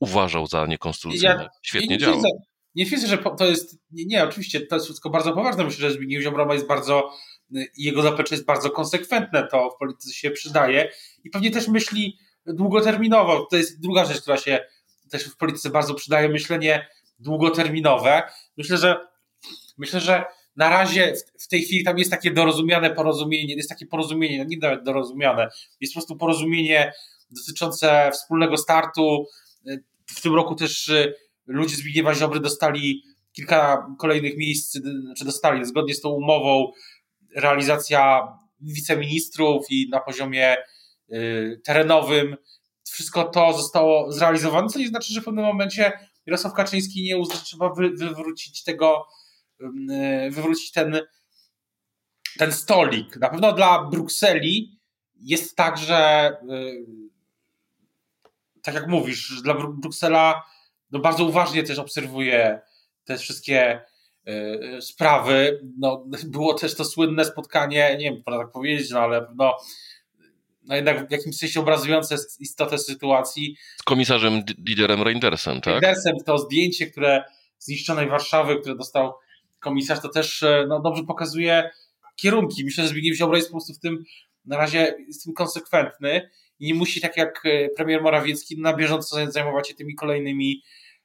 uważał 0.00 0.46
za 0.46 0.66
niekonstytucyjne. 0.66 1.28
Ja, 1.28 1.48
Świetnie 1.62 1.88
nie 1.88 1.98
działa. 1.98 2.22
nie 2.74 2.86
twierdzę, 2.86 3.06
że 3.06 3.18
to 3.18 3.46
jest. 3.46 3.78
Nie, 3.90 4.04
nie, 4.04 4.24
oczywiście 4.24 4.60
to 4.60 4.74
jest 4.76 4.86
wszystko 4.86 5.10
bardzo 5.10 5.32
poważne. 5.32 5.64
Myślę, 5.64 5.88
że 5.88 5.94
Zbigniew 5.94 6.22
Ziobro 6.22 6.54
jest 6.54 6.66
bardzo. 6.66 7.10
Jego 7.76 8.02
zaplecze 8.02 8.34
jest 8.34 8.46
bardzo 8.46 8.70
konsekwentne, 8.70 9.48
to 9.50 9.70
w 9.70 9.78
polityce 9.78 10.12
się 10.12 10.30
przydaje 10.30 10.92
i 11.24 11.30
pewnie 11.30 11.50
też 11.50 11.68
myśli 11.68 12.18
długoterminowo. 12.46 13.46
To 13.50 13.56
jest 13.56 13.80
druga 13.80 14.04
rzecz, 14.04 14.20
która 14.22 14.36
się 14.36 14.66
też 15.10 15.24
w 15.24 15.36
polityce 15.36 15.70
bardzo 15.70 15.94
przydaje, 15.94 16.28
myślenie 16.28 16.88
długoterminowe. 17.18 18.22
Myślę, 18.56 18.76
że 18.76 19.06
myślę, 19.78 20.00
że 20.00 20.24
na 20.56 20.68
razie 20.68 21.14
w, 21.40 21.48
tej 21.48 21.62
chwili 21.62 21.84
tam 21.84 21.98
jest 21.98 22.10
takie 22.10 22.30
dorozumiane 22.30 22.90
porozumienie, 22.90 23.54
jest 23.54 23.68
takie 23.68 23.86
porozumienie, 23.86 24.38
no 24.38 24.44
nie 24.44 24.56
nawet 24.58 24.84
dorozumiane, 24.84 25.48
jest 25.80 25.94
po 25.94 26.00
prostu 26.00 26.16
porozumienie 26.16 26.92
dotyczące 27.30 28.10
wspólnego 28.12 28.56
startu. 28.56 29.26
W 30.06 30.20
tym 30.20 30.34
roku 30.34 30.54
też 30.54 30.88
y, 30.88 31.14
ludzie 31.46 31.76
z 31.76 31.78
Zbigniewa 31.78 32.14
Ziobry 32.14 32.40
dostali 32.40 33.02
kilka 33.32 33.86
kolejnych 33.98 34.36
miejsc, 34.36 34.76
y, 34.76 34.80
znaczy 34.80 35.24
dostali 35.24 35.64
zgodnie 35.64 35.94
z 35.94 36.00
tą 36.00 36.08
umową 36.08 36.72
realizacja 37.36 38.28
wiceministrów 38.60 39.66
i 39.70 39.88
na 39.90 40.00
poziomie 40.00 40.56
y, 41.12 41.60
terenowym 41.64 42.36
wszystko 42.84 43.24
to 43.24 43.52
zostało 43.52 44.12
zrealizowane, 44.12 44.68
co 44.68 44.78
nie 44.78 44.88
znaczy, 44.88 45.12
że 45.12 45.20
w 45.20 45.24
pewnym 45.24 45.44
momencie 45.44 45.92
Jarosław 46.26 46.54
Kaczyński 46.54 47.02
nie 47.02 47.18
uzna, 47.18 47.34
że 47.34 47.42
trzeba 47.42 47.74
wywrócić 47.94 48.64
tego 48.64 49.06
wywrócić 50.30 50.72
ten, 50.72 51.00
ten 52.38 52.52
stolik. 52.52 53.16
Na 53.16 53.28
pewno 53.28 53.52
dla 53.52 53.84
Brukseli 53.84 54.78
jest 55.20 55.56
tak, 55.56 55.78
że 55.78 56.30
y, 56.50 56.84
tak 58.62 58.74
jak 58.74 58.88
mówisz, 58.88 59.42
dla 59.42 59.54
Bruksela 59.54 60.42
no 60.90 60.98
bardzo 60.98 61.24
uważnie 61.24 61.62
też 61.62 61.78
obserwuje 61.78 62.60
te 63.04 63.18
wszystkie 63.18 63.80
sprawy. 64.80 65.60
No, 65.78 66.04
było 66.24 66.54
też 66.54 66.74
to 66.74 66.84
słynne 66.84 67.24
spotkanie, 67.24 67.96
nie 67.98 68.10
wiem, 68.10 68.22
tak 68.26 68.52
powiedzieć, 68.52 68.90
no 68.90 69.00
ale 69.00 69.26
no, 69.34 69.56
no 70.62 70.76
jednak 70.76 71.08
w 71.08 71.12
jakimś 71.12 71.36
sensie 71.36 71.60
obrazujące 71.60 72.16
istotę 72.40 72.78
sytuacji. 72.78 73.56
Z 73.80 73.82
komisarzem 73.82 74.42
Diderem 74.44 75.02
Reindersem, 75.02 75.60
tak? 75.60 75.66
Reindersem, 75.66 76.16
to 76.26 76.38
zdjęcie, 76.38 76.86
które 76.86 77.24
zniszczonej 77.58 78.08
Warszawy, 78.08 78.56
które 78.56 78.74
dostał 78.76 79.12
komisarz, 79.60 80.00
to 80.00 80.08
też 80.08 80.44
no, 80.68 80.80
dobrze 80.80 81.02
pokazuje 81.02 81.70
kierunki. 82.16 82.64
Myślę, 82.64 82.84
że 82.84 82.90
Zbigniew 82.90 83.16
Ziobro 83.16 83.36
jest 83.36 83.48
po 83.48 83.54
prostu 83.54 83.74
w 83.74 83.78
tym 83.78 84.04
na 84.44 84.56
razie 84.56 84.94
jest 85.08 85.24
tym 85.24 85.34
konsekwentny 85.34 86.30
i 86.58 86.66
nie 86.66 86.74
musi, 86.74 87.00
tak 87.00 87.16
jak 87.16 87.42
e, 87.44 87.68
premier 87.68 88.02
Morawiecki, 88.02 88.60
na 88.60 88.76
bieżąco 88.76 89.30
zajmować 89.30 89.68
się 89.68 89.74
tymi 89.74 89.94
kolejnymi 89.94 90.62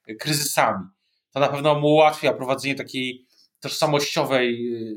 e, 0.08 0.16
kryzysami. 0.16 0.86
To 1.32 1.40
na 1.40 1.48
pewno 1.48 1.80
mu 1.80 1.88
ułatwia 1.88 2.34
prowadzenie 2.34 2.76
takiej 2.76 3.26
tożsamościowej 3.60 4.74
e, 4.74 4.96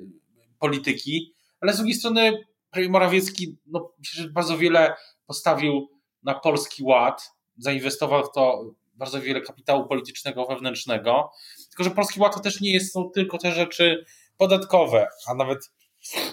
polityki, 0.58 1.34
ale 1.60 1.72
z 1.72 1.76
drugiej 1.76 1.94
strony 1.94 2.44
premier 2.70 2.90
Morawiecki 2.90 3.56
no, 3.66 3.92
myślę, 3.98 4.22
że 4.22 4.30
bardzo 4.30 4.58
wiele 4.58 4.94
postawił 5.26 5.88
na 6.22 6.34
polski 6.34 6.82
ład, 6.82 7.32
zainwestował 7.56 8.24
w 8.24 8.32
to 8.32 8.74
bardzo 8.98 9.20
wiele 9.20 9.40
kapitału 9.40 9.86
politycznego, 9.86 10.46
wewnętrznego. 10.46 11.30
Tylko, 11.68 11.84
że 11.84 11.90
polski 11.90 12.20
ład 12.20 12.34
to 12.34 12.40
też 12.40 12.60
nie 12.60 12.72
jest, 12.72 12.92
są 12.92 13.10
tylko 13.10 13.38
te 13.38 13.52
rzeczy 13.52 14.04
podatkowe, 14.36 15.08
a 15.26 15.34
nawet 15.34 15.70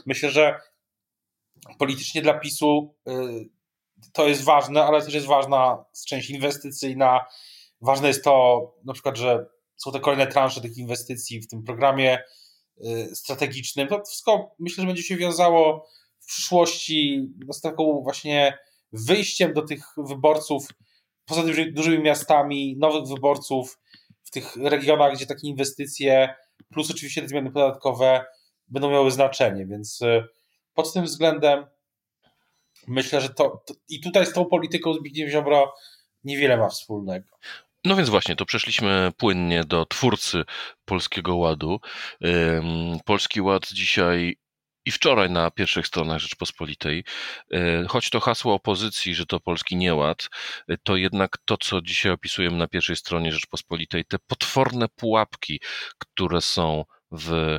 myślę, 0.06 0.30
że 0.32 0.60
politycznie 1.78 2.22
dla 2.22 2.34
PiSu 2.34 2.96
y, 3.08 3.12
to 4.14 4.28
jest 4.28 4.44
ważne, 4.44 4.84
ale 4.84 5.02
też 5.02 5.14
jest 5.14 5.28
ważna 5.28 5.86
część 6.08 6.30
inwestycyjna. 6.30 7.26
Ważne 7.82 8.08
jest 8.08 8.24
to 8.24 8.62
na 8.86 8.94
przykład, 8.94 9.18
że 9.18 9.46
są 9.76 9.92
te 9.92 10.00
kolejne 10.00 10.28
transze 10.28 10.62
tych 10.62 10.78
inwestycji 10.78 11.42
w 11.42 11.48
tym 11.48 11.64
programie 11.64 12.20
y, 12.78 13.16
strategicznym. 13.16 13.88
To 13.88 14.04
wszystko 14.06 14.56
myślę, 14.60 14.82
że 14.82 14.88
będzie 14.88 15.04
się 15.04 15.18
wiązało 15.18 15.88
w 16.20 16.26
przyszłości 16.26 17.30
no, 17.48 17.54
z 17.54 17.62
taką 17.62 18.02
właśnie 18.04 18.58
wyjściem 18.92 19.54
do 19.54 19.62
tych 19.62 19.86
wyborców 19.98 20.68
poza 21.26 21.44
dużymi 21.72 22.04
miastami, 22.04 22.78
nowych 22.78 23.08
wyborców 23.08 23.80
w 24.24 24.32
tych 24.32 24.56
regionach, 24.56 25.14
gdzie 25.14 25.26
takie 25.26 25.48
inwestycje, 25.48 26.36
plus 26.70 26.92
oczywiście 26.92 27.22
te 27.22 27.28
zmiany 27.28 27.52
podatkowe 27.52 28.26
będą 28.68 28.92
miały 28.92 29.12
znaczenie, 29.12 29.66
więc 29.66 30.02
y, 30.02 30.24
pod 30.74 30.94
tym 30.94 31.06
względem 31.06 31.66
myślę, 32.88 33.22
że 33.22 33.30
to, 33.30 33.64
to 33.66 33.74
i 33.90 34.02
tutaj 34.02 34.26
z 34.26 34.34
tą 34.34 34.46
polityką 34.46 34.94
Zbigniew 34.94 35.32
Ziobro 35.32 35.74
niewiele 36.24 36.58
ma 36.58 36.70
wspólnego. 36.70 37.26
No 37.86 37.96
więc 37.96 38.10
właśnie, 38.10 38.36
to 38.36 38.46
przeszliśmy 38.46 39.12
płynnie 39.18 39.64
do 39.64 39.86
twórcy 39.86 40.44
Polskiego 40.86 41.36
Ładu. 41.36 41.80
Polski 43.06 43.42
Ład 43.42 43.68
dzisiaj 43.68 44.38
i 44.86 44.92
wczoraj 44.92 45.30
na 45.30 45.52
pierwszych 45.52 45.88
stronach 45.88 46.20
Rzeczpospolitej, 46.20 47.04
e, 47.54 47.86
choć 47.88 48.10
to 48.10 48.20
hasło 48.20 48.54
opozycji, 48.54 49.16
że 49.16 49.26
to 49.26 49.40
polski 49.40 49.76
nieład, 49.76 50.30
e, 50.68 50.78
to 50.78 50.96
jednak 50.96 51.38
to, 51.46 51.58
co 51.58 51.82
dzisiaj 51.82 52.12
opisujemy 52.12 52.58
na 52.58 52.68
pierwszej 52.68 52.96
stronie 52.96 53.32
Rzeczpospolitej, 53.32 54.06
te 54.06 54.18
potworne 54.20 54.88
pułapki, 54.96 55.60
które 55.98 56.42
są 56.42 56.86
w 57.12 57.58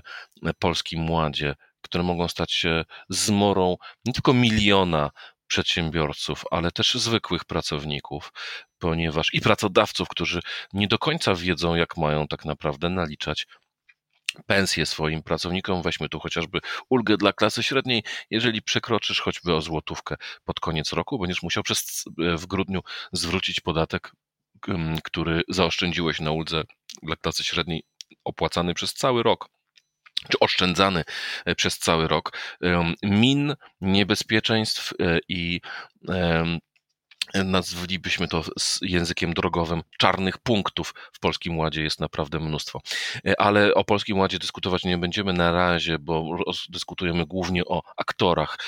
polskim 0.59 1.11
ładzie, 1.11 1.55
które 1.83 2.05
mogą 2.05 2.29
stać 2.29 2.53
się 2.53 2.85
zmorą 3.09 3.77
nie 4.05 4.13
tylko 4.13 4.33
miliona 4.33 5.11
przedsiębiorców, 5.47 6.45
ale 6.51 6.71
też 6.71 6.95
zwykłych 6.95 7.45
pracowników, 7.45 8.33
ponieważ 8.79 9.35
i 9.35 9.41
pracodawców, 9.41 10.09
którzy 10.09 10.41
nie 10.73 10.89
do 10.89 10.99
końca 10.99 11.35
wiedzą, 11.35 11.75
jak 11.75 11.97
mają 11.97 12.29
tak 12.29 12.45
naprawdę 12.45 12.91
naliczać 12.91 13.47
pensję 14.47 14.87
swoim 14.87 15.23
pracownikom. 15.23 15.83
Weźmy 15.83 16.09
tu 16.09 16.21
chociażby 16.21 16.61
ulgę 16.91 17.17
dla 17.17 17.33
klasy 17.33 17.63
średniej. 17.63 18.05
Jeżeli 18.31 18.63
przekroczysz 18.63 19.21
choćby 19.21 19.55
o 19.55 19.61
złotówkę 19.61 20.17
pod 20.45 20.61
koniec 20.61 20.93
roku, 20.93 21.19
będziesz 21.19 21.43
musiał 21.43 21.63
przez, 21.63 22.05
w 22.19 22.47
grudniu 22.47 22.81
zwrócić 23.13 23.61
podatek, 23.61 24.13
który 25.05 25.43
zaoszczędziłeś 25.49 26.21
na 26.21 26.31
uldze 26.31 26.63
dla 27.03 27.17
klasy 27.17 27.45
średniej 27.45 27.83
opłacany 28.25 28.75
przez 28.75 28.95
cały 28.95 29.23
rok 29.23 29.49
czy 30.31 30.39
oszczędzany 30.39 31.05
e, 31.45 31.55
przez 31.55 31.79
cały 31.79 32.09
rok, 32.09 32.39
min, 33.03 33.55
niebezpieczeństw 33.81 34.93
e, 35.01 35.19
i 35.29 35.61
nazwalibyśmy 37.35 38.29
to 38.29 38.45
językiem 38.83 39.35
drogowym, 39.35 39.83
czarnych 39.99 40.39
punktów 40.39 40.95
w 41.13 41.21
Polskim 41.21 41.59
Ładzie 41.59 41.83
jest 41.83 42.01
naprawdę 42.01 42.41
mnóstwo. 42.41 42.81
E, 43.27 43.41
ale 43.41 43.75
o 43.75 43.85
Polskim 43.85 44.19
Ładzie 44.19 44.39
dyskutować 44.39 44.85
nie 44.85 44.99
będziemy 44.99 45.33
na 45.33 45.53
razie, 45.53 45.99
bo 45.99 46.39
dyskutujemy 46.69 47.27
głównie 47.27 47.65
o 47.65 47.83
aktorach. 47.97 48.59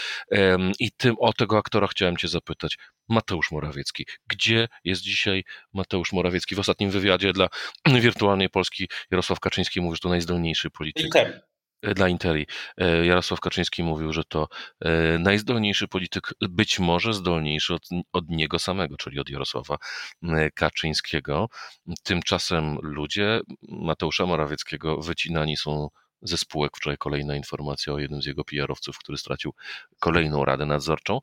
I 0.79 0.93
tym 0.93 1.15
o 1.19 1.33
tego 1.33 1.59
aktora 1.59 1.87
chciałem 1.87 2.17
Cię 2.17 2.29
zapytać. 2.29 2.79
Mateusz 3.09 3.53
Morawiecki. 3.53 4.07
Gdzie 4.27 4.69
jest 4.85 5.03
dzisiaj 5.03 5.45
Mateusz 5.73 6.13
Morawiecki? 6.13 6.55
W 6.55 6.59
ostatnim 6.59 6.91
wywiadzie 6.91 7.33
dla 7.33 7.49
wirtualnej 8.01 8.49
Polski 8.49 8.89
Jarosław 9.11 9.41
Kaczyński 9.41 9.81
mówił, 9.81 9.95
że 9.95 10.01
to 10.01 10.09
najzdolniejszy 10.09 10.71
polityk. 10.71 11.07
Dla 11.83 12.09
Interi. 12.09 12.47
E, 12.77 13.07
Jarosław 13.07 13.41
Kaczyński 13.41 13.83
mówił, 13.83 14.13
że 14.13 14.25
to 14.25 14.49
e, 14.81 15.19
najzdolniejszy 15.19 15.89
polityk, 15.89 16.35
być 16.41 16.79
może 16.79 17.13
zdolniejszy 17.15 17.75
od, 17.75 17.89
od 18.13 18.29
niego 18.29 18.59
samego, 18.59 18.97
czyli 18.97 19.21
od 19.21 19.29
Jarosława 19.29 19.77
Kaczyńskiego. 20.55 21.49
Tymczasem 22.03 22.79
ludzie 22.83 23.41
Mateusza 23.69 24.27
Morawieckiego 24.27 25.01
wycinani 25.01 25.57
są 25.57 25.89
ze 26.23 26.37
spółek. 26.37 26.77
Wczoraj 26.77 26.97
kolejna 26.99 27.37
informacja 27.37 27.93
o 27.93 27.99
jednym 27.99 28.23
z 28.23 28.27
jego 28.27 28.45
PR-owców, 28.45 28.99
który 28.99 29.19
stracił 29.19 29.55
kolejną 30.01 30.45
radę 30.45 30.67
nadzorczą, 30.67 31.19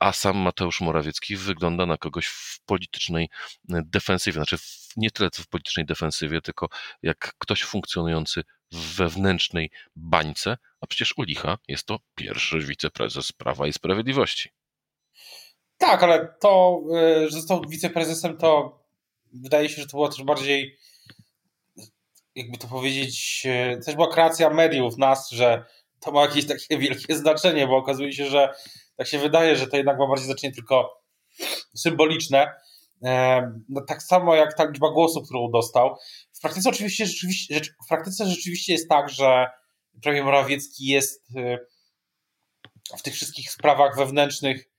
a 0.00 0.12
sam 0.12 0.36
Mateusz 0.36 0.80
Morawiecki 0.80 1.36
wygląda 1.36 1.86
na 1.86 1.96
kogoś 1.96 2.26
w 2.26 2.60
politycznej 2.66 3.28
defensywie, 3.68 4.34
znaczy 4.34 4.56
nie 4.96 5.10
tyle 5.10 5.30
w 5.34 5.48
politycznej 5.48 5.86
defensywie, 5.86 6.40
tylko 6.40 6.68
jak 7.02 7.34
ktoś 7.38 7.62
funkcjonujący 7.62 8.42
w 8.72 8.96
wewnętrznej 8.96 9.70
bańce, 9.96 10.56
a 10.80 10.86
przecież 10.86 11.14
u 11.16 11.22
licha 11.22 11.58
jest 11.68 11.86
to 11.86 11.98
pierwszy 12.14 12.60
wiceprezes 12.60 13.32
Prawa 13.32 13.66
i 13.66 13.72
Sprawiedliwości. 13.72 14.50
Tak, 15.78 16.02
ale 16.02 16.34
to, 16.40 16.82
y, 16.96 17.30
że 17.30 17.30
został 17.30 17.62
wiceprezesem, 17.68 18.36
to 18.36 18.78
wydaje 19.32 19.68
się, 19.68 19.82
że 19.82 19.88
to 19.88 19.96
było 19.96 20.08
też 20.08 20.22
bardziej, 20.22 20.78
jakby 22.34 22.58
to 22.58 22.68
powiedzieć, 22.68 23.42
y, 23.76 23.80
też 23.84 23.94
była 23.94 24.12
kreacja 24.12 24.50
mediów, 24.50 24.98
nas, 24.98 25.30
że 25.30 25.64
to 26.00 26.12
ma 26.12 26.22
jakieś 26.22 26.46
takie 26.46 26.78
wielkie 26.88 27.16
znaczenie, 27.16 27.66
bo 27.66 27.76
okazuje 27.76 28.12
się, 28.12 28.26
że 28.26 28.54
tak 28.96 29.06
się 29.06 29.18
wydaje, 29.18 29.56
że 29.56 29.66
to 29.66 29.76
jednak 29.76 29.98
ma 29.98 30.06
bardziej 30.06 30.26
znaczenie 30.26 30.52
tylko 30.52 31.02
symboliczne. 31.74 32.54
No, 33.68 33.80
tak 33.88 34.02
samo 34.02 34.34
jak 34.34 34.56
ta 34.56 34.64
liczba 34.64 34.90
głosów, 34.90 35.24
którą 35.24 35.50
dostał. 35.50 35.96
W 36.32 36.40
praktyce 36.40 36.68
oczywiście 36.68 37.06
rzeczywiście, 37.06 37.60
w 37.84 37.88
praktyce 37.88 38.26
rzeczywiście 38.26 38.72
jest 38.72 38.88
tak, 38.88 39.08
że 39.08 39.46
premier 40.02 40.24
Morawiecki 40.24 40.86
jest 40.86 41.30
y, 41.36 41.58
w 42.98 43.02
tych 43.02 43.14
wszystkich 43.14 43.50
sprawach 43.50 43.96
wewnętrznych 43.96 44.70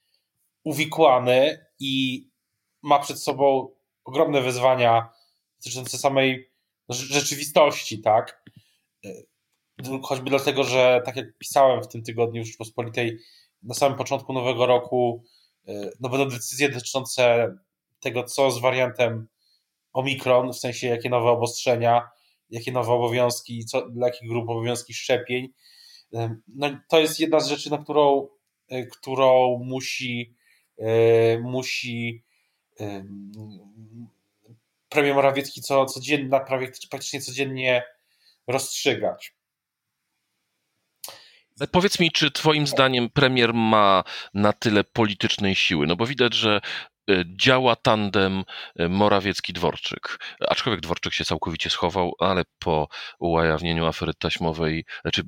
uwikłany 0.64 1.66
i 1.80 2.24
ma 2.82 3.00
przed 3.00 3.24
sobą 3.24 3.76
ogromne 4.04 4.42
wyzwania 4.42 5.10
dotyczące 5.58 5.98
samej 5.98 6.52
rzeczywistości, 6.90 8.02
tak? 8.02 8.44
Y, 9.06 9.28
choćby 10.04 10.30
dlatego, 10.30 10.64
że 10.64 11.02
tak 11.06 11.16
jak 11.16 11.38
pisałem 11.38 11.84
w 11.84 11.88
tym 11.88 12.04
tygodniu 12.04 12.44
w 12.44 12.46
Rzeczpospolitej, 12.46 13.18
na 13.64 13.74
samym 13.74 13.98
początku 13.98 14.34
nowego 14.34 14.66
roku 14.66 15.24
y, 15.70 15.92
no 16.00 16.10
będą 16.10 16.30
decyzje 16.30 16.70
dotyczące 16.70 17.56
tego, 18.00 18.24
co 18.24 18.52
z 18.52 18.62
wariantem 18.62 19.28
Omikron, 19.94 20.54
w 20.54 20.58
sensie 20.58 20.88
jakie 20.88 21.10
nowe 21.10 21.30
obostrzenia, 21.30 22.10
jakie 22.50 22.72
nowe 22.72 22.92
obowiązki, 22.92 23.66
co, 23.66 23.90
dla 23.90 24.08
jakich 24.08 24.30
grup 24.30 24.50
obowiązki 24.50 24.94
szczepień. 24.94 25.50
No, 26.48 26.70
to 26.90 27.00
jest 27.00 27.20
jedna 27.20 27.40
z 27.40 27.48
rzeczy, 27.48 27.72
na 27.72 27.78
którą, 27.78 28.28
e, 28.70 28.86
którą 28.86 29.60
musi, 29.64 30.36
e, 30.78 31.38
musi 31.40 32.24
premier 34.90 35.16
Morawiecki 35.16 35.62
co, 35.62 35.86
codziennie, 35.86 36.40
prawie, 36.48 36.72
praktycznie 36.90 37.22
codziennie 37.22 37.84
rozstrzygać. 38.48 39.34
Powiedz 41.72 42.00
mi, 42.00 42.12
czy 42.12 42.32
Twoim 42.32 42.68
zdaniem 42.68 43.10
premier 43.10 43.54
ma 43.54 44.04
na 44.34 44.54
tyle 44.54 44.84
politycznej 44.84 45.56
siły? 45.56 45.88
No 45.88 45.96
bo 45.96 46.06
widać, 46.06 46.34
że 46.34 46.62
działa 47.26 47.76
tandem 47.76 48.44
Morawiecki-Dworczyk. 48.80 50.18
Aczkolwiek 50.50 50.82
Dworczyk 50.82 51.14
się 51.14 51.26
całkowicie 51.26 51.70
schował, 51.70 52.14
ale 52.20 52.44
po 52.60 52.88
ujawnieniu 53.20 53.86
afery 53.86 54.14
taśmowej, 54.14 54.86
znaczy 55.02 55.24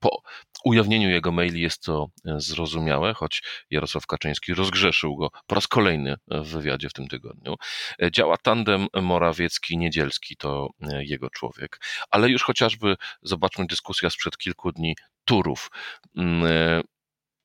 po 0.00 0.22
ujawnieniu 0.64 1.10
jego 1.10 1.32
maili 1.32 1.60
jest 1.60 1.82
to 1.82 2.06
zrozumiałe, 2.36 3.14
choć 3.14 3.42
Jarosław 3.70 4.06
Kaczyński 4.06 4.54
rozgrzeszył 4.54 5.16
go 5.16 5.28
po 5.46 5.54
raz 5.54 5.66
kolejny 5.66 6.16
w 6.28 6.48
wywiadzie 6.48 6.88
w 6.88 6.92
tym 6.92 7.08
tygodniu. 7.08 7.54
Działa 8.12 8.36
tandem 8.36 8.86
Morawiecki-Niedzielski, 8.94 10.36
to 10.38 10.68
jego 11.00 11.30
człowiek. 11.30 11.80
Ale 12.10 12.28
już 12.28 12.42
chociażby 12.42 12.96
zobaczmy 13.22 13.66
dyskusja 13.66 14.10
sprzed 14.10 14.38
kilku 14.38 14.72
dni 14.72 14.96
Turów. 15.24 15.70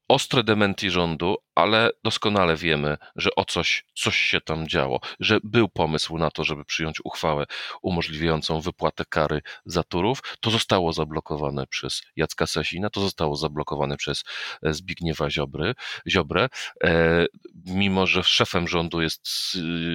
Ostre 0.08 0.44
dementi 0.44 0.90
rządu, 0.90 1.38
ale 1.56 1.90
doskonale 2.04 2.56
wiemy, 2.56 2.98
że 3.16 3.36
o 3.36 3.46
coś, 3.46 3.86
coś 3.96 4.18
się 4.18 4.42
tam 4.42 4.68
działo, 4.68 5.00
że 5.20 5.40
był 5.44 5.70
pomysł 5.70 6.18
na 6.18 6.32
to, 6.32 6.44
żeby 6.44 6.66
przyjąć 6.66 7.02
uchwałę 7.04 7.46
umożliwiającą 7.82 8.62
wypłatę 8.62 9.04
kary 9.10 9.42
za 9.66 9.84
Turów. 9.84 10.22
To 10.42 10.52
zostało 10.52 10.94
zablokowane 10.94 11.68
przez 11.68 12.02
Jacka 12.16 12.48
Sasina, 12.48 12.90
to 12.90 13.02
zostało 13.02 13.36
zablokowane 13.36 13.98
przez 13.98 14.24
e, 14.64 14.74
Zbigniewa 14.74 15.30
Ziobry, 15.30 15.74
Ziobrę, 16.08 16.50
e, 16.84 17.26
mimo 17.66 18.08
że 18.08 18.24
szefem 18.24 18.68
rządu 18.68 19.02
jest 19.02 19.28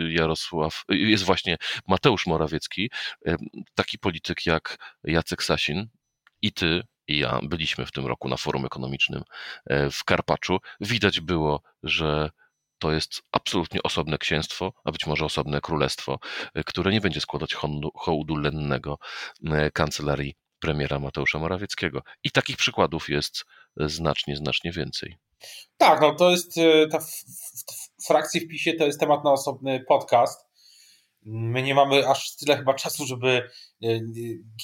Jarosław, 0.09 0.85
jest 0.89 1.25
właśnie 1.25 1.57
Mateusz 1.87 2.27
Morawiecki, 2.27 2.91
e, 3.27 3.37
taki 3.75 3.99
polityk 3.99 4.47
jak 4.47 4.95
Jacek 5.05 5.43
Sasin 5.43 5.89
i 6.43 6.53
ty, 6.53 6.83
i 7.13 7.19
ja 7.19 7.41
byliśmy 7.43 7.87
w 7.87 7.93
tym 7.93 8.07
roku 8.07 8.29
na 8.29 8.37
forum 8.37 8.67
ekonomicznym 8.67 9.23
e, 9.67 9.91
w 9.91 10.05
Karpaczu, 10.05 10.59
widać 10.81 11.21
było, 11.21 11.63
że 11.83 12.31
to 12.79 12.93
jest 12.93 13.23
absolutnie 13.33 13.83
osobne 13.83 14.19
księstwo, 14.19 14.73
a 14.85 14.93
być 14.93 15.07
może 15.07 15.25
osobne 15.25 15.61
królestwo, 15.61 16.19
e, 16.55 16.65
które 16.65 16.93
nie 16.93 17.01
będzie 17.01 17.21
składać 17.21 17.55
hołdu 17.95 18.37
lennego 18.37 18.99
e, 19.45 19.71
kancelarii 19.71 20.35
premiera 20.59 20.99
Mateusza 20.99 21.39
Morawieckiego. 21.39 22.03
I 22.25 22.31
takich 22.31 22.57
przykładów 22.57 23.09
jest 23.09 23.45
znacznie, 23.77 24.37
znacznie 24.37 24.73
więcej. 24.73 25.19
Tak, 25.77 26.01
no 26.01 26.15
to 26.15 26.31
jest 26.31 26.55
ta 26.91 26.99
frakcja 28.07 28.41
w 28.41 28.49
PiSie 28.49 28.73
to 28.73 28.87
jest 28.87 29.01
temat 29.01 29.25
na 29.25 29.33
osobny 29.33 29.85
podcast. 29.89 30.47
My 31.25 31.63
nie 31.63 31.75
mamy 31.75 32.09
aż 32.09 32.37
tyle 32.37 32.57
chyba 32.57 32.75
czasu, 32.75 33.07
żeby 33.07 33.51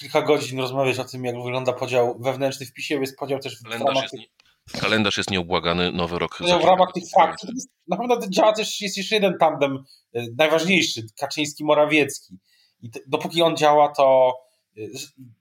kilka 0.00 0.22
godzin 0.22 0.58
rozmawiać 0.58 0.98
o 0.98 1.04
tym, 1.04 1.24
jak 1.24 1.36
wygląda 1.36 1.72
podział 1.72 2.18
wewnętrzny 2.20 2.66
w 2.66 2.72
PiSie. 2.72 2.94
Jest 2.94 3.18
podział 3.18 3.38
też 3.38 3.60
w 3.60 3.62
kalendarz 3.62 3.94
ramach 3.94 4.12
jest, 4.12 4.82
kalendarz 4.82 5.16
jest 5.16 5.30
nieubłagany, 5.30 5.92
nowy 5.92 6.18
rok. 6.18 6.38
w 6.60 6.64
ramach 6.64 6.92
tych 6.94 7.04
frakcji. 7.14 7.48
Na 7.88 7.96
pewno 7.96 8.18
działa 8.28 8.52
też, 8.52 8.80
jest 8.80 8.96
jeszcze 8.96 9.14
jeden 9.14 9.38
tandem 9.38 9.84
e, 10.14 10.22
najważniejszy, 10.36 11.02
Kaczyński-Morawiecki. 11.20 12.36
I 12.82 12.90
dopóki 13.06 13.42
on 13.42 13.56
działa, 13.56 13.88
to, 13.88 14.34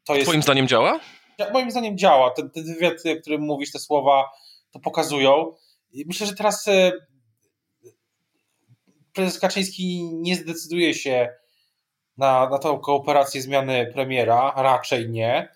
to 0.03 0.15
jest... 0.15 0.27
Twoim 0.27 0.43
zdaniem 0.43 0.67
działa? 0.67 0.99
Moim 1.53 1.71
zdaniem 1.71 1.97
działa. 1.97 2.31
Ten, 2.31 2.49
ten 2.49 2.63
wywiad, 2.63 2.93
o 3.17 3.21
którym 3.21 3.41
mówisz, 3.41 3.71
te 3.71 3.79
słowa 3.79 4.29
to 4.71 4.79
pokazują. 4.79 5.53
Myślę, 6.05 6.27
że 6.27 6.33
teraz 6.33 6.65
prezes 9.13 9.39
Kaczyński 9.39 10.09
nie 10.13 10.35
zdecyduje 10.35 10.93
się 10.93 11.29
na, 12.17 12.49
na 12.49 12.57
tą 12.57 12.79
kooperację 12.79 13.41
zmiany 13.41 13.91
premiera, 13.93 14.53
raczej 14.55 15.09
nie. 15.09 15.49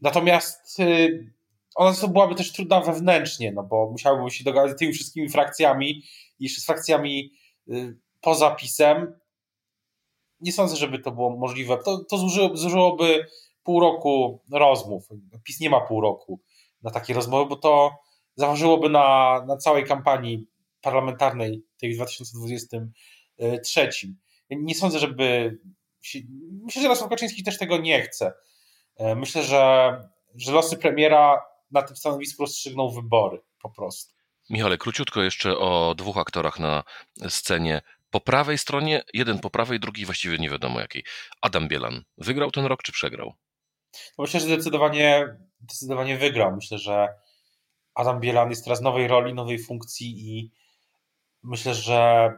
Natomiast 0.00 0.80
y, 0.80 1.32
ona 1.74 1.94
byłaby 2.08 2.34
też 2.34 2.52
trudna 2.52 2.80
wewnętrznie, 2.80 3.52
no 3.52 3.62
bo 3.62 3.90
musiałby 3.90 4.30
się 4.30 4.44
dogadać 4.44 4.72
z 4.72 4.76
tymi 4.76 4.92
wszystkimi 4.92 5.28
frakcjami 5.28 6.02
i 6.38 6.44
jeszcze 6.44 6.60
z 6.60 6.66
frakcjami 6.66 7.32
y, 7.68 7.96
poza 8.20 8.50
PiSem. 8.50 9.18
Nie 10.40 10.52
sądzę, 10.52 10.76
żeby 10.76 10.98
to 10.98 11.10
było 11.10 11.36
możliwe. 11.36 11.78
To, 11.84 12.04
to 12.04 12.18
zużyło, 12.18 12.56
zużyłoby 12.56 13.26
pół 13.62 13.80
roku 13.80 14.40
rozmów. 14.52 15.08
PiS 15.44 15.60
nie 15.60 15.70
ma 15.70 15.80
pół 15.80 16.00
roku 16.00 16.40
na 16.82 16.90
takie 16.90 17.14
rozmowy, 17.14 17.48
bo 17.48 17.56
to 17.56 17.90
zaważyłoby 18.34 18.88
na, 18.88 19.44
na 19.46 19.56
całej 19.56 19.84
kampanii 19.84 20.46
parlamentarnej, 20.80 21.62
tej 21.78 21.92
w 21.92 21.96
2023. 21.96 23.90
Nie 24.50 24.74
sądzę, 24.74 24.98
żeby. 24.98 25.58
Myślę, 26.64 26.82
że 26.82 26.88
Jarosław 26.88 27.10
Kaczyński 27.10 27.44
też 27.44 27.58
tego 27.58 27.78
nie 27.78 28.02
chce. 28.02 28.32
E, 28.96 29.14
myślę, 29.14 29.42
że, 29.42 29.92
że 30.34 30.52
losy 30.52 30.76
premiera 30.76 31.42
na 31.70 31.82
tym 31.82 31.96
stanowisku 31.96 32.42
rozstrzygną 32.42 32.90
wybory 32.90 33.42
po 33.62 33.70
prostu. 33.70 34.14
Michale, 34.50 34.78
króciutko 34.78 35.22
jeszcze 35.22 35.58
o 35.58 35.94
dwóch 35.94 36.18
aktorach 36.18 36.58
na 36.58 36.84
scenie. 37.28 37.82
Po 38.10 38.20
prawej 38.20 38.58
stronie, 38.58 39.02
jeden 39.14 39.38
po 39.38 39.50
prawej, 39.50 39.80
drugi 39.80 40.04
właściwie 40.04 40.38
nie 40.38 40.50
wiadomo 40.50 40.80
jakiej. 40.80 41.04
Adam 41.42 41.68
Bielan. 41.68 42.04
Wygrał 42.18 42.50
ten 42.50 42.64
rok 42.64 42.82
czy 42.82 42.92
przegrał? 42.92 43.34
Myślę, 44.18 44.40
że 44.40 44.46
zdecydowanie, 44.46 45.36
zdecydowanie 45.60 46.16
wygrał. 46.18 46.56
Myślę, 46.56 46.78
że 46.78 47.08
Adam 47.94 48.20
Bielan 48.20 48.50
jest 48.50 48.64
teraz 48.64 48.80
nowej 48.80 49.08
roli, 49.08 49.34
nowej 49.34 49.58
funkcji 49.58 50.06
i 50.18 50.52
myślę, 51.42 51.74
że 51.74 52.30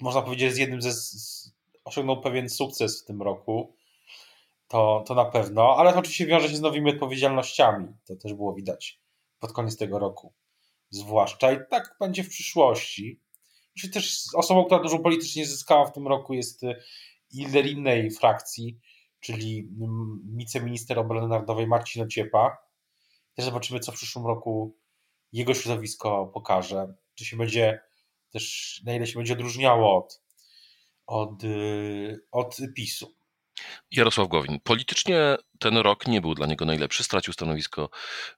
można 0.00 0.22
powiedzieć, 0.22 0.40
że 0.40 0.46
jest 0.46 0.58
jednym 0.58 0.82
ze. 0.82 0.90
Osiągnął 1.84 2.20
pewien 2.20 2.48
sukces 2.48 3.02
w 3.02 3.06
tym 3.06 3.22
roku. 3.22 3.76
To, 4.68 5.04
to 5.06 5.14
na 5.14 5.24
pewno, 5.24 5.76
ale 5.76 5.92
to 5.92 5.98
oczywiście 5.98 6.26
wiąże 6.26 6.48
się 6.48 6.56
z 6.56 6.60
nowymi 6.60 6.90
odpowiedzialnościami. 6.90 7.86
To 8.04 8.16
też 8.16 8.34
było 8.34 8.54
widać 8.54 9.00
pod 9.38 9.52
koniec 9.52 9.76
tego 9.76 9.98
roku. 9.98 10.32
Zwłaszcza 10.90 11.52
i 11.52 11.58
tak 11.70 11.96
będzie 12.00 12.24
w 12.24 12.28
przyszłości. 12.28 13.20
Myślę 13.76 13.90
też 13.90 14.24
osobą, 14.34 14.64
która 14.64 14.82
dużo 14.82 14.98
politycznie 14.98 15.46
zyskała 15.46 15.86
w 15.86 15.92
tym 15.92 16.08
roku 16.08 16.34
jest 16.34 16.62
y, 16.62 16.76
lider 17.34 17.66
innej 17.66 18.10
frakcji, 18.10 18.78
czyli 19.20 19.68
mm, 19.80 20.22
wiceminister 20.36 20.98
obrony 20.98 21.28
narodowej 21.28 21.66
Marcin 21.66 22.02
Ociepa. 22.02 22.56
Też 23.34 23.44
zobaczymy, 23.44 23.80
co 23.80 23.92
w 23.92 23.94
przyszłym 23.94 24.26
roku 24.26 24.76
jego 25.32 25.54
środowisko 25.54 26.30
pokaże 26.34 26.94
czy 27.14 27.24
się 27.24 27.36
będzie 27.36 27.80
też, 28.30 28.80
na 28.86 28.94
ile 28.94 29.06
się 29.06 29.18
będzie 29.18 29.32
odróżniało 29.32 29.96
od, 29.96 30.22
od, 31.06 31.44
y, 31.44 32.20
od 32.32 32.56
PiSu. 32.76 33.14
Jarosław 33.90 34.28
Gowin. 34.28 34.60
Politycznie 34.60 35.36
ten 35.58 35.76
rok 35.76 36.06
nie 36.06 36.20
był 36.20 36.34
dla 36.34 36.46
niego 36.46 36.64
najlepszy. 36.64 37.04
Stracił 37.04 37.32
stanowisko 37.32 37.90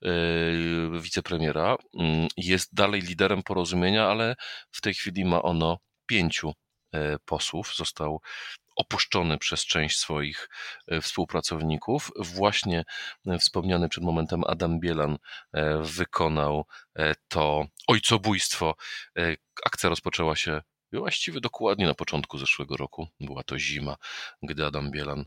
yy, 0.02 1.00
wicepremiera. 1.00 1.76
Yy, 1.94 2.28
jest 2.36 2.74
dalej 2.74 3.00
liderem 3.00 3.42
porozumienia, 3.42 4.08
ale 4.08 4.34
w 4.70 4.80
tej 4.80 4.94
chwili 4.94 5.24
ma 5.24 5.42
ono 5.42 5.78
pięciu 6.06 6.52
yy, 6.92 7.16
posłów. 7.24 7.74
Został 7.76 8.20
opuszczony 8.76 9.38
przez 9.38 9.66
część 9.66 9.98
swoich 9.98 10.48
e, 10.88 11.00
współpracowników. 11.00 12.10
Właśnie 12.16 12.84
e, 13.26 13.38
wspomniany 13.38 13.88
przed 13.88 14.04
momentem 14.04 14.42
Adam 14.46 14.80
Bielan 14.80 15.18
e, 15.52 15.78
wykonał 15.82 16.66
to 17.28 17.66
ojcobójstwo. 17.88 18.74
Akcja 19.66 19.90
rozpoczęła 19.90 20.36
się 20.36 20.62
właściwie 21.00 21.40
dokładnie 21.40 21.86
na 21.86 21.94
początku 21.94 22.38
zeszłego 22.38 22.76
roku. 22.76 23.08
Była 23.20 23.42
to 23.42 23.58
zima, 23.58 23.96
gdy 24.42 24.66
Adam 24.66 24.90
Bielan 24.90 25.24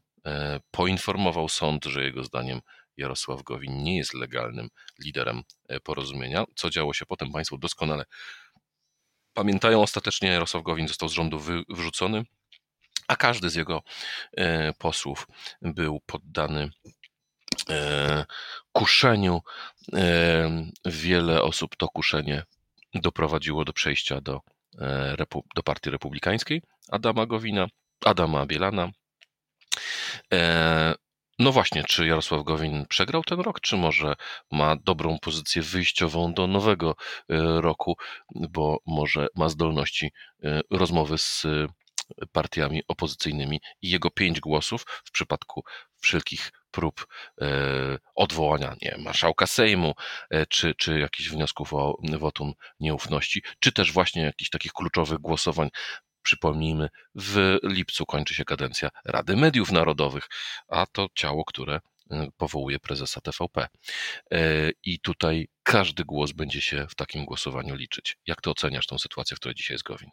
poinformował 0.72 1.50
sąd, 1.50 1.86
że 1.86 2.04
jego 2.04 2.24
zdaniem 2.24 2.62
Jarosław 2.98 3.44
Gowin 3.44 3.84
nie 3.84 3.98
jest 3.98 4.14
legalnym 4.14 4.70
liderem 5.04 5.44
porozumienia. 5.84 6.46
Co 6.56 6.70
działo 6.70 6.94
się 6.94 7.06
potem, 7.06 7.32
Państwo 7.32 7.58
doskonale 7.58 8.06
pamiętają. 9.34 9.82
Ostatecznie 9.82 10.30
Jarosław 10.30 10.64
Gowin 10.64 10.88
został 10.88 11.10
z 11.10 11.14
rządu 11.14 11.40
wyrzucony 11.70 12.24
a 13.08 13.16
każdy 13.16 13.50
z 13.50 13.56
jego 13.56 13.84
e, 14.38 14.74
posłów 14.74 15.28
był 15.62 16.00
poddany 16.06 16.70
e, 17.70 18.26
kuszeniu. 18.72 19.42
E, 19.94 20.68
wiele 20.86 21.42
osób 21.42 21.76
to 21.76 21.88
kuszenie 21.88 22.44
doprowadziło 22.94 23.66
do 23.66 23.74
przejścia 23.74 24.22
do, 24.22 24.42
do 25.56 25.64
Partii 25.64 25.90
Republikańskiej 25.90 26.62
Adama 26.92 27.26
Gowina, 27.26 27.68
Adama 28.06 28.46
Bielana. 28.46 28.90
No 31.40 31.52
właśnie, 31.52 31.84
czy 31.84 32.08
Jarosław 32.08 32.44
Gowin 32.44 32.86
przegrał 32.90 33.24
ten 33.24 33.40
rok, 33.40 33.62
czy 33.62 33.78
może 33.78 34.16
ma 34.52 34.76
dobrą 34.76 35.18
pozycję 35.22 35.62
wyjściową 35.62 36.34
do 36.34 36.48
nowego 36.48 36.96
roku, 37.60 37.98
bo 38.36 38.80
może 38.86 39.28
ma 39.36 39.50
zdolności 39.50 40.12
rozmowy 40.72 41.18
z 41.18 41.46
partiami 42.32 42.82
opozycyjnymi 42.88 43.62
i 43.82 43.90
jego 43.90 44.12
pięć 44.12 44.40
głosów 44.40 44.86
w 45.06 45.12
przypadku 45.12 45.64
wszelkich 46.00 46.52
prób 46.78 47.08
e, 47.42 47.48
odwołania 48.16 48.76
nie, 48.82 48.98
marszałka 49.04 49.48
Sejmu, 49.48 49.94
e, 50.30 50.46
czy, 50.46 50.76
czy 50.76 51.00
jakichś 51.00 51.30
wniosków 51.30 51.74
o 51.74 51.98
wotum 52.20 52.54
nieufności, 52.80 53.42
czy 53.60 53.72
też 53.72 53.92
właśnie 53.92 54.22
jakichś 54.22 54.50
takich 54.50 54.74
kluczowych 54.74 55.20
głosowań. 55.20 55.70
Przypomnijmy, 56.22 56.90
w 57.16 57.58
lipcu 57.64 58.06
kończy 58.06 58.34
się 58.34 58.46
kadencja 58.46 58.90
Rady 59.06 59.36
Mediów 59.36 59.72
Narodowych, 59.72 60.28
a 60.68 60.86
to 60.86 61.08
ciało, 61.16 61.46
które 61.46 61.80
powołuje 62.38 62.80
prezesa 62.80 63.22
TVP. 63.22 63.68
I 64.84 65.00
tutaj 65.00 65.48
każdy 65.64 66.06
głos 66.06 66.32
będzie 66.32 66.62
się 66.62 66.88
w 66.90 66.96
takim 66.96 67.26
głosowaniu 67.26 67.76
liczyć. 67.76 68.18
Jak 68.28 68.42
ty 68.42 68.50
oceniasz 68.50 68.88
tę 68.88 69.00
sytuację, 69.00 69.36
w 69.38 69.40
której 69.40 69.56
dzisiaj 69.56 69.76
jest 69.76 69.84
Gowin? 69.84 70.10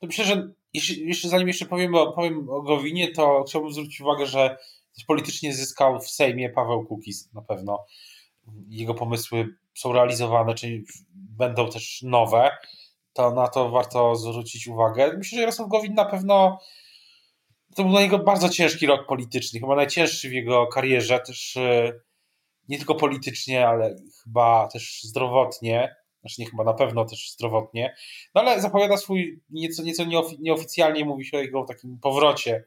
To 0.00 0.06
myślę, 0.06 0.24
że 0.24 0.52
jeszcze, 0.74 0.94
jeszcze 0.94 1.28
zanim 1.28 1.48
jeszcze 1.48 1.66
powiem 1.66 1.92
powiem 2.14 2.48
o 2.50 2.62
Gowinie, 2.62 3.12
to 3.12 3.44
chciałbym 3.48 3.72
zwrócić 3.72 4.00
uwagę, 4.00 4.26
że 4.26 4.58
politycznie 5.06 5.54
zyskał 5.54 6.00
w 6.00 6.08
Sejmie 6.08 6.50
Paweł 6.50 6.86
Kukiz 6.86 7.32
na 7.32 7.42
pewno. 7.42 7.84
Jego 8.68 8.94
pomysły 8.94 9.48
są 9.74 9.92
realizowane, 9.92 10.54
czyli 10.54 10.84
będą 11.14 11.70
też 11.70 12.02
nowe. 12.02 12.50
To 13.12 13.30
na 13.30 13.48
to 13.48 13.70
warto 13.70 14.16
zwrócić 14.16 14.66
uwagę. 14.66 15.14
Myślę, 15.16 15.36
że 15.36 15.40
Jarosław 15.40 15.68
Gowin 15.68 15.94
na 15.94 16.04
pewno 16.04 16.58
to 17.74 17.82
był 17.82 17.92
dla 17.92 18.00
niego 18.00 18.18
bardzo 18.18 18.48
ciężki 18.48 18.86
rok 18.86 19.06
polityczny, 19.06 19.60
chyba 19.60 19.76
najcięższy 19.76 20.28
w 20.28 20.32
jego 20.32 20.66
karierze, 20.66 21.20
też 21.20 21.56
e, 21.56 21.92
nie 22.68 22.78
tylko 22.78 22.94
politycznie, 22.94 23.68
ale 23.68 23.96
chyba 24.24 24.68
też 24.68 25.02
zdrowotnie 25.02 25.94
znaczy 26.24 26.40
nie 26.40 26.50
chyba 26.50 26.64
na 26.64 26.74
pewno 26.74 27.04
też 27.04 27.32
zdrowotnie, 27.32 27.94
no 28.34 28.40
ale 28.40 28.60
zapowiada 28.60 28.96
swój, 28.96 29.40
nieco, 29.50 29.82
nieco 29.82 30.04
nieoficjalnie 30.38 31.04
mówi 31.04 31.24
się 31.24 31.36
o 31.36 31.40
jego 31.40 31.64
takim 31.64 31.98
powrocie 31.98 32.64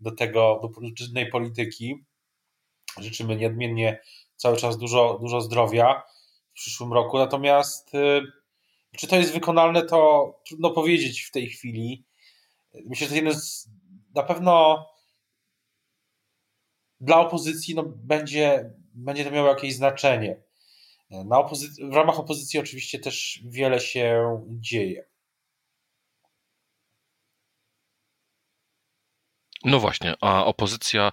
do 0.00 0.10
tego, 0.10 0.58
do 0.62 0.68
politycznej 0.68 1.30
polityki. 1.30 2.04
Życzymy 2.98 3.36
nieodmiennie 3.36 4.00
cały 4.36 4.56
czas 4.56 4.78
dużo, 4.78 5.18
dużo 5.22 5.40
zdrowia 5.40 6.02
w 6.50 6.52
przyszłym 6.52 6.92
roku, 6.92 7.18
natomiast 7.18 7.94
y, 7.94 8.22
czy 8.96 9.06
to 9.06 9.16
jest 9.16 9.32
wykonalne, 9.32 9.86
to 9.86 10.32
trudno 10.48 10.70
powiedzieć 10.70 11.22
w 11.22 11.30
tej 11.30 11.48
chwili. 11.48 12.04
Myślę, 12.86 13.06
że 13.06 13.10
to 13.10 13.16
jeden 13.16 13.34
z, 13.34 13.68
na 14.14 14.22
pewno 14.22 14.86
dla 17.00 17.20
opozycji 17.20 17.74
no, 17.74 17.82
będzie, 17.86 18.70
będzie 18.94 19.24
to 19.24 19.30
miało 19.30 19.48
jakieś 19.48 19.74
znaczenie. 19.74 20.42
Na 21.10 21.36
opozy- 21.36 21.90
w 21.90 21.94
ramach 21.94 22.18
opozycji 22.18 22.60
oczywiście 22.60 22.98
też 22.98 23.40
wiele 23.44 23.80
się 23.80 24.38
dzieje. 24.48 25.08
No 29.66 29.80
właśnie, 29.80 30.14
a 30.20 30.44
opozycja, 30.44 31.12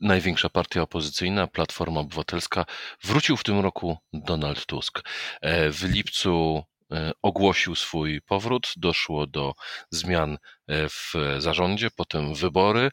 największa 0.00 0.48
partia 0.48 0.82
opozycyjna, 0.82 1.46
Platforma 1.46 2.00
Obywatelska, 2.00 2.64
wrócił 3.04 3.36
w 3.36 3.44
tym 3.44 3.60
roku 3.60 3.98
Donald 4.12 4.66
Tusk. 4.66 5.02
E, 5.40 5.70
w 5.70 5.82
lipcu 5.82 6.64
E, 6.92 7.12
ogłosił 7.22 7.74
swój 7.74 8.20
powrót, 8.22 8.72
doszło 8.76 9.26
do 9.26 9.54
zmian 9.90 10.38
e, 10.66 10.88
w 10.88 11.12
zarządzie, 11.38 11.90
potem 11.96 12.34
wybory. 12.34 12.90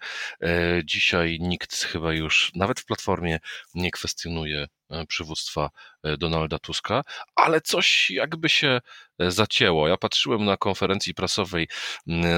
Dzisiaj 0.83 1.37
nikt 1.41 1.75
chyba 1.75 2.13
już, 2.13 2.51
nawet 2.55 2.79
w 2.79 2.85
Platformie, 2.85 3.39
nie 3.73 3.91
kwestionuje 3.91 4.67
przywództwa 5.07 5.69
Donalda 6.17 6.59
Tuska, 6.59 7.03
ale 7.35 7.61
coś 7.61 8.11
jakby 8.11 8.49
się 8.49 8.81
zacięło. 9.19 9.87
Ja 9.87 9.97
patrzyłem 9.97 10.45
na 10.45 10.57
konferencji 10.57 11.13
prasowej 11.13 11.67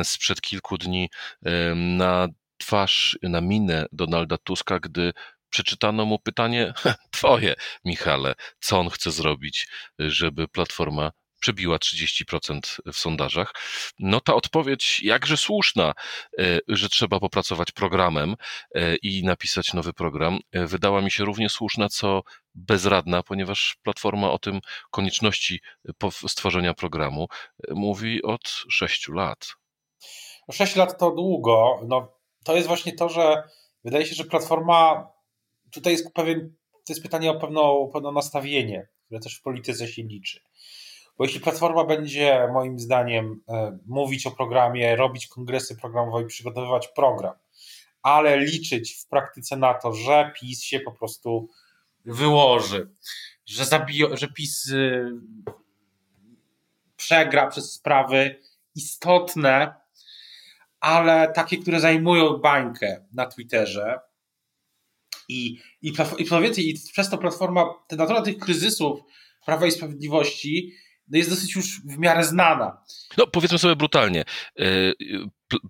sprzed 0.04 0.42
kilku 0.42 0.78
dni 0.78 1.10
na 1.76 2.28
twarz, 2.64 3.18
na 3.24 3.42
minę 3.42 3.86
Donalda 3.92 4.38
Tuska, 4.38 4.80
gdy 4.80 5.14
przeczytano 5.50 6.06
mu 6.06 6.20
pytanie 6.20 6.74
twoje, 7.12 7.56
Michale, 7.86 8.36
co 8.60 8.80
on 8.80 8.90
chce 8.90 9.12
zrobić, 9.12 9.68
żeby 10.00 10.48
Platforma 10.48 11.12
przebiła 11.40 11.78
30% 11.78 12.60
w 12.94 12.96
sondażach, 12.96 13.54
no 14.00 14.20
ta 14.20 14.36
odpowiedź 14.36 15.00
jakże 15.04 15.38
słuszna, 15.38 15.94
e, 16.40 16.60
że 16.68 16.90
trzeba 16.90 17.20
popracować 17.20 17.72
programem 17.72 18.36
e, 18.76 18.96
i 18.96 19.24
napisać 19.24 19.74
nowy 19.74 19.94
program, 19.94 20.40
e, 20.52 20.68
wydała 20.68 21.02
mi 21.02 21.12
się 21.12 21.26
równie 21.26 21.50
słuszna, 21.50 21.90
co 21.90 22.22
bezradna, 22.56 23.24
ponieważ 23.24 23.78
Platforma 23.84 24.32
o 24.32 24.40
tym 24.40 24.60
konieczności 24.92 25.62
stworzenia 26.28 26.74
programu 26.74 27.28
mówi 27.70 28.24
od 28.24 28.44
6 28.70 29.10
lat. 29.10 29.48
6 30.52 30.76
lat 30.76 31.00
to 31.00 31.12
długo. 31.12 31.80
No, 31.88 32.23
to 32.44 32.56
jest 32.56 32.68
właśnie 32.68 32.94
to, 32.94 33.10
że 33.10 33.44
wydaje 33.84 34.06
się, 34.06 34.16
że 34.16 34.24
Platforma 34.24 35.08
tutaj 35.72 35.94
jest 35.94 36.14
pewien, 36.14 36.56
to 36.72 36.94
jest 36.94 37.04
pytanie 37.04 37.32
o 37.32 37.40
pewne, 37.40 37.62
o 37.62 37.88
pewne 37.94 38.12
nastawienie, 38.12 38.88
które 39.06 39.20
też 39.20 39.36
w 39.36 39.42
polityce 39.42 39.88
się 39.88 40.04
liczy. 40.04 40.42
Bo 41.18 41.26
jeśli 41.26 41.40
Platforma 41.40 41.84
będzie, 41.84 42.48
moim 42.54 42.80
zdaniem, 42.80 43.42
e, 43.50 43.78
mówić 43.86 44.28
o 44.28 44.32
programie, 44.32 44.96
robić 44.96 45.28
kongresy 45.28 45.76
programowe 45.76 46.24
i 46.24 46.26
przygotowywać 46.26 46.88
program, 46.88 47.34
ale 48.02 48.40
liczyć 48.40 48.94
w 48.94 49.08
praktyce 49.08 49.58
na 49.58 49.74
to, 49.74 49.94
że 49.94 50.32
PiS 50.36 50.64
się 50.64 50.80
po 50.80 50.92
prostu 50.92 51.50
wyłoży, 52.06 52.90
że, 53.46 53.66
zabije, 53.66 54.18
że 54.18 54.28
PiS 54.28 54.68
y, 54.68 55.12
przegra 56.96 57.48
przez 57.48 57.72
sprawy 57.72 58.40
istotne, 58.76 59.74
ale 60.84 61.32
takie, 61.36 61.58
które 61.58 61.80
zajmują 61.80 62.38
bańkę 62.38 63.06
na 63.14 63.26
Twitterze. 63.26 64.00
I, 65.30 65.60
i, 65.82 65.94
i, 66.18 66.70
i 66.70 66.74
przez 66.92 67.10
to 67.10 67.18
platforma, 67.18 67.66
te 67.88 67.96
natura 67.96 68.22
tych 68.22 68.38
kryzysów 68.38 69.00
Prawa 69.46 69.66
i 69.66 69.72
Sprawiedliwości 69.72 70.74
jest 71.12 71.30
dosyć 71.30 71.56
już 71.56 71.82
w 71.82 71.98
miarę 71.98 72.24
znana. 72.24 72.78
No 73.18 73.28
powiedzmy 73.28 73.58
sobie 73.58 73.76
brutalnie, 73.76 74.24
y, 74.60 74.94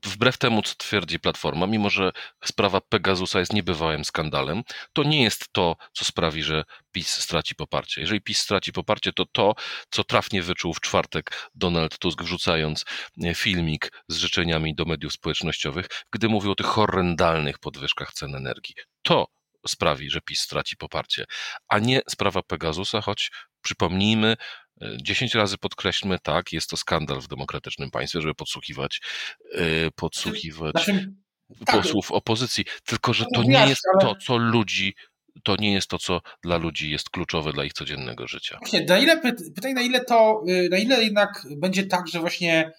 wbrew 0.03 0.37
temu, 0.37 0.61
co 0.61 0.75
twierdzi 0.75 1.19
Platforma, 1.19 1.67
mimo 1.67 1.89
że 1.89 2.11
sprawa 2.45 2.81
Pegasusa 2.81 3.39
jest 3.39 3.53
niebywałym 3.53 4.05
skandalem, 4.05 4.63
to 4.93 5.03
nie 5.03 5.23
jest 5.23 5.53
to, 5.53 5.75
co 5.93 6.05
sprawi, 6.05 6.43
że 6.43 6.63
PiS 6.91 7.09
straci 7.09 7.55
poparcie. 7.55 8.01
Jeżeli 8.01 8.21
PiS 8.21 8.39
straci 8.39 8.73
poparcie, 8.73 9.13
to 9.13 9.25
to, 9.25 9.55
co 9.89 10.03
trafnie 10.03 10.41
wyczuł 10.41 10.73
w 10.73 10.81
czwartek 10.81 11.49
Donald 11.55 11.97
Tusk, 11.97 12.23
wrzucając 12.23 12.85
y, 13.25 13.33
filmik 13.35 13.91
z 14.07 14.15
życzeniami 14.15 14.75
do 14.75 14.85
mediów 14.85 15.13
społecznościowych, 15.13 15.87
gdy 16.11 16.29
mówił 16.29 16.51
o 16.51 16.55
tych 16.55 16.67
horrendalnych 16.67 17.59
podwyżkach 17.59 18.13
cen 18.13 18.35
energii. 18.35 18.75
To 19.01 19.27
sprawi, 19.67 20.09
że 20.09 20.21
PiS 20.21 20.39
straci 20.39 20.77
poparcie, 20.77 21.25
a 21.67 21.79
nie 21.79 22.01
sprawa 22.09 22.41
Pegasusa, 22.41 23.01
choć 23.01 23.31
przypomnijmy, 23.61 24.37
10 25.01 25.35
razy 25.35 25.57
podkreślmy, 25.57 26.19
tak, 26.19 26.53
jest 26.53 26.69
to 26.69 26.77
skandal 26.77 27.21
w 27.21 27.27
demokratycznym 27.27 27.91
państwie, 27.91 28.21
żeby 28.21 28.35
podsłuchiwać, 28.35 29.01
e, 29.51 29.91
podsłuchiwać 29.91 30.71
znaczy, 30.71 31.13
posłów 31.65 32.07
tak. 32.07 32.17
opozycji. 32.17 32.65
Tylko, 32.85 33.13
że 33.13 33.25
to 33.35 33.43
nie 33.43 33.67
jest 33.67 33.81
to, 34.01 34.15
co 34.15 34.37
ludzi 34.37 34.95
to 35.43 35.55
nie 35.59 35.73
jest 35.73 35.87
to, 35.87 35.97
co 35.97 36.21
dla 36.43 36.57
ludzi 36.57 36.91
jest 36.91 37.09
kluczowe 37.09 37.53
dla 37.53 37.63
ich 37.63 37.73
codziennego 37.73 38.27
życia. 38.27 38.57
Właśnie, 38.59 38.85
na 38.85 38.97
ile, 38.97 39.21
pytaj, 39.55 39.73
na 39.73 39.81
ile 39.81 40.05
to, 40.05 40.43
y, 40.47 40.69
na 40.69 40.77
ile 40.77 41.03
jednak 41.03 41.47
będzie 41.57 41.83
tak, 41.83 42.07
że 42.07 42.19
właśnie 42.19 42.71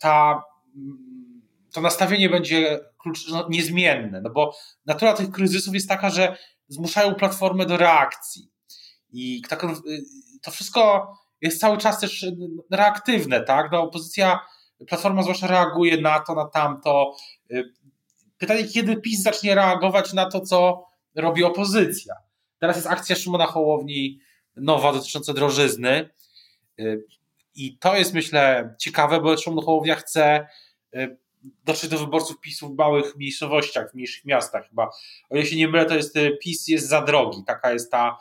ta, 0.00 0.42
to 1.72 1.80
nastawienie 1.80 2.30
będzie 2.30 2.80
klucz, 2.98 3.28
no, 3.28 3.46
niezmienne, 3.50 4.20
no 4.20 4.30
bo 4.30 4.56
natura 4.86 5.12
tych 5.12 5.30
kryzysów 5.30 5.74
jest 5.74 5.88
taka, 5.88 6.10
że 6.10 6.36
zmuszają 6.68 7.14
platformę 7.14 7.66
do 7.66 7.76
reakcji 7.76 8.50
i 9.12 9.42
tak, 9.48 9.66
to 10.42 10.50
wszystko 10.50 11.12
jest 11.42 11.60
cały 11.60 11.78
czas 11.78 12.00
też 12.00 12.26
reaktywne, 12.70 13.40
tak? 13.40 13.72
No, 13.72 13.82
opozycja, 13.82 14.40
Platforma 14.88 15.22
zwłaszcza 15.22 15.46
reaguje 15.46 16.00
na 16.00 16.20
to, 16.20 16.34
na 16.34 16.48
tamto. 16.48 17.16
Y, 17.50 17.72
pytanie, 18.38 18.64
kiedy 18.64 18.96
PiS 18.96 19.22
zacznie 19.22 19.54
reagować 19.54 20.12
na 20.12 20.30
to, 20.30 20.40
co 20.40 20.84
robi 21.14 21.44
opozycja. 21.44 22.14
Teraz 22.58 22.76
jest 22.76 22.88
akcja 22.88 23.16
Szymona 23.16 23.46
Hołowni 23.46 24.20
nowa 24.56 24.92
dotycząca 24.92 25.32
drożyzny 25.32 26.10
y, 26.80 27.04
i 27.54 27.78
to 27.78 27.96
jest 27.96 28.14
myślę 28.14 28.74
ciekawe, 28.80 29.20
bo 29.20 29.36
Szymon 29.36 29.64
Hołownia 29.64 29.94
chce 29.94 30.46
dotrzeć 31.64 31.90
do 31.90 31.98
wyborców 31.98 32.40
PiSu 32.40 32.68
w 32.68 32.76
małych 32.76 33.16
miejscowościach, 33.16 33.90
w 33.90 33.94
mniejszych 33.94 34.24
miastach 34.24 34.68
chyba. 34.68 34.90
O 35.30 35.36
ile 35.36 35.46
się 35.46 35.56
nie 35.56 35.68
mylę, 35.68 35.84
to 35.84 35.94
jest 35.94 36.14
PiS 36.42 36.68
jest 36.68 36.88
za 36.88 37.02
drogi. 37.02 37.44
Taka 37.46 37.72
jest 37.72 37.90
ta 37.90 38.18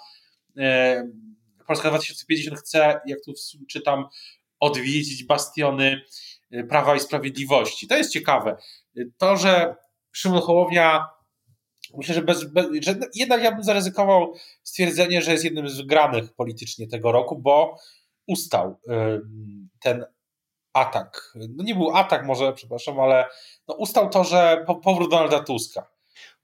Polska 1.71 1.89
2050 1.89 2.59
chce, 2.59 3.01
jak 3.05 3.19
tu 3.25 3.33
czytam, 3.69 4.05
odwiedzić 4.59 5.23
bastiony 5.23 6.01
y, 6.53 6.63
Prawa 6.63 6.95
i 6.95 6.99
Sprawiedliwości. 6.99 7.87
To 7.87 7.97
jest 7.97 8.11
ciekawe. 8.11 8.57
To, 9.17 9.37
że 9.37 9.75
Szymon 10.11 10.41
Hołownia 10.41 11.07
Myślę, 11.97 12.15
że, 12.15 12.21
bez, 12.21 12.43
bez, 12.53 12.67
że 12.81 12.95
jednak 13.15 13.43
ja 13.43 13.51
bym 13.51 13.63
zaryzykował 13.63 14.33
stwierdzenie, 14.63 15.21
że 15.21 15.31
jest 15.31 15.43
jednym 15.43 15.69
z 15.69 15.77
wygranych 15.77 16.33
politycznie 16.33 16.87
tego 16.87 17.11
roku, 17.11 17.39
bo 17.39 17.75
ustał 18.27 18.79
ten 19.79 20.05
atak. 20.73 21.33
No 21.35 21.63
nie 21.63 21.75
był 21.75 21.95
atak 21.95 22.25
może, 22.25 22.53
przepraszam, 22.53 22.99
ale 22.99 23.25
no 23.67 23.75
ustał 23.75 24.09
to, 24.09 24.23
że 24.23 24.65
powrót 24.83 25.11
Donalda 25.11 25.39
Tuska. 25.39 25.87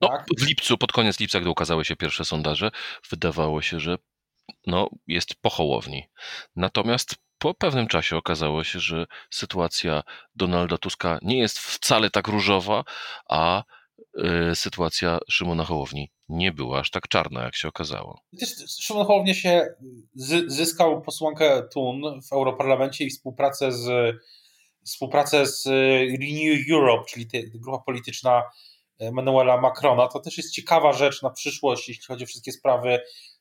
No, 0.01 0.07
tak? 0.07 0.25
w 0.39 0.47
lipcu, 0.47 0.77
pod 0.77 0.91
koniec 0.91 1.19
lipca, 1.19 1.39
gdy 1.39 1.49
ukazały 1.49 1.85
się 1.85 1.95
pierwsze 1.95 2.25
sondaże, 2.25 2.71
wydawało 3.09 3.61
się, 3.61 3.79
że 3.79 3.97
no, 4.67 4.89
jest 5.07 5.35
po 5.41 5.49
Hołowni. 5.49 6.07
Natomiast 6.55 7.15
po 7.39 7.53
pewnym 7.53 7.87
czasie 7.87 8.17
okazało 8.17 8.63
się, 8.63 8.79
że 8.79 9.05
sytuacja 9.29 10.03
Donalda 10.35 10.77
Tuska 10.77 11.19
nie 11.21 11.39
jest 11.39 11.59
wcale 11.59 12.09
tak 12.09 12.27
różowa, 12.27 12.83
a 13.29 13.63
y, 14.51 14.55
sytuacja 14.55 15.19
Szymona 15.29 15.65
Hołowni 15.65 16.11
nie 16.29 16.51
była 16.51 16.79
aż 16.79 16.91
tak 16.91 17.07
czarna, 17.07 17.43
jak 17.43 17.55
się 17.55 17.67
okazało. 17.67 18.21
Szymon 18.79 19.05
Hołownia 19.05 19.33
się 19.33 19.67
zyskał 20.47 21.01
posłankę 21.01 21.63
TUN 21.73 22.21
w 22.21 22.33
Europarlamencie 22.33 23.05
i 23.05 23.09
współpracę 23.09 23.71
z, 23.71 24.15
współpracę 24.85 25.45
z 25.45 25.65
Renew 26.21 26.71
Europe, 26.71 27.05
czyli 27.09 27.27
te, 27.27 27.37
grupa 27.43 27.83
polityczna 27.83 28.43
Manuela 29.11 29.61
Macrona. 29.61 30.07
To 30.07 30.19
też 30.19 30.37
jest 30.37 30.53
ciekawa 30.53 30.93
rzecz 30.93 31.21
na 31.21 31.29
przyszłość, 31.29 31.89
jeśli 31.89 32.05
chodzi 32.05 32.23
o 32.23 32.27
wszystkie 32.27 32.51
sprawy 32.51 32.99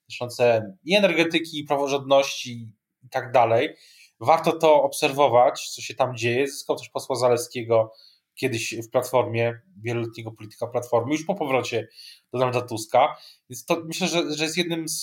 dotyczące 0.08 0.72
i 0.84 0.96
energetyki, 0.96 1.58
i 1.58 1.64
praworządności 1.64 2.72
i 3.02 3.08
tak 3.08 3.32
dalej. 3.32 3.76
Warto 4.20 4.52
to 4.52 4.82
obserwować, 4.82 5.68
co 5.68 5.82
się 5.82 5.94
tam 5.94 6.16
dzieje. 6.16 6.48
Zyskał 6.48 6.76
też 6.76 6.88
posła 6.88 7.16
Zaleskiego 7.16 7.92
kiedyś 8.34 8.74
w 8.74 8.90
Platformie, 8.90 9.60
wieloletniego 9.82 10.32
polityka 10.32 10.66
Platformy, 10.66 11.12
już 11.12 11.24
po 11.24 11.34
powrocie 11.34 11.88
Donalda 12.32 12.60
Tuska. 12.60 13.16
Więc 13.50 13.64
to 13.64 13.82
myślę, 13.84 14.08
że, 14.08 14.34
że 14.34 14.44
jest 14.44 14.56
jednym 14.56 14.88
z, 14.88 15.02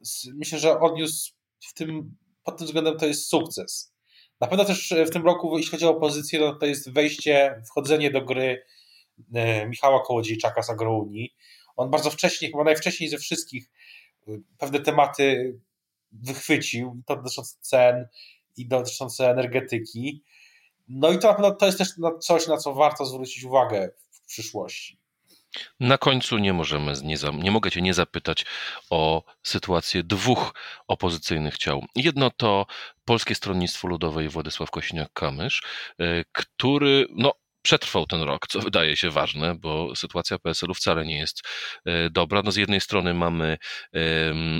z, 0.00 0.26
Myślę, 0.34 0.58
że 0.58 0.80
odniósł 0.80 1.32
w 1.60 1.74
tym, 1.74 2.16
pod 2.42 2.58
tym 2.58 2.66
względem 2.66 2.98
to 2.98 3.06
jest 3.06 3.28
sukces. 3.28 3.94
Na 4.40 4.46
pewno 4.46 4.64
też 4.64 4.94
w 5.06 5.10
tym 5.10 5.24
roku, 5.24 5.58
jeśli 5.58 5.70
chodzi 5.70 5.84
o 5.84 5.90
opozycję, 5.90 6.40
no 6.40 6.54
to 6.54 6.66
jest 6.66 6.92
wejście, 6.92 7.62
wchodzenie 7.66 8.10
do 8.10 8.24
gry 8.24 8.64
e, 9.34 9.68
Michała 9.68 10.04
Kołodziejczaka 10.04 10.62
z 10.62 10.70
Agrounii. 10.70 11.34
On 11.76 11.90
bardzo 11.90 12.10
wcześnie, 12.10 12.50
chyba 12.50 12.64
najwcześniej 12.64 13.10
ze 13.10 13.18
wszystkich, 13.18 13.70
pewne 14.58 14.80
tematy 14.80 15.58
wychwycił, 16.12 17.02
to 17.06 17.16
dotyczące 17.16 17.56
cen, 17.60 18.08
i 18.56 18.66
dotyczące 18.66 19.30
energetyki. 19.30 20.22
No 20.88 21.12
i 21.12 21.18
to 21.18 21.28
pewno 21.34 21.50
to 21.54 21.66
jest 21.66 21.78
też 21.78 21.88
coś, 22.20 22.46
na 22.46 22.56
co 22.56 22.74
warto 22.74 23.06
zwrócić 23.06 23.44
uwagę 23.44 23.90
w 24.10 24.26
przyszłości. 24.26 24.98
Na 25.80 25.98
końcu 25.98 26.38
nie 26.38 26.52
możemy, 26.52 26.92
nie, 27.02 27.18
za, 27.18 27.30
nie 27.30 27.50
mogę 27.50 27.70
Cię 27.70 27.82
nie 27.82 27.94
zapytać 27.94 28.46
o 28.90 29.22
sytuację 29.42 30.02
dwóch 30.02 30.54
opozycyjnych 30.88 31.58
ciał. 31.58 31.84
Jedno 31.96 32.30
to 32.30 32.66
Polskie 33.04 33.34
Stronnictwo 33.34 33.88
Ludowe 33.88 34.24
i 34.24 34.28
Władysław 34.28 34.70
Kosiniak-Kamysz, 34.70 35.62
e, 35.98 36.24
który 36.32 37.06
no, 37.10 37.32
przetrwał 37.62 38.06
ten 38.06 38.22
rok, 38.22 38.46
co 38.46 38.60
wydaje 38.60 38.96
się 38.96 39.10
ważne, 39.10 39.54
bo 39.54 39.96
sytuacja 39.96 40.38
PSL-u 40.38 40.74
wcale 40.74 41.04
nie 41.04 41.18
jest 41.18 41.42
e, 41.84 42.10
dobra. 42.10 42.42
No 42.44 42.52
z 42.52 42.56
jednej 42.56 42.80
strony 42.80 43.14
mamy 43.14 43.58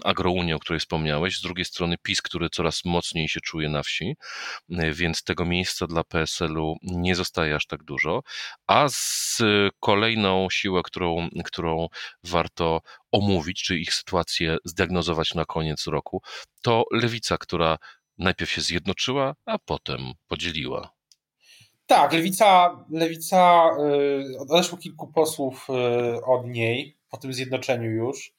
Agrounię, 0.05 0.57
o 0.57 0.59
której 0.59 0.80
wspomniałeś, 0.80 1.38
z 1.38 1.42
drugiej 1.42 1.64
strony 1.64 1.96
PiS, 2.03 2.22
który 2.22 2.50
coraz 2.50 2.84
mocniej 2.84 3.28
się 3.28 3.40
czuje 3.40 3.68
na 3.68 3.82
wsi, 3.82 4.14
e, 4.70 4.92
więc 4.92 5.24
tego 5.24 5.44
miejsca 5.44 5.86
dla 5.86 6.05
PSL-u 6.05 6.76
nie 6.82 7.14
zostaje 7.14 7.55
aż 7.55 7.66
tak 7.66 7.84
dużo, 7.84 8.22
a 8.66 8.88
z 8.88 9.42
kolejną 9.80 10.48
siłę, 10.50 10.80
którą, 10.84 11.28
którą 11.44 11.88
warto 12.24 12.80
omówić, 13.12 13.62
czy 13.62 13.78
ich 13.78 13.94
sytuację 13.94 14.57
zdiagnozować 14.64 15.34
na 15.34 15.44
koniec 15.44 15.86
roku, 15.86 16.22
to 16.62 16.84
Lewica, 16.92 17.38
która 17.38 17.78
najpierw 18.18 18.50
się 18.50 18.61
zjednoczyła, 18.61 19.34
a 19.46 19.59
potem 19.59 20.12
podzieliła. 20.28 21.01
Tak, 21.93 22.12
lewica, 22.12 22.78
lewica 22.90 23.70
y, 24.34 24.38
odeszło 24.38 24.78
kilku 24.78 25.07
posłów 25.07 25.66
y, 25.70 26.24
od 26.24 26.47
niej 26.47 26.99
po 27.11 27.16
tym 27.16 27.32
zjednoczeniu 27.32 27.90
już. 27.90 28.34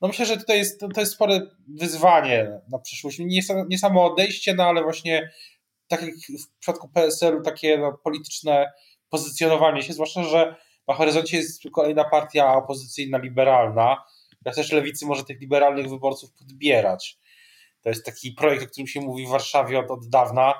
No 0.00 0.08
myślę, 0.08 0.26
że 0.26 0.36
tutaj 0.36 0.58
jest, 0.58 0.80
to 0.94 1.00
jest 1.00 1.12
spore 1.12 1.40
wyzwanie 1.68 2.60
na 2.70 2.78
przyszłość. 2.78 3.18
Nie, 3.18 3.40
nie 3.68 3.78
samo 3.78 4.12
odejście, 4.12 4.54
no 4.54 4.64
ale 4.64 4.82
właśnie 4.82 5.30
tak 5.88 6.02
jak 6.02 6.14
w 6.14 6.58
przypadku 6.60 6.88
PSL-u 6.88 7.42
takie 7.42 7.78
no, 7.78 7.98
polityczne 8.04 8.72
pozycjonowanie 9.08 9.82
się, 9.82 9.92
zwłaszcza, 9.92 10.22
że 10.22 10.56
na 10.88 10.94
horyzoncie 10.94 11.36
jest 11.36 11.62
kolejna 11.72 12.04
partia 12.04 12.54
opozycyjna 12.54 13.18
liberalna. 13.18 14.04
Ja 14.44 14.52
też 14.52 14.72
lewicy 14.72 15.06
może 15.06 15.24
tych 15.24 15.40
liberalnych 15.40 15.88
wyborców 15.88 16.32
podbierać. 16.32 17.18
To 17.82 17.88
jest 17.88 18.06
taki 18.06 18.32
projekt, 18.32 18.62
o 18.64 18.66
którym 18.66 18.86
się 18.86 19.00
mówi 19.00 19.26
w 19.26 19.30
Warszawie 19.30 19.78
od, 19.78 19.90
od 19.90 20.08
dawna 20.08 20.54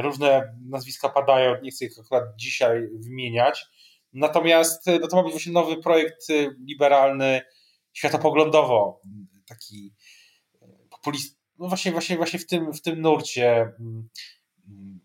różne 0.00 0.54
nazwiska 0.68 1.08
padają, 1.08 1.62
nie 1.62 1.70
chcę 1.70 1.84
ich 1.84 1.98
akurat 1.98 2.24
dzisiaj 2.36 2.88
wymieniać. 2.92 3.66
Natomiast 4.12 4.88
e, 4.88 4.98
no 4.98 5.08
to 5.08 5.16
ma 5.16 5.22
być 5.22 5.32
właśnie 5.32 5.52
nowy 5.52 5.76
projekt 5.76 6.30
e, 6.30 6.34
liberalny, 6.66 7.42
światopoglądowo, 7.92 9.00
taki 9.46 9.92
populist, 10.90 11.38
no 11.58 11.68
właśnie, 11.68 11.92
właśnie, 11.92 12.16
właśnie 12.16 12.38
w 12.38 12.46
tym, 12.46 12.72
w 12.72 12.82
tym 12.82 13.00
nurcie. 13.00 13.72
Mm, 13.80 14.08
mm. 14.68 15.00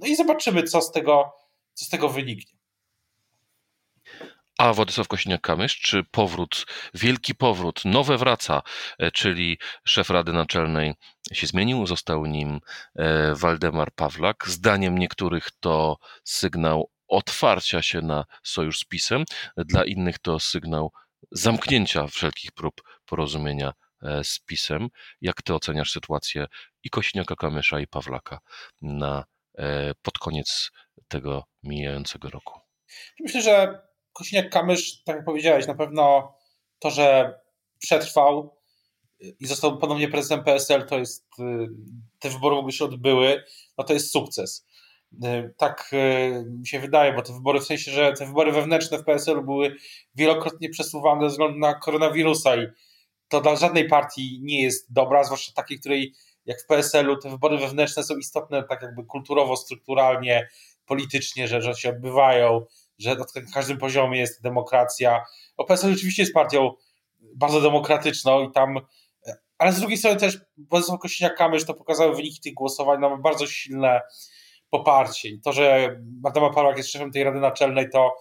No 0.00 0.06
i 0.06 0.16
zobaczymy, 0.16 0.62
co 0.62 0.82
z 0.82 0.92
tego, 0.92 1.32
co 1.74 1.84
z 1.84 1.88
tego 1.88 2.08
wyniknie. 2.08 2.55
A 4.58 4.72
Władysław 4.72 5.08
Kosiniak-Kamysz, 5.08 5.80
czy 5.80 6.04
powrót, 6.10 6.66
wielki 6.94 7.34
powrót, 7.34 7.84
nowe 7.84 8.18
wraca, 8.18 8.62
e, 8.98 9.10
czyli 9.10 9.58
szef 9.84 10.10
Rady 10.10 10.32
Naczelnej 10.32 10.94
się 11.32 11.46
zmienił, 11.46 11.86
został 11.86 12.26
nim 12.26 12.60
e, 12.94 13.34
Waldemar 13.34 13.92
Pawlak. 13.94 14.44
Zdaniem 14.48 14.98
niektórych 14.98 15.50
to 15.60 15.96
sygnał 16.24 16.90
otwarcia 17.08 17.82
się 17.82 18.00
na 18.00 18.24
sojusz 18.42 18.78
z 18.78 18.84
PiSem, 18.84 19.24
dla 19.56 19.84
innych 19.84 20.18
to 20.18 20.40
sygnał 20.40 20.92
zamknięcia 21.30 22.06
wszelkich 22.06 22.52
prób 22.52 22.82
porozumienia 23.06 23.72
e, 24.02 24.24
z 24.24 24.38
PiSem. 24.38 24.88
Jak 25.20 25.42
ty 25.42 25.54
oceniasz 25.54 25.90
sytuację 25.90 26.46
i 26.82 26.90
Kosiniaka-Kamysza 26.90 27.80
i 27.80 27.86
Pawlaka 27.86 28.38
na, 28.82 29.24
pod 30.02 30.18
koniec 30.18 30.70
tego 31.08 31.44
mijającego 31.62 32.30
roku? 32.30 32.60
Myślę, 33.20 33.42
że 33.42 33.85
Kosiniak-Kamysz, 34.20 35.02
tak 35.04 35.16
jak 35.16 35.24
powiedziałeś, 35.24 35.66
na 35.66 35.74
pewno 35.74 36.34
to, 36.78 36.90
że 36.90 37.38
przetrwał 37.78 38.56
i 39.20 39.46
został 39.46 39.78
ponownie 39.78 40.08
prezydentem 40.08 40.44
PSL, 40.44 40.86
to 40.86 40.98
jest, 40.98 41.26
y, 41.38 41.68
te 42.18 42.30
wybory 42.30 42.56
w 42.56 42.58
ogóle 42.58 42.72
się 42.72 42.84
odbyły, 42.84 43.44
no 43.78 43.84
to 43.84 43.92
jest 43.92 44.12
sukces. 44.12 44.66
Y, 45.24 45.54
tak 45.56 45.90
y, 45.92 46.44
mi 46.60 46.66
się 46.66 46.80
wydaje, 46.80 47.12
bo 47.12 47.22
te 47.22 47.32
wybory, 47.32 47.60
w 47.60 47.64
sensie, 47.64 47.90
że 47.90 48.12
te 48.12 48.26
wybory 48.26 48.52
wewnętrzne 48.52 48.98
w 48.98 49.04
PSL 49.04 49.44
były 49.44 49.76
wielokrotnie 50.14 50.68
przesuwane 50.68 51.22
ze 51.22 51.28
względu 51.28 51.58
na 51.58 51.74
koronawirusa 51.74 52.56
i 52.56 52.66
to 53.28 53.40
dla 53.40 53.56
żadnej 53.56 53.88
partii 53.88 54.40
nie 54.42 54.62
jest 54.62 54.92
dobra, 54.92 55.24
zwłaszcza 55.24 55.52
takiej, 55.52 55.80
której 55.80 56.14
jak 56.46 56.62
w 56.62 56.66
PSL-u 56.66 57.16
te 57.16 57.30
wybory 57.30 57.58
wewnętrzne 57.58 58.02
są 58.04 58.16
istotne 58.16 58.62
tak 58.62 58.82
jakby 58.82 59.04
kulturowo, 59.04 59.56
strukturalnie, 59.56 60.48
politycznie, 60.86 61.48
że, 61.48 61.62
że 61.62 61.74
się 61.74 61.90
odbywają, 61.90 62.66
że 62.98 63.16
na 63.16 63.52
każdym 63.54 63.78
poziomie 63.78 64.18
jest 64.18 64.42
demokracja. 64.42 65.24
PSL 65.68 65.90
rzeczywiście 65.90 66.22
jest 66.22 66.34
partią 66.34 66.72
bardzo 67.36 67.60
demokratyczną 67.60 68.48
i 68.48 68.52
tam, 68.52 68.80
ale 69.58 69.72
z 69.72 69.80
drugiej 69.80 69.98
strony 69.98 70.20
też 70.20 70.40
Władysław 70.56 71.00
Kośniak-Kamysz 71.00 71.64
to 71.66 71.74
pokazały 71.74 72.16
wyniki 72.16 72.40
tych 72.40 72.54
głosowań, 72.54 73.00
no, 73.00 73.10
ma 73.10 73.16
bardzo 73.16 73.46
silne 73.46 74.00
poparcie 74.70 75.28
i 75.28 75.40
to, 75.40 75.52
że 75.52 75.96
Madama 76.22 76.50
Pawlak 76.50 76.76
jest 76.76 76.90
szefem 76.90 77.12
tej 77.12 77.24
Rady 77.24 77.40
Naczelnej, 77.40 77.90
to, 77.90 78.16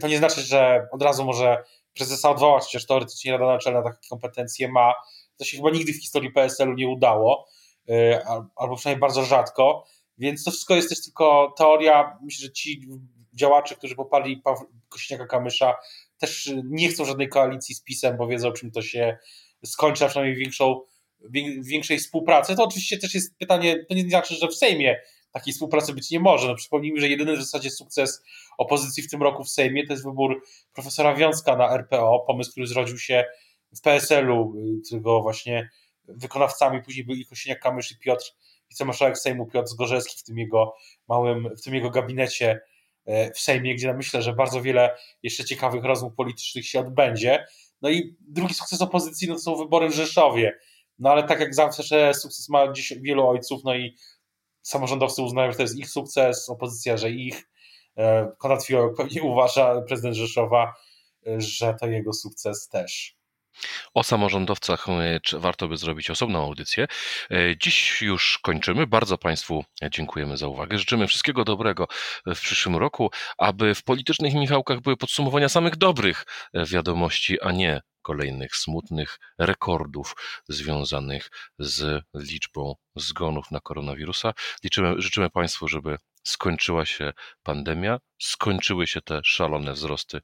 to 0.00 0.08
nie 0.08 0.18
znaczy, 0.18 0.40
że 0.40 0.88
od 0.92 1.02
razu 1.02 1.24
może 1.24 1.64
prezesa 1.94 2.30
odwołać, 2.30 2.64
chociaż 2.64 2.86
teoretycznie 2.86 3.32
Rada 3.32 3.52
Naczelna 3.52 3.82
takie 3.82 4.08
kompetencje 4.10 4.68
ma. 4.68 4.94
To 5.36 5.44
się 5.44 5.56
chyba 5.56 5.70
nigdy 5.70 5.92
w 5.92 6.00
historii 6.00 6.32
PSL-u 6.32 6.74
nie 6.74 6.88
udało, 6.88 7.46
y, 7.90 8.18
albo 8.56 8.76
przynajmniej 8.76 9.00
bardzo 9.00 9.24
rzadko, 9.24 9.84
więc 10.18 10.44
to 10.44 10.50
wszystko 10.50 10.74
jest 10.74 10.88
też 10.88 11.04
tylko 11.04 11.54
teoria. 11.58 12.18
Myślę, 12.22 12.46
że 12.46 12.52
ci 12.52 12.88
działacze, 13.32 13.74
którzy 13.74 13.96
poparli 13.96 14.42
Kośniaka-Kamysza, 14.90 15.74
też 16.18 16.52
nie 16.64 16.88
chcą 16.88 17.04
żadnej 17.04 17.28
koalicji 17.28 17.74
z 17.74 17.82
PiSem, 17.82 18.16
bo 18.16 18.26
wiedzą, 18.26 18.52
czym 18.52 18.70
to 18.70 18.82
się 18.82 19.18
skończy, 19.64 20.04
a 20.04 20.08
przynajmniej 20.08 20.38
większą, 20.38 20.80
większej 21.60 21.98
współpracy. 21.98 22.56
To 22.56 22.64
oczywiście 22.64 22.98
też 22.98 23.14
jest 23.14 23.38
pytanie, 23.38 23.84
to 23.88 23.94
nie 23.94 24.02
znaczy, 24.02 24.34
że 24.34 24.48
w 24.48 24.54
Sejmie 24.54 25.00
takiej 25.32 25.52
współpracy 25.52 25.92
być 25.94 26.10
nie 26.10 26.20
może. 26.20 26.48
No 26.48 26.54
przypomnijmy, 26.54 27.00
że 27.00 27.08
jedyny 27.08 27.36
w 27.36 27.40
zasadzie 27.40 27.70
sukces 27.70 28.22
opozycji 28.58 29.02
w 29.02 29.10
tym 29.10 29.22
roku 29.22 29.44
w 29.44 29.50
Sejmie 29.50 29.86
to 29.86 29.92
jest 29.92 30.04
wybór 30.04 30.42
profesora 30.74 31.14
Wiązka 31.14 31.56
na 31.56 31.74
RPO, 31.74 32.24
pomysł, 32.26 32.50
który 32.50 32.66
zrodził 32.66 32.98
się 32.98 33.24
w 33.76 33.80
PSL-u, 33.80 34.54
którego 34.86 35.22
właśnie 35.22 35.68
wykonawcami 36.08 36.82
później 36.82 37.04
byli 37.06 37.26
Kosiniak-Kamysz 37.26 37.92
i 37.92 37.98
Piotr, 37.98 38.24
wicemarszałek 38.70 39.18
Sejmu 39.18 39.46
Piotr 39.46 39.68
Zgorzewski 39.68 40.18
w 40.18 40.22
tym 40.22 40.38
jego 40.38 40.74
małym, 41.08 41.48
w 41.56 41.62
tym 41.62 41.74
jego 41.74 41.90
gabinecie 41.90 42.60
w 43.06 43.40
Sejmie, 43.40 43.74
gdzie 43.74 43.94
myślę, 43.94 44.22
że 44.22 44.32
bardzo 44.32 44.62
wiele 44.62 44.96
jeszcze 45.22 45.44
ciekawych 45.44 45.84
rozmów 45.84 46.14
politycznych 46.14 46.66
się 46.66 46.80
odbędzie. 46.80 47.44
No 47.82 47.90
i 47.90 48.16
drugi 48.20 48.54
sukces 48.54 48.82
opozycji 48.82 49.28
no 49.28 49.34
to 49.34 49.40
są 49.40 49.56
wybory 49.56 49.88
w 49.88 49.94
Rzeszowie. 49.94 50.58
No 50.98 51.10
ale 51.10 51.22
tak 51.22 51.40
jak 51.40 51.54
zawsze 51.54 52.14
sukces 52.14 52.48
ma 52.48 52.72
wielu 53.00 53.28
ojców, 53.28 53.64
no 53.64 53.74
i 53.74 53.96
samorządowcy 54.62 55.22
uznają, 55.22 55.50
że 55.50 55.56
to 55.56 55.62
jest 55.62 55.78
ich 55.78 55.90
sukces, 55.90 56.48
opozycja, 56.48 56.96
że 56.96 57.10
ich. 57.10 57.48
E, 57.96 58.32
Konrad 58.38 58.66
Fiołek 58.66 58.96
pewnie 58.96 59.22
uważa, 59.22 59.82
prezydent 59.82 60.16
Rzeszowa, 60.16 60.74
e, 61.26 61.40
że 61.40 61.74
to 61.80 61.86
jego 61.86 62.12
sukces 62.12 62.68
też. 62.68 63.16
O 63.94 64.02
samorządowcach 64.02 64.86
e, 64.88 65.20
warto 65.32 65.68
by 65.68 65.76
zrobić 65.76 66.10
osobną 66.10 66.44
audycję. 66.44 66.86
E, 67.30 67.56
dziś 67.62 68.02
już 68.02 68.38
kończymy. 68.38 68.86
Bardzo 68.86 69.18
Państwu 69.18 69.64
dziękujemy 69.90 70.36
za 70.36 70.48
uwagę. 70.48 70.78
Życzymy 70.78 71.06
wszystkiego 71.06 71.44
dobrego 71.44 71.88
w 72.26 72.40
przyszłym 72.40 72.76
roku, 72.76 73.10
aby 73.38 73.74
w 73.74 73.84
politycznych 73.84 74.34
Michałkach 74.34 74.80
były 74.80 74.96
podsumowania 74.96 75.48
samych 75.48 75.76
dobrych 75.76 76.24
e, 76.54 76.64
wiadomości, 76.66 77.40
a 77.40 77.52
nie 77.52 77.80
kolejnych 78.02 78.56
smutnych 78.56 79.18
rekordów 79.38 80.14
związanych 80.48 81.30
z 81.58 82.02
liczbą 82.14 82.74
zgonów 82.96 83.50
na 83.50 83.60
koronawirusa. 83.60 84.32
Liczymy, 84.64 84.94
życzymy 84.98 85.30
Państwu, 85.30 85.68
żeby 85.68 85.96
skończyła 86.24 86.86
się 86.86 87.12
pandemia, 87.42 87.98
skończyły 88.22 88.86
się 88.86 89.00
te 89.00 89.20
szalone 89.24 89.72
wzrosty 89.72 90.20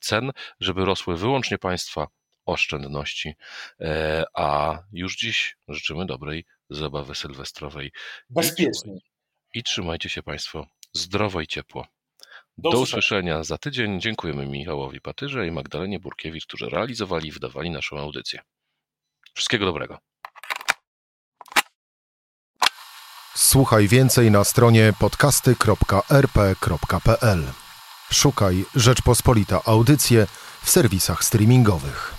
cen, 0.00 0.30
żeby 0.60 0.84
rosły 0.84 1.16
wyłącznie 1.16 1.58
państwa 1.58 2.06
oszczędności. 2.46 3.34
E, 3.80 4.24
a 4.34 4.78
już 4.92 5.16
dziś 5.16 5.56
życzymy 5.68 6.06
dobrej 6.06 6.44
zabawy 6.70 7.14
sylwestrowej. 7.14 7.92
Bezpiecznie. 8.30 8.98
I 9.54 9.62
trzymajcie 9.62 10.08
się 10.08 10.22
Państwo 10.22 10.66
zdrowo 10.92 11.40
i 11.40 11.46
ciepło. 11.46 11.86
Do, 12.58 12.70
Do 12.70 12.80
usłyszenia 12.80 13.44
za 13.44 13.58
tydzień. 13.58 14.00
Dziękujemy 14.00 14.46
Michałowi 14.46 15.00
Patyrze 15.00 15.46
i 15.46 15.50
Magdalenie 15.50 16.00
Burkiewicz, 16.00 16.46
którzy 16.46 16.68
realizowali 16.68 17.28
i 17.28 17.32
wydawali 17.32 17.70
naszą 17.70 17.98
audycję. 17.98 18.40
Wszystkiego 19.34 19.64
dobrego. 19.64 19.98
Słuchaj 23.34 23.88
więcej 23.88 24.30
na 24.30 24.44
stronie 24.44 24.92
podcasty.rp.pl. 24.98 27.44
Szukaj 28.12 28.64
Rzeczpospolita 28.74 29.60
Audycje 29.64 30.26
w 30.62 30.70
serwisach 30.70 31.24
streamingowych. 31.24 32.15